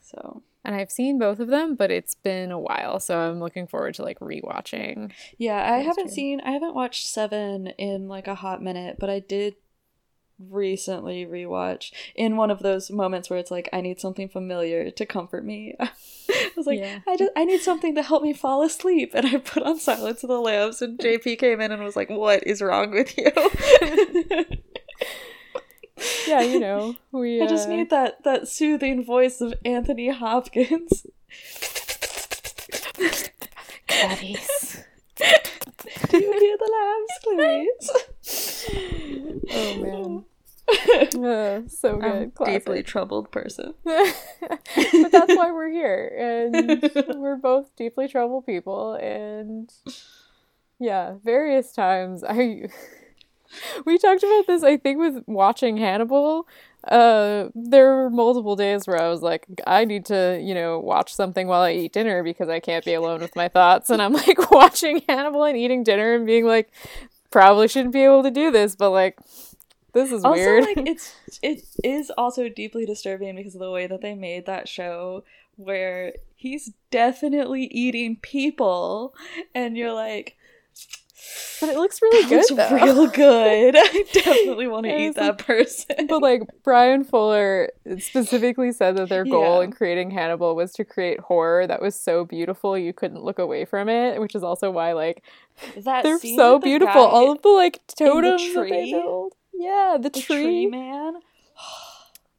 So 0.00 0.42
And 0.64 0.74
I've 0.74 0.90
seen 0.90 1.18
both 1.18 1.40
of 1.40 1.48
them, 1.48 1.74
but 1.74 1.90
it's 1.90 2.14
been 2.14 2.50
a 2.52 2.58
while, 2.58 3.00
so 3.00 3.18
I'm 3.18 3.40
looking 3.40 3.66
forward 3.66 3.94
to 3.94 4.02
like 4.02 4.18
rewatching. 4.20 5.12
yeah, 5.38 5.72
I 5.74 5.78
haven't 5.78 6.08
two. 6.08 6.14
seen 6.14 6.40
I 6.42 6.50
haven't 6.52 6.74
watched 6.74 7.06
Seven 7.06 7.68
in 7.78 8.08
like 8.08 8.26
a 8.28 8.34
hot 8.34 8.62
minute, 8.62 8.96
but 8.98 9.08
I 9.10 9.20
did 9.20 9.54
recently 10.50 11.24
rewatch 11.24 11.92
in 12.16 12.36
one 12.36 12.50
of 12.50 12.58
those 12.60 12.90
moments 12.90 13.30
where 13.30 13.38
it's 13.38 13.50
like 13.52 13.68
I 13.72 13.80
need 13.80 14.00
something 14.00 14.28
familiar 14.28 14.90
to 14.90 15.06
comfort 15.06 15.44
me. 15.44 15.76
I 15.80 16.50
was 16.56 16.66
like, 16.66 16.80
Yeah. 16.80 16.98
I 17.06 17.16
just 17.16 17.30
I 17.36 17.44
need 17.44 17.60
something 17.60 17.94
to 17.94 18.02
help 18.02 18.22
me 18.22 18.32
fall 18.32 18.62
asleep, 18.62 19.12
and 19.14 19.26
I 19.26 19.38
put 19.38 19.62
on 19.62 19.78
Silence 19.78 20.22
of 20.22 20.28
the 20.28 20.40
Lambs, 20.40 20.82
and 20.82 20.98
JP 20.98 21.38
came 21.38 21.60
in 21.60 21.70
and 21.72 21.82
was 21.82 21.96
like, 21.96 22.10
"What 22.10 22.46
is 22.46 22.60
wrong 22.60 22.90
with 22.90 23.16
you?" 23.16 23.30
yeah, 26.26 26.42
you 26.42 26.60
know, 26.60 26.96
we. 27.10 27.40
I 27.42 27.46
just 27.46 27.68
uh, 27.68 27.72
need 27.72 27.90
that 27.90 28.22
that 28.24 28.48
soothing 28.48 29.04
voice 29.04 29.40
of 29.40 29.54
Anthony 29.64 30.08
Hopkins. 30.10 31.06
Clarice. 33.88 34.84
Do 36.08 36.18
you 36.18 36.32
hear 36.38 36.56
the 36.58 36.70
lambs, 36.78 37.10
Clarice? 37.24 37.90
Oh 39.54 39.76
man. 39.82 40.24
Uh, 41.22 41.68
so 41.68 41.96
good. 41.96 42.04
I'm 42.04 42.30
Classic. 42.30 42.54
deeply 42.64 42.82
troubled 42.82 43.30
person. 43.30 43.74
but 43.84 45.12
that's 45.12 45.36
why 45.36 45.50
we're 45.50 45.70
here 45.70 46.46
and 46.54 46.90
we're 47.20 47.36
both 47.36 47.74
deeply 47.76 48.08
troubled 48.08 48.46
people 48.46 48.94
and 48.94 49.70
yeah 50.78 51.14
various 51.22 51.72
times 51.72 52.24
i 52.24 52.68
we 53.84 53.98
talked 53.98 54.22
about 54.22 54.46
this 54.46 54.62
i 54.62 54.76
think 54.76 54.98
with 54.98 55.22
watching 55.26 55.76
hannibal. 55.76 56.46
Uh 56.88 57.48
there 57.54 57.94
were 57.94 58.10
multiple 58.10 58.56
days 58.56 58.88
where 58.88 59.00
i 59.00 59.08
was 59.08 59.22
like 59.22 59.46
i 59.68 59.84
need 59.84 60.04
to 60.04 60.40
you 60.42 60.52
know 60.52 60.80
watch 60.80 61.14
something 61.14 61.46
while 61.46 61.62
i 61.62 61.70
eat 61.72 61.92
dinner 61.92 62.24
because 62.24 62.48
i 62.48 62.58
can't 62.58 62.84
be 62.84 62.94
alone 62.94 63.20
with 63.20 63.36
my 63.36 63.48
thoughts. 63.48 63.88
And 63.88 64.02
i'm 64.02 64.12
like 64.26 64.50
watching 64.50 65.00
hannibal 65.08 65.44
and 65.44 65.56
eating 65.56 65.84
dinner 65.84 66.14
and 66.14 66.26
being 66.26 66.44
like 66.44 66.72
probably 67.30 67.68
shouldn't 67.68 67.92
be 67.92 68.02
able 68.02 68.24
to 68.24 68.32
do 68.32 68.50
this 68.50 68.74
but 68.74 68.90
like 68.90 69.16
this 69.92 70.10
is 70.10 70.24
also, 70.24 70.40
weird. 70.40 70.64
like 70.64 70.78
it's 70.88 71.14
it 71.42 71.64
is 71.84 72.10
also 72.16 72.48
deeply 72.48 72.86
disturbing 72.86 73.36
because 73.36 73.54
of 73.54 73.60
the 73.60 73.70
way 73.70 73.86
that 73.86 74.00
they 74.00 74.14
made 74.14 74.46
that 74.46 74.68
show, 74.68 75.24
where 75.56 76.14
he's 76.34 76.72
definitely 76.90 77.64
eating 77.64 78.16
people, 78.16 79.14
and 79.54 79.76
you're 79.76 79.92
like, 79.92 80.36
but 81.60 81.68
it 81.68 81.76
looks 81.76 82.00
really 82.02 82.28
good 82.28 82.44
"That's 82.56 82.70
though 82.70 82.76
real 82.76 83.06
good. 83.06 83.74
I 83.78 84.04
definitely 84.12 84.66
want 84.66 84.86
to 84.86 84.96
eat 85.00 85.14
that 85.16 85.38
person." 85.38 86.06
but 86.08 86.20
like 86.22 86.42
Bryan 86.64 87.04
Fuller 87.04 87.70
specifically 87.98 88.72
said 88.72 88.96
that 88.96 89.08
their 89.08 89.24
goal 89.24 89.58
Yeah. 89.58 89.64
in 89.64 89.72
creating 89.72 90.10
Hannibal 90.10 90.54
was 90.56 90.72
to 90.74 90.84
create 90.84 91.20
horror 91.20 91.66
that 91.66 91.80
was 91.80 91.94
so 91.94 92.24
beautiful 92.24 92.76
you 92.76 92.92
couldn't 92.92 93.22
look 93.22 93.38
away 93.38 93.64
from 93.64 93.88
it, 93.88 94.20
which 94.20 94.34
is 94.34 94.42
also 94.42 94.70
why 94.70 94.92
like 94.92 95.22
that 95.76 96.02
they're 96.02 96.18
so 96.18 96.58
the 96.58 96.64
beautiful. 96.64 97.00
All 97.02 97.30
of 97.32 97.42
the 97.42 97.48
like 97.48 97.80
the 97.86 98.04
totems 98.04 98.54
that 98.54 98.68
they 98.68 98.90
build. 98.92 99.32
Yeah, 99.54 99.96
the, 100.00 100.10
the 100.10 100.20
tree. 100.20 100.42
tree 100.42 100.66
man. 100.66 101.14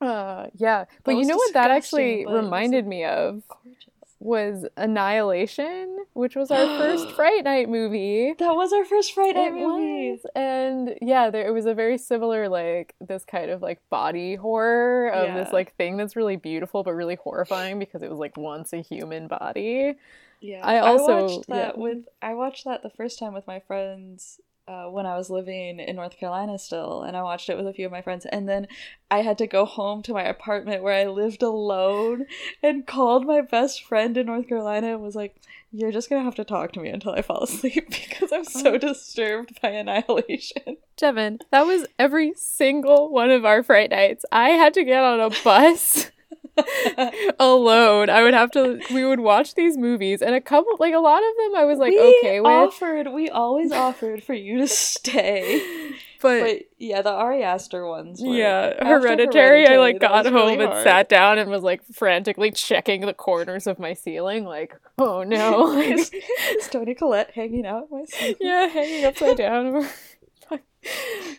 Uh, 0.02 0.48
yeah, 0.56 0.84
but 1.06 1.12
you 1.16 1.24
know 1.24 1.38
what 1.38 1.54
that 1.54 1.72
actually 1.72 2.26
reminded 2.26 2.86
me 2.86 3.06
of 3.06 3.42
Gorgeous. 3.48 3.86
Was 4.24 4.66
Annihilation, 4.78 5.98
which 6.14 6.36
was 6.36 6.50
our 6.52 6.66
first 6.80 7.12
Fright 7.16 7.44
Night 7.44 7.70
movie. 7.70 8.34
That 8.40 8.56
was 8.56 8.72
our 8.74 8.86
first 8.86 9.14
Fright 9.14 9.36
Night 9.36 9.48
It 9.54 9.54
movie. 9.54 10.12
was. 10.12 10.26
And 10.36 10.96
yeah, 11.02 11.30
there 11.30 11.48
it 11.48 11.52
was 11.52 11.66
a 11.66 11.74
very 11.74 11.98
similar 11.98 12.50
like 12.50 12.96
this 13.02 13.26
kind 13.26 13.52
of 13.52 13.62
like 13.62 13.82
body 13.90 14.36
horror 14.36 15.10
of 15.10 15.34
this 15.36 15.52
like 15.54 15.76
thing 15.76 15.98
that's 15.98 16.16
really 16.16 16.36
beautiful 16.38 16.84
but 16.84 16.94
really 16.94 17.16
horrifying 17.16 17.80
because 17.80 18.02
it 18.02 18.10
was 18.10 18.20
like 18.20 18.38
once 18.38 18.74
a 18.74 18.82
human 18.82 19.28
body. 19.28 19.96
Yeah, 20.42 20.66
I 20.66 20.80
also- 20.80 21.28
watched 21.28 21.48
that 21.50 21.76
yeah. 21.78 21.82
with 21.84 22.06
I 22.22 22.34
watched 22.34 22.66
that 22.66 22.84
the 22.84 22.90
first 22.90 23.20
time 23.20 23.34
with 23.34 23.48
my 23.48 23.60
friends 23.60 24.40
uh, 24.68 24.86
when 24.86 25.06
I 25.06 25.18
was 25.18 25.30
living 25.30 25.80
in 25.80 25.96
North 25.96 26.18
Carolina 26.18 26.58
still, 26.58 27.04
and 27.04 27.18
I 27.18 27.24
watched 27.24 27.50
it 27.50 27.58
with 27.58 27.68
a 27.68 27.74
few 27.74 27.86
of 27.86 27.92
my 27.92 28.02
friends, 28.02 28.26
and 28.26 28.48
then 28.48 28.68
I 29.12 29.22
had 29.22 29.38
to 29.40 29.48
go 29.48 29.66
home 29.66 30.02
to 30.04 30.14
my 30.14 30.24
apartment 30.24 30.84
where 30.84 30.94
I 30.94 31.10
lived 31.10 31.44
alone, 31.44 32.26
and 32.62 32.88
called 32.88 33.26
my 33.26 33.42
best 33.42 33.84
friend 33.84 34.16
in 34.18 34.28
North 34.28 34.48
Carolina 34.48 34.94
and 34.94 35.02
was 35.02 35.16
like, 35.16 35.36
"You're 35.72 35.92
just 35.92 36.10
gonna 36.10 36.24
have 36.24 36.36
to 36.36 36.46
talk 36.46 36.72
to 36.74 36.80
me 36.80 36.90
until 36.90 37.12
I 37.12 37.22
fall 37.22 37.44
asleep 37.44 37.90
because 37.90 38.32
I'm 38.32 38.46
so 38.46 38.78
disturbed 38.78 39.60
by 39.62 39.70
Annihilation." 39.70 40.78
Devin, 40.98 41.40
that 41.52 41.66
was 41.66 41.86
every 42.00 42.34
single 42.36 43.12
one 43.12 43.32
of 43.32 43.46
our 43.46 43.64
fright 43.64 43.92
nights. 43.92 44.24
I 44.32 44.50
had 44.50 44.74
to 44.76 44.84
get 44.86 45.04
on 45.04 45.20
a 45.20 45.30
bus 45.44 46.12
alone. 47.40 48.10
I 48.10 48.24
would 48.24 48.34
have 48.34 48.52
to 48.52 48.80
we 48.94 49.04
would 49.06 49.20
watch 49.20 49.56
these 49.56 49.78
movies 49.78 50.22
and 50.22 50.36
a 50.36 50.42
couple 50.42 50.76
like 50.80 50.94
a 50.94 51.00
lot 51.00 51.18
of 51.18 51.38
them 51.38 51.56
I 51.56 51.66
was 51.66 51.80
like 51.80 51.92
we 51.92 52.18
okay 52.20 52.40
with 52.40 52.52
offered, 52.52 53.08
we 53.12 53.30
always 53.30 53.72
offered 53.72 54.24
for 54.24 54.34
you 54.34 54.60
to 54.60 54.68
stay, 54.68 55.92
but, 56.22 56.42
but 56.42 56.62
yeah, 56.78 57.02
the 57.02 57.12
Ari 57.12 57.44
Aster 57.44 57.88
ones. 57.88 58.22
Were, 58.22 58.34
yeah, 58.34 58.74
after 58.80 59.00
hereditary, 59.00 59.68
I 59.68 59.78
like 59.78 60.00
got 60.00 60.26
home 60.26 60.36
really 60.36 60.54
and 60.54 60.64
hard. 60.64 60.84
sat 60.84 61.10
down 61.10 61.40
and 61.40 61.50
was 61.50 61.64
like 61.64 61.84
frantically 61.86 62.52
checking 62.52 63.02
the 63.02 63.14
corners 63.14 63.66
of 63.66 63.80
my 63.80 63.94
ceiling 63.94 64.46
like 64.46 64.76
oh 65.00 65.24
no 65.24 65.58
like, 65.76 65.90
is, 65.90 66.12
is 66.14 66.68
Toni 66.68 66.94
Collette 66.94 67.32
hanging 67.32 67.66
out 67.66 67.88
my 67.90 68.06
yeah 68.40 68.68
hanging 68.68 69.06
upside 69.06 69.38
down 69.38 69.88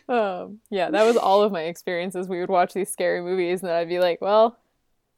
um 0.09 0.59
yeah 0.71 0.89
that 0.89 1.03
was 1.03 1.15
all 1.15 1.43
of 1.43 1.51
my 1.51 1.61
experiences 1.61 2.27
we 2.27 2.39
would 2.39 2.49
watch 2.49 2.73
these 2.73 2.91
scary 2.91 3.21
movies 3.21 3.61
and 3.61 3.69
then 3.69 3.77
i'd 3.77 3.87
be 3.87 3.99
like 3.99 4.19
well 4.19 4.57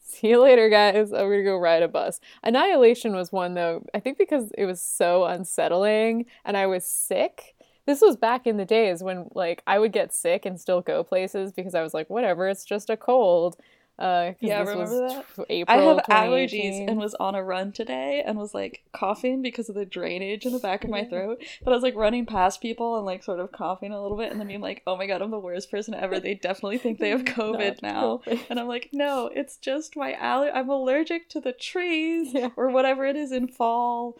see 0.19 0.29
you 0.29 0.41
later 0.41 0.69
guys. 0.69 1.11
I'm 1.11 1.29
gonna 1.29 1.43
go 1.43 1.57
ride 1.57 1.83
a 1.83 1.87
bus. 1.87 2.19
Annihilation 2.43 3.15
was 3.15 3.31
one 3.31 3.53
though 3.53 3.83
i 3.93 3.99
think 3.99 4.17
because 4.17 4.51
it 4.57 4.65
was 4.65 4.81
so 4.81 5.25
unsettling 5.25 6.25
and 6.45 6.57
i 6.57 6.65
was 6.65 6.85
sick. 6.85 7.55
This 7.85 8.01
was 8.01 8.17
back 8.17 8.45
in 8.45 8.57
the 8.57 8.65
days 8.65 9.03
when 9.03 9.29
like 9.33 9.61
i 9.67 9.79
would 9.79 9.91
get 9.91 10.13
sick 10.13 10.45
and 10.45 10.59
still 10.59 10.81
go 10.81 11.03
places 11.03 11.51
because 11.51 11.75
i 11.75 11.81
was 11.81 11.93
like 11.93 12.09
whatever 12.09 12.47
it's 12.47 12.65
just 12.65 12.89
a 12.89 12.97
cold 12.97 13.57
uh 13.99 14.33
Yeah, 14.39 14.59
remember 14.59 15.07
that? 15.09 15.25
April 15.49 15.79
I 15.79 15.81
have 15.81 16.03
allergies 16.09 16.87
and 16.87 16.97
was 16.99 17.15
on 17.15 17.33
a 17.35 17.43
run 17.43 17.71
today 17.71 18.23
and 18.25 18.37
was 18.37 18.53
like 18.53 18.83
coughing 18.93 19.41
because 19.41 19.69
of 19.69 19.75
the 19.75 19.85
drainage 19.85 20.45
in 20.45 20.53
the 20.53 20.59
back 20.59 20.83
of 20.83 20.89
my 20.89 21.03
throat. 21.05 21.43
But 21.63 21.71
I 21.71 21.75
was 21.75 21.83
like 21.83 21.95
running 21.95 22.25
past 22.27 22.61
people 22.61 22.97
and 22.97 23.05
like 23.05 23.23
sort 23.23 23.39
of 23.39 23.51
coughing 23.51 23.91
a 23.91 24.01
little 24.01 24.17
bit 24.17 24.31
and 24.31 24.39
then 24.39 24.47
being 24.47 24.61
like, 24.61 24.83
oh 24.85 24.95
my 24.97 25.07
god, 25.07 25.21
I'm 25.21 25.31
the 25.31 25.39
worst 25.39 25.71
person 25.71 25.93
ever. 25.95 26.19
They 26.19 26.35
definitely 26.35 26.77
think 26.77 26.99
they 26.99 27.09
have 27.09 27.23
COVID 27.25 27.81
now. 27.81 28.21
COVID. 28.27 28.39
And 28.49 28.59
I'm 28.59 28.67
like, 28.67 28.89
no, 28.93 29.31
it's 29.33 29.57
just 29.57 29.95
my 29.97 30.13
aller- 30.21 30.51
I'm 30.53 30.69
allergic 30.69 31.29
to 31.29 31.39
the 31.41 31.53
trees 31.53 32.33
Yeah. 32.33 32.49
or 32.55 32.69
whatever 32.69 33.05
it 33.05 33.15
is 33.15 33.31
in 33.31 33.47
fall. 33.47 34.17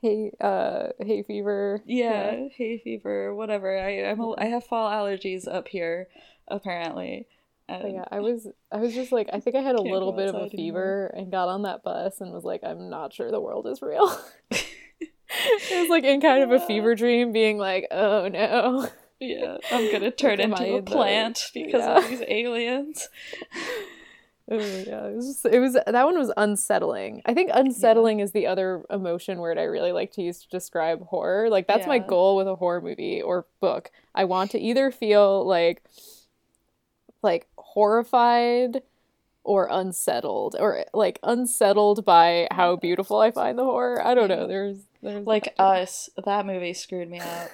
hay 0.00 0.30
uh 0.40 0.88
hay 1.00 1.22
fever 1.24 1.82
Yeah, 1.84 2.48
hay 2.56 2.78
fever, 2.78 3.34
whatever. 3.34 3.76
I 3.78 4.04
I'm 4.08 4.20
a, 4.20 4.34
I 4.38 4.44
have 4.46 4.64
fall 4.64 4.88
allergies 4.90 5.46
up 5.46 5.68
here 5.68 6.08
apparently. 6.46 7.26
Um, 7.68 7.82
and 7.82 7.94
yeah, 7.94 8.04
I 8.10 8.20
was 8.20 8.46
I 8.72 8.78
was 8.78 8.94
just 8.94 9.12
like 9.12 9.28
I 9.32 9.40
think 9.40 9.56
I 9.56 9.60
had 9.60 9.74
a 9.76 9.82
little 9.82 10.12
bit 10.12 10.28
of 10.28 10.34
a 10.34 10.48
fever 10.48 11.12
and 11.16 11.30
got 11.30 11.48
on 11.48 11.62
that 11.62 11.82
bus 11.82 12.20
and 12.20 12.32
was 12.32 12.44
like 12.44 12.62
I'm 12.64 12.88
not 12.88 13.12
sure 13.12 13.30
the 13.30 13.40
world 13.40 13.66
is 13.66 13.82
real. 13.82 14.18
it 14.50 15.80
was 15.80 15.90
like 15.90 16.04
in 16.04 16.20
kind 16.20 16.42
of 16.42 16.50
a 16.50 16.60
fever 16.66 16.94
dream 16.94 17.32
being 17.32 17.58
like, 17.58 17.86
"Oh 17.90 18.28
no." 18.28 18.88
yeah, 19.20 19.58
I'm 19.70 19.92
gonna 19.92 20.10
turn 20.12 20.40
into 20.40 20.62
a 20.62 20.76
in 20.78 20.84
the- 20.84 20.90
plant 20.90 21.50
because 21.52 21.82
Yeah. 21.82 21.98
of 21.98 22.08
these 22.08 22.22
aliens. 22.26 23.08
Oh 24.50 24.54
yeah, 24.56 25.08
it 25.08 25.14
was 25.16 25.26
just, 25.26 25.44
it 25.44 25.58
was 25.60 25.74
that 25.74 26.04
one 26.06 26.18
was 26.18 26.32
unsettling. 26.38 27.20
I 27.26 27.34
think 27.34 27.50
unsettling 27.52 28.20
is 28.20 28.32
the 28.32 28.46
other 28.46 28.82
emotion 28.88 29.40
word 29.40 29.58
I 29.58 29.64
really 29.64 29.92
like 29.92 30.12
to 30.12 30.22
use 30.22 30.40
to 30.44 30.48
describe 30.48 31.04
horror. 31.08 31.50
Like 31.50 31.66
that's 31.66 31.86
my 31.86 31.98
goal 31.98 32.36
with 32.36 32.48
a 32.48 32.54
horror 32.56 32.80
movie 32.80 33.20
or 33.20 33.44
book. 33.60 33.90
I 34.14 34.24
want 34.24 34.52
to 34.52 34.58
either 34.58 34.90
feel 34.90 35.46
like 35.46 35.82
like 37.22 37.46
horrified 37.74 38.82
or 39.44 39.68
unsettled 39.70 40.56
or 40.58 40.84
like 40.92 41.18
unsettled 41.22 42.04
by 42.04 42.48
how 42.50 42.76
beautiful 42.76 43.18
I 43.20 43.30
find 43.30 43.58
the 43.58 43.64
horror. 43.64 44.04
I 44.04 44.14
don't 44.14 44.28
know. 44.28 44.46
There's 44.46 44.78
there's 45.02 45.26
Like 45.26 45.54
us, 45.58 46.10
that 46.24 46.44
movie 46.46 46.74
screwed 46.74 47.08
me 47.10 47.20
up. 47.20 47.50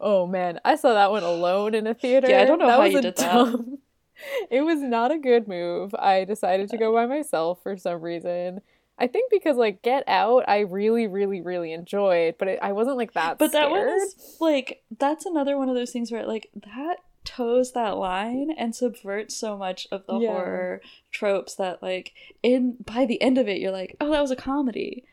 Oh 0.00 0.26
man, 0.26 0.60
I 0.64 0.74
saw 0.76 0.94
that 0.94 1.10
one 1.10 1.22
alone 1.22 1.74
in 1.74 1.86
a 1.86 1.94
theater. 1.94 2.28
Yeah, 2.28 2.42
I 2.42 2.44
don't 2.44 2.58
know 2.58 2.66
that 2.66 2.72
how 2.78 2.82
was 2.82 2.92
you 2.92 2.98
a 2.98 3.02
did 3.02 3.16
that. 3.16 3.32
dumb- 3.32 3.78
It 4.50 4.62
was 4.62 4.80
not 4.80 5.10
a 5.10 5.18
good 5.18 5.48
move. 5.48 5.94
I 5.98 6.24
decided 6.24 6.68
to 6.70 6.78
go 6.78 6.92
by 6.92 7.06
myself 7.06 7.60
for 7.62 7.76
some 7.76 8.00
reason. 8.02 8.60
I 8.98 9.06
think 9.08 9.30
because 9.32 9.56
like 9.56 9.82
Get 9.82 10.04
Out, 10.06 10.44
I 10.46 10.60
really, 10.60 11.06
really, 11.08 11.40
really 11.40 11.72
enjoyed, 11.72 12.36
but 12.38 12.46
it, 12.46 12.58
I 12.62 12.70
wasn't 12.72 12.98
like 12.98 13.14
that. 13.14 13.38
But 13.38 13.50
that 13.52 13.70
one 13.70 13.88
is 13.88 14.36
like 14.38 14.82
that's 14.98 15.24
another 15.26 15.56
one 15.58 15.68
of 15.68 15.74
those 15.74 15.90
things 15.90 16.12
where 16.12 16.24
like 16.26 16.50
that 16.76 16.96
toes 17.24 17.72
that 17.72 17.96
line 17.96 18.50
and 18.56 18.74
subverts 18.74 19.36
so 19.36 19.56
much 19.56 19.86
of 19.92 20.06
the 20.06 20.18
Yeah. 20.18 20.28
horror 20.28 20.80
tropes 21.10 21.54
that 21.56 21.82
like 21.82 22.12
in 22.42 22.76
by 22.84 23.04
the 23.06 23.20
end 23.22 23.38
of 23.38 23.48
it 23.48 23.60
you're 23.60 23.70
like, 23.72 23.96
oh 24.00 24.10
that 24.10 24.20
was 24.20 24.30
a 24.30 24.36
comedy. 24.36 25.04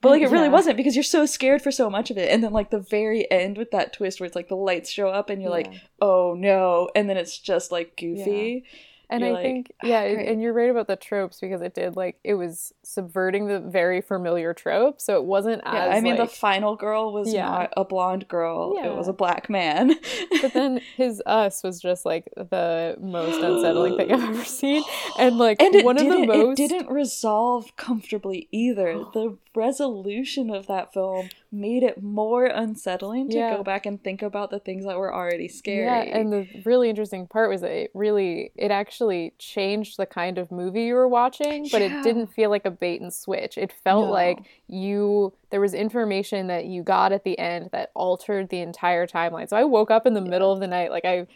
But 0.00 0.10
like 0.10 0.22
it 0.22 0.28
really 0.30 0.46
Yeah. 0.48 0.52
wasn't 0.52 0.76
because 0.76 0.94
you're 0.96 1.02
so 1.02 1.24
scared 1.24 1.62
for 1.62 1.70
so 1.70 1.88
much 1.88 2.10
of 2.10 2.18
it. 2.18 2.30
And 2.30 2.44
then 2.44 2.52
like 2.52 2.70
the 2.70 2.78
very 2.80 3.30
end 3.30 3.56
with 3.56 3.70
that 3.70 3.92
twist 3.94 4.20
where 4.20 4.26
it's 4.26 4.36
like 4.36 4.48
the 4.48 4.54
lights 4.56 4.90
show 4.90 5.08
up 5.08 5.30
and 5.30 5.40
you're 5.40 5.50
like, 5.50 5.72
oh 6.02 6.34
no, 6.36 6.90
and 6.94 7.08
then 7.08 7.16
it's 7.16 7.38
just 7.38 7.72
like 7.72 7.96
goofy. 7.96 8.64
And 9.10 9.20
You're 9.20 9.30
I 9.30 9.32
like, 9.34 9.42
think, 9.42 9.72
"Ah, 9.82 9.86
yeah, 9.86 10.12
great." 10.14 10.28
and 10.28 10.40
you're 10.42 10.52
right 10.52 10.70
about 10.70 10.86
the 10.88 10.96
tropes 10.96 11.38
because 11.40 11.60
it 11.60 11.74
did 11.74 11.94
like 11.96 12.18
it 12.24 12.34
was 12.34 12.72
subverting 12.82 13.46
the 13.48 13.60
very 13.60 14.00
familiar 14.00 14.54
trope, 14.54 15.00
so 15.00 15.16
it 15.16 15.24
wasn't 15.24 15.60
as. 15.64 15.94
I 15.96 16.00
mean, 16.00 16.16
the 16.16 16.26
final 16.26 16.74
girl 16.76 17.12
was 17.12 17.32
Yeah. 17.32 17.46
not 17.46 17.72
a 17.76 17.84
blonde 17.84 18.26
girl; 18.28 18.74
it 18.82 18.94
was 18.96 19.06
a 19.08 19.12
black 19.12 19.50
man. 19.50 19.94
but 20.42 20.52
then 20.54 20.80
his 20.96 21.22
us 21.26 21.62
was 21.62 21.80
just 21.80 22.04
like 22.06 22.28
the 22.36 22.96
most 23.00 23.42
unsettling 23.42 23.96
thing 23.96 24.10
I've 24.12 24.22
ever 24.22 24.44
seen, 24.46 24.82
and 25.18 25.36
like 25.38 25.60
and 25.60 25.84
one 25.84 25.98
of 25.98 26.06
the 26.06 26.26
most. 26.26 26.58
it 26.58 26.68
didn't 26.68 26.90
resolve 26.90 27.76
comfortably 27.76 28.48
either. 28.52 29.04
The 29.12 29.36
resolution 29.54 30.50
of 30.50 30.66
that 30.66 30.92
film 30.92 31.28
made 31.54 31.82
it 31.82 32.02
more 32.02 32.46
unsettling 32.46 33.28
to 33.30 33.36
Yeah. 33.36 33.56
go 33.56 33.62
back 33.62 33.86
and 33.86 34.02
think 34.02 34.22
about 34.22 34.50
the 34.50 34.58
things 34.58 34.84
that 34.84 34.98
were 34.98 35.14
already 35.14 35.48
scary. 35.48 35.84
Yeah, 35.84 36.00
and 36.00 36.32
the 36.32 36.46
really 36.64 36.90
interesting 36.90 37.26
part 37.26 37.48
was 37.48 37.60
that 37.62 37.70
it 37.70 37.90
really 37.94 38.50
it 38.56 38.70
actually 38.70 39.32
changed 39.38 39.96
the 39.96 40.06
kind 40.06 40.36
of 40.38 40.50
movie 40.50 40.84
you 40.84 40.94
were 40.94 41.08
watching, 41.08 41.68
but 41.70 41.80
Yeah. 41.80 41.88
it 41.98 42.02
didn't 42.02 42.26
feel 42.28 42.50
like 42.50 42.66
a 42.66 42.70
bait 42.70 43.00
and 43.00 43.12
switch. 43.14 43.56
It 43.56 43.72
felt 43.72 44.06
No. 44.06 44.12
like 44.12 44.40
you 44.66 45.32
there 45.50 45.60
was 45.60 45.74
information 45.74 46.48
that 46.48 46.66
you 46.66 46.82
got 46.82 47.12
at 47.12 47.24
the 47.24 47.38
end 47.38 47.70
that 47.72 47.90
altered 47.94 48.48
the 48.48 48.60
entire 48.60 49.06
timeline. 49.06 49.48
So 49.48 49.56
I 49.56 49.64
woke 49.64 49.90
up 49.90 50.06
in 50.06 50.14
the 50.14 50.20
middle 50.20 50.52
of 50.52 50.60
the 50.60 50.66
night, 50.66 50.90
like 50.90 51.04
I 51.04 51.26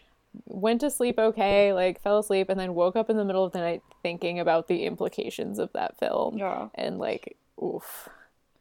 went 0.46 0.80
to 0.82 0.90
sleep 0.90 1.18
okay, 1.18 1.72
like 1.72 2.00
fell 2.02 2.18
asleep, 2.18 2.48
and 2.48 2.58
then 2.58 2.74
woke 2.74 2.96
up 2.96 3.08
in 3.10 3.16
the 3.16 3.24
middle 3.24 3.44
of 3.44 3.52
the 3.52 3.60
night 3.60 3.82
thinking 4.02 4.40
about 4.40 4.68
the 4.68 4.84
implications 4.84 5.58
of 5.58 5.72
that 5.72 5.98
film. 5.98 6.36
yeah, 6.38 6.68
And 6.74 6.98
like, 6.98 7.36
oof. 7.62 8.08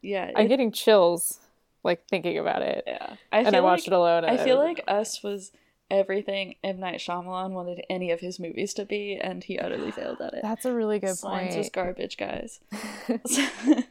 yeah, 0.02 0.32
I'm 0.36 0.48
getting 0.48 0.72
chills 0.72 1.40
like 1.84 2.08
thinking 2.08 2.38
about 2.38 2.62
it. 2.62 2.84
yeah. 2.88 3.16
I 3.32 3.40
and 3.40 3.56
I 3.56 3.62
watched 3.62 3.88
like, 3.88 3.94
it 3.94 3.94
alone. 3.94 4.26
I 4.26 4.38
feel 4.38 4.58
like 4.58 4.84
Us 4.88 5.24
was 5.24 5.52
everything 5.90 6.56
M 6.64 6.80
Night 6.80 7.00
Shyamalan 7.00 7.52
wanted 7.52 7.84
any 7.90 8.12
of 8.12 8.20
his 8.20 8.40
movies 8.40 8.74
to 8.76 8.86
be, 8.86 9.16
and 9.16 9.44
he 9.44 9.58
utterly 9.58 9.92
failed 9.92 10.22
at 10.22 10.34
it. 10.34 10.42
that's 10.44 10.66
a 10.66 10.74
really 10.74 11.00
good 11.00 11.18
Signs 11.18 11.48
point. 11.50 11.58
was 11.58 11.70
garbage, 11.70 12.18
guys. 12.18 12.60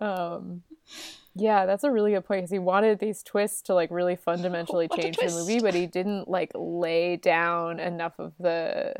Um, 0.00 0.62
yeah, 1.34 1.66
that's 1.66 1.84
a 1.84 1.90
really 1.90 2.12
good 2.12 2.24
point 2.24 2.40
because 2.40 2.50
he 2.50 2.58
wanted 2.58 2.98
these 2.98 3.22
twists 3.22 3.62
to 3.62 3.74
like 3.74 3.90
really 3.90 4.16
fundamentally 4.16 4.88
a 4.90 4.96
change 4.96 5.16
the 5.16 5.28
movie, 5.30 5.60
but 5.60 5.74
he 5.74 5.86
didn't 5.86 6.28
like 6.28 6.50
lay 6.54 7.16
down 7.16 7.78
enough 7.78 8.14
of 8.18 8.32
the 8.38 8.94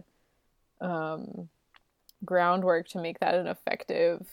um 0.81 1.49
groundwork 2.25 2.89
to 2.89 3.01
make 3.01 3.19
that 3.21 3.35
an 3.35 3.47
effective. 3.47 4.27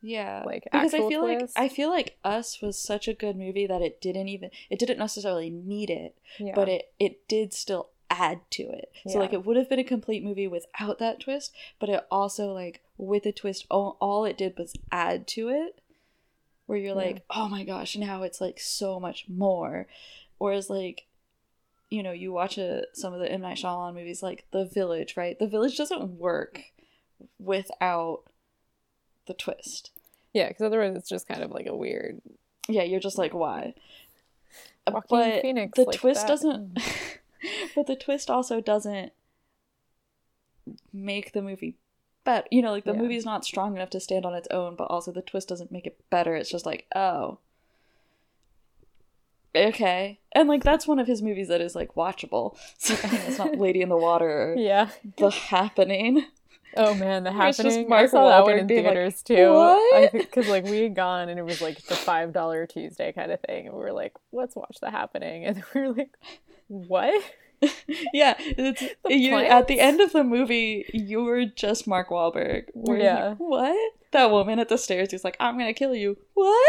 Yeah, 0.00 0.44
like, 0.46 0.64
because 0.64 0.94
I 0.94 1.08
feel 1.08 1.22
like. 1.22 1.50
I 1.56 1.68
feel 1.68 1.90
like 1.90 2.18
Us 2.24 2.62
was 2.62 2.78
such 2.78 3.08
a 3.08 3.14
good 3.14 3.36
movie 3.36 3.66
that 3.66 3.82
it 3.82 4.00
didn't 4.00 4.28
even 4.28 4.50
it 4.70 4.78
didn't 4.78 4.98
necessarily 4.98 5.50
need 5.50 5.90
it, 5.90 6.16
Yeah, 6.38 6.54
but 6.54 6.68
it 6.68 6.92
it 6.98 7.26
did 7.28 7.52
still 7.52 7.88
add 8.10 8.40
to 8.50 8.62
it. 8.62 8.92
So 9.06 9.18
like 9.18 9.32
it 9.32 9.44
would 9.44 9.56
have 9.56 9.68
been 9.68 9.78
a 9.78 9.84
complete 9.84 10.22
movie 10.24 10.46
without 10.46 10.98
that 10.98 11.20
twist, 11.20 11.52
but 11.78 11.88
it 11.88 12.06
also 12.10 12.52
like 12.52 12.80
with 12.96 13.26
a 13.26 13.32
twist 13.32 13.66
all, 13.70 13.96
all 14.00 14.24
it 14.24 14.38
did 14.38 14.56
was 14.56 14.72
add 14.92 15.26
to 15.28 15.48
it. 15.48 15.80
Where 16.66 16.78
you're 16.78 16.88
Yeah. 16.88 16.94
like, 16.94 17.22
"Oh 17.30 17.48
my 17.48 17.64
gosh, 17.64 17.96
now 17.96 18.22
it's 18.22 18.40
like 18.40 18.60
so 18.60 19.00
much 19.00 19.26
more." 19.28 19.86
Whereas 20.38 20.70
like 20.70 21.06
you 21.90 22.02
know, 22.02 22.12
you 22.12 22.30
watch 22.30 22.58
a, 22.58 22.84
some 22.92 23.14
of 23.14 23.20
the 23.20 23.32
M 23.32 23.40
Night 23.40 23.56
Shyamalan 23.56 23.94
movies 23.94 24.22
like 24.22 24.44
The 24.50 24.66
Village, 24.66 25.16
right? 25.16 25.38
The 25.38 25.46
Village 25.46 25.76
doesn't 25.78 26.18
work 26.18 26.64
without 27.38 28.24
the 29.28 29.34
twist. 29.34 29.92
yeah, 30.34 30.48
because 30.48 30.64
otherwise 30.66 30.96
it's 30.96 31.08
just 31.08 31.28
kind 31.28 31.42
of 31.42 31.52
like 31.52 31.66
a 31.66 31.76
weird. 31.76 32.20
Yeah, 32.68 32.82
you're 32.82 33.00
just 33.00 33.16
like, 33.18 33.32
why? 33.32 33.74
Uh, 34.86 35.00
but 35.08 35.42
Phoenix 35.42 35.76
the 35.76 35.84
like 35.84 35.96
twist 35.98 36.22
that. 36.22 36.28
doesn't. 36.28 36.78
but 37.76 37.86
the 37.86 37.94
twist 37.96 38.28
also 38.30 38.60
doesn't 38.60 39.12
make 40.92 41.32
the 41.32 41.40
movie 41.42 41.76
better. 42.24 42.46
You 42.50 42.60
know, 42.62 42.72
like 42.72 42.84
the 42.84 42.92
Yeah. 42.92 42.98
movie's 42.98 43.24
not 43.24 43.44
strong 43.44 43.74
enough 43.76 43.90
to 43.90 44.00
stand 44.00 44.26
on 44.26 44.34
its 44.34 44.48
own, 44.50 44.76
but 44.76 44.84
also 44.90 45.12
the 45.12 45.22
twist 45.22 45.48
doesn't 45.48 45.70
make 45.72 45.86
it 45.86 45.98
better. 46.10 46.34
It's 46.34 46.50
just 46.50 46.66
like, 46.66 46.86
oh, 46.94 47.38
okay, 49.54 50.20
and 50.32 50.48
like 50.48 50.62
that's 50.62 50.86
one 50.86 50.98
of 50.98 51.06
his 51.06 51.22
movies 51.22 51.48
that 51.48 51.60
is 51.60 51.74
like 51.74 51.94
watchable. 51.94 52.56
So 52.78 52.94
I 53.02 53.10
mean, 53.10 53.20
it's 53.26 53.38
not 53.38 53.56
Lady 53.58 53.80
in 53.82 53.88
the 53.88 53.96
Water 53.96 54.52
or 54.52 54.56
Yeah. 54.56 54.90
The 55.16 55.30
Happening. 55.30 56.24
Oh 56.76 56.94
man, 56.94 57.24
the 57.24 57.32
happening. 57.32 57.92
I 57.92 58.06
saw 58.06 58.28
that 58.28 58.44
one 58.44 58.58
in 58.58 58.66
being 58.66 58.84
like, 58.84 58.94
theaters 58.94 59.22
too. 59.22 59.52
"What?" 59.52 60.12
because 60.12 60.48
like 60.48 60.64
we 60.64 60.82
had 60.82 60.94
gone 60.94 61.28
and 61.28 61.38
it 61.38 61.44
was 61.44 61.60
like 61.60 61.82
the 61.84 61.94
five 61.94 62.32
dollar 62.32 62.66
Tuesday 62.66 63.12
kind 63.12 63.32
of 63.32 63.40
thing, 63.40 63.66
and 63.66 63.74
we 63.74 63.80
were 63.80 63.92
like, 63.92 64.14
let's 64.32 64.56
watch 64.56 64.78
the 64.80 64.90
happening, 64.90 65.44
and 65.44 65.62
we 65.74 65.80
were 65.80 65.92
like, 65.92 66.10
what? 66.68 67.22
yeah, 68.12 68.34
it's 68.38 68.80
The 69.04 69.14
you 69.14 69.34
at 69.36 69.66
the 69.66 69.80
end 69.80 70.00
of 70.00 70.12
the 70.12 70.22
movie, 70.22 70.88
you 70.92 71.22
were 71.22 71.44
just 71.44 71.86
Mark 71.86 72.10
Wahlberg. 72.10 72.64
Yeah. 72.74 73.30
like, 73.30 73.38
what? 73.38 73.92
That 74.12 74.30
woman 74.30 74.58
at 74.58 74.68
the 74.68 74.78
stairs 74.78 75.10
who's 75.10 75.24
like, 75.24 75.36
I'm 75.40 75.58
gonna 75.58 75.74
kill 75.74 75.94
you. 75.94 76.16
What? 76.34 76.60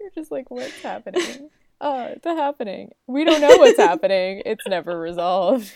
You're 0.00 0.10
just 0.14 0.30
like, 0.30 0.50
what's 0.50 0.80
happening? 0.80 1.50
Oh, 1.80 2.14
the 2.22 2.34
happening. 2.34 2.92
We 3.06 3.24
don't 3.24 3.40
know 3.40 3.56
what's 3.56 3.78
happening. 3.78 4.42
It's 4.46 4.66
never 4.66 4.98
resolved. 4.98 5.72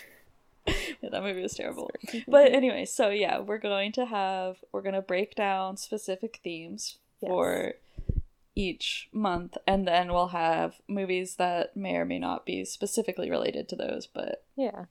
Yeah, 0.67 1.09
that 1.11 1.23
movie 1.23 1.41
was 1.41 1.53
terrible. 1.55 1.89
But 2.27 2.51
anyway, 2.53 2.85
so 2.85 3.09
yeah, 3.09 3.39
we're 3.39 3.57
going 3.57 3.91
to 3.93 4.05
have 4.05 4.57
we're 4.71 4.81
gonna 4.81 5.01
break 5.01 5.35
down 5.35 5.77
specific 5.77 6.39
themes 6.43 6.97
Yes. 7.21 7.29
for 7.29 7.73
each 8.55 9.09
month, 9.11 9.57
and 9.65 9.87
then 9.87 10.11
we'll 10.13 10.27
have 10.27 10.75
movies 10.87 11.35
that 11.37 11.75
may 11.75 11.95
or 11.95 12.05
may 12.05 12.19
not 12.19 12.45
be 12.45 12.63
specifically 12.65 13.29
related 13.31 13.67
to 13.69 13.75
those, 13.75 14.07
but 14.07 14.43
yeah, 14.55 14.85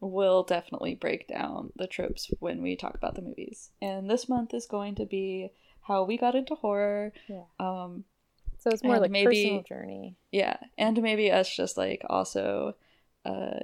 we'll 0.00 0.42
definitely 0.42 0.94
break 0.94 1.26
down 1.28 1.72
the 1.76 1.86
tropes 1.86 2.30
when 2.40 2.60
we 2.62 2.76
talk 2.76 2.94
about 2.94 3.14
the 3.14 3.22
movies. 3.22 3.70
And 3.80 4.10
this 4.10 4.28
month 4.28 4.52
is 4.52 4.66
going 4.66 4.96
to 4.96 5.06
be 5.06 5.50
how 5.82 6.04
we 6.04 6.16
got 6.18 6.34
into 6.34 6.54
horror. 6.56 7.12
Yeah. 7.28 7.44
Um 7.58 8.04
so 8.58 8.70
it's 8.70 8.82
more 8.82 8.98
like 8.98 9.10
maybe- 9.10 9.26
personal 9.44 9.62
journey. 9.62 10.16
yeah, 10.32 10.56
and 10.78 11.00
maybe 11.02 11.30
us 11.30 11.54
just 11.54 11.76
like 11.76 12.02
also 12.08 12.74
uh 13.24 13.60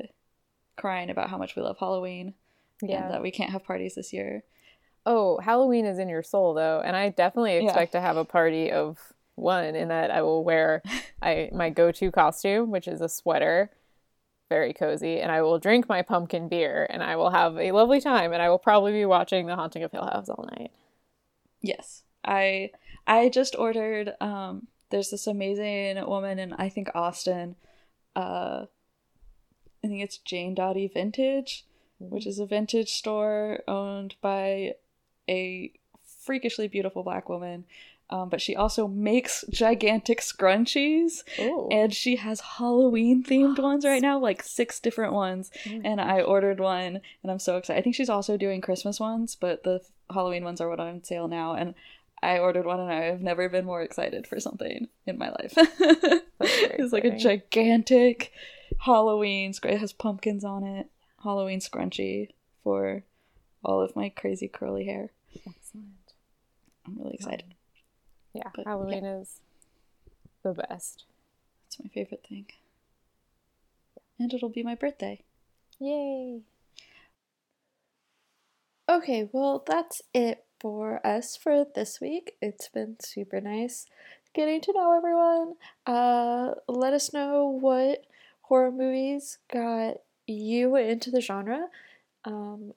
crying 0.81 1.11
about 1.11 1.31
how 1.31 1.39
much 1.39 1.55
we 1.57 1.63
love 1.63 1.79
Halloween 1.79 2.35
Yeah. 2.83 3.05
and 3.05 3.15
that 3.15 3.23
we 3.23 3.31
can't 3.31 3.51
have 3.51 3.65
parties 3.65 3.95
this 3.95 4.13
year. 4.13 4.43
Oh, 5.07 5.39
Halloween 5.39 5.87
is 5.87 5.99
in 5.99 6.09
your 6.09 6.23
soul 6.23 6.55
though, 6.55 6.81
and 6.85 6.97
I 6.97 7.09
definitely 7.11 7.57
Yeah. 7.59 7.65
expect 7.65 7.93
to 7.93 8.01
have 8.01 8.17
a 8.17 8.25
party 8.25 8.71
of 8.71 8.99
one 9.37 9.75
in 9.75 9.89
that 9.89 10.11
I 10.11 10.21
will 10.23 10.45
wear 10.45 10.83
I 11.23 11.51
my 11.53 11.71
go-to 11.71 12.11
costume, 12.11 12.71
which 12.71 12.87
is 12.89 13.01
a 13.01 13.09
sweater, 13.09 13.71
very 14.51 14.73
cozy, 14.73 15.21
and 15.21 15.31
I 15.33 15.43
will 15.43 15.59
drink 15.59 15.89
my 15.89 16.03
pumpkin 16.03 16.49
beer 16.49 16.87
and 16.91 17.03
I 17.03 17.17
will 17.17 17.31
have 17.31 17.57
a 17.57 17.73
lovely 17.73 18.01
time 18.01 18.33
and 18.33 18.43
I 18.43 18.49
will 18.51 18.59
probably 18.59 18.93
be 18.93 19.05
watching 19.07 19.47
The 19.47 19.55
Haunting 19.57 19.83
of 19.85 19.93
Hill 19.93 20.05
House 20.05 20.29
all 20.29 20.47
night. 20.59 20.73
Yes. 21.63 22.03
I 22.25 22.71
I 23.07 23.29
just 23.31 23.55
ordered 23.57 24.13
um 24.21 24.67
there's 24.91 25.11
this 25.11 25.27
amazing 25.27 26.05
woman 26.07 26.39
in 26.39 26.53
I 26.55 26.69
think 26.69 26.91
Austin 26.95 27.57
uh 28.17 28.67
I 29.85 29.89
think 29.89 30.03
it's 30.03 30.19
Jane 30.19 30.55
Dottie 30.55 30.89
Vintage, 30.89 31.65
which 31.99 32.27
is 32.27 32.39
a 32.39 32.47
vintage 32.47 32.91
store 32.93 33.61
owned 33.67 34.15
by 34.21 34.75
a 35.29 35.73
freakishly 36.23 36.69
beautiful 36.69 37.03
black 37.03 37.29
woman. 37.29 37.65
Um, 38.11 38.29
but 38.29 38.41
she 38.41 38.57
also 38.57 38.89
makes 38.89 39.45
gigantic 39.51 40.21
scrunchies 40.21 41.23
Oh. 41.39 41.69
and 41.71 41.95
she 41.95 42.17
has 42.17 42.41
Halloween 42.41 43.23
themed 43.23 43.59
ones 43.63 43.85
right 43.85 44.03
now, 44.03 44.19
like 44.19 44.43
six 44.43 44.81
different 44.81 45.13
ones. 45.13 45.51
And 45.65 46.01
I 46.01 46.21
ordered 46.21 46.59
one 46.59 47.01
and 47.23 47.31
I'm 47.31 47.39
so 47.39 47.57
excited. 47.57 47.79
I 47.79 47.83
think 47.83 47.95
she's 47.95 48.09
also 48.11 48.37
doing 48.37 48.61
Christmas 48.61 48.99
ones, 48.99 49.37
but 49.37 49.63
the 49.63 49.81
Halloween 50.13 50.43
ones 50.43 50.61
are 50.61 50.69
what 50.69 50.81
on 50.81 51.05
sale 51.05 51.29
now. 51.29 51.55
And 51.55 51.75
I 52.21 52.39
ordered 52.41 52.67
one 52.67 52.81
and 52.81 52.91
I 52.93 53.05
have 53.05 53.21
never 53.23 53.49
been 53.49 53.65
more 53.65 53.81
excited 53.83 54.27
for 54.27 54.41
something 54.41 54.89
in 55.07 55.17
my 55.17 55.29
life. 55.31 55.55
it's 56.41 56.93
like 56.93 57.05
a 57.05 57.17
gigantic 57.17 58.33
Halloween 58.81 59.53
It 59.65 59.79
has 59.79 59.93
pumpkins 59.93 60.45
on 60.45 60.65
it. 60.65 60.89
Halloween 61.23 61.61
scrunchie 61.61 62.31
for 62.65 63.03
all 63.63 63.81
of 63.83 63.95
my 63.95 64.09
crazy 64.09 64.49
curly 64.49 64.87
hair. 64.87 65.11
Excellent. 65.37 66.15
I'm 66.87 66.97
really 66.99 67.15
excited. 67.15 67.55
Yeah, 68.33 68.51
But, 68.55 68.67
Halloween 68.67 69.05
is 69.05 69.41
the 70.43 70.55
best. 70.55 71.05
It's 71.67 71.79
my 71.79 71.91
favorite 71.91 72.25
thing. 72.27 72.47
And 74.19 74.33
it'll 74.33 74.49
be 74.49 74.63
my 74.63 74.75
birthday. 74.75 75.23
Yay. 75.79 76.41
Okay, 78.89 79.29
well, 79.33 79.63
that's 79.67 80.03
it 80.15 80.45
for 80.59 81.05
us 81.07 81.37
for 81.37 81.67
this 81.75 82.01
week. 82.01 82.37
It's 82.41 82.69
been 82.69 82.97
super 83.01 83.41
nice 83.41 83.87
getting 84.33 84.61
to 84.63 84.73
know 84.73 84.97
everyone. 84.97 85.55
Uh, 85.87 86.55
let 86.69 86.93
us 86.93 87.13
know 87.13 87.47
what 87.47 88.05
horror 88.51 88.73
movies 88.73 89.39
got 89.51 89.99
you 90.27 90.75
into 90.75 91.09
the 91.11 91.21
genre. 91.21 91.69
Um, 92.25 92.75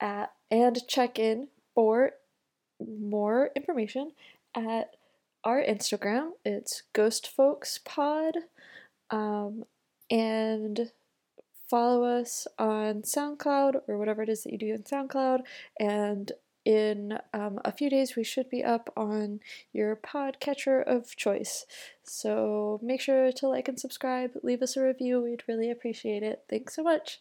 at, 0.00 0.32
and 0.50 0.86
check 0.88 1.20
in 1.20 1.46
for 1.72 2.10
more 2.84 3.50
information 3.54 4.10
at 4.56 4.96
our 5.44 5.62
Instagram. 5.62 6.32
It's 6.44 6.82
Ghost 6.92 7.28
Folks 7.28 7.78
Pod. 7.78 8.34
Um, 9.08 9.64
and 10.10 10.90
follow 11.70 12.02
us 12.04 12.48
on 12.58 13.02
SoundCloud 13.02 13.82
or 13.86 13.96
whatever 13.96 14.22
it 14.22 14.28
is 14.28 14.42
that 14.42 14.52
you 14.52 14.58
do 14.58 14.72
on 14.72 14.78
SoundCloud. 14.82 15.42
And 15.78 16.32
in 16.64 17.18
um, 17.32 17.60
a 17.64 17.72
few 17.72 17.90
days, 17.90 18.16
we 18.16 18.24
should 18.24 18.48
be 18.48 18.64
up 18.64 18.92
on 18.96 19.40
your 19.72 19.96
podcatcher 19.96 20.82
of 20.86 21.14
choice. 21.16 21.66
So 22.02 22.80
make 22.82 23.00
sure 23.00 23.32
to 23.32 23.48
like 23.48 23.68
and 23.68 23.78
subscribe, 23.78 24.32
leave 24.42 24.62
us 24.62 24.76
a 24.76 24.82
review, 24.82 25.20
we'd 25.22 25.44
really 25.46 25.70
appreciate 25.70 26.22
it. 26.22 26.44
Thanks 26.48 26.74
so 26.74 26.82
much. 26.82 27.20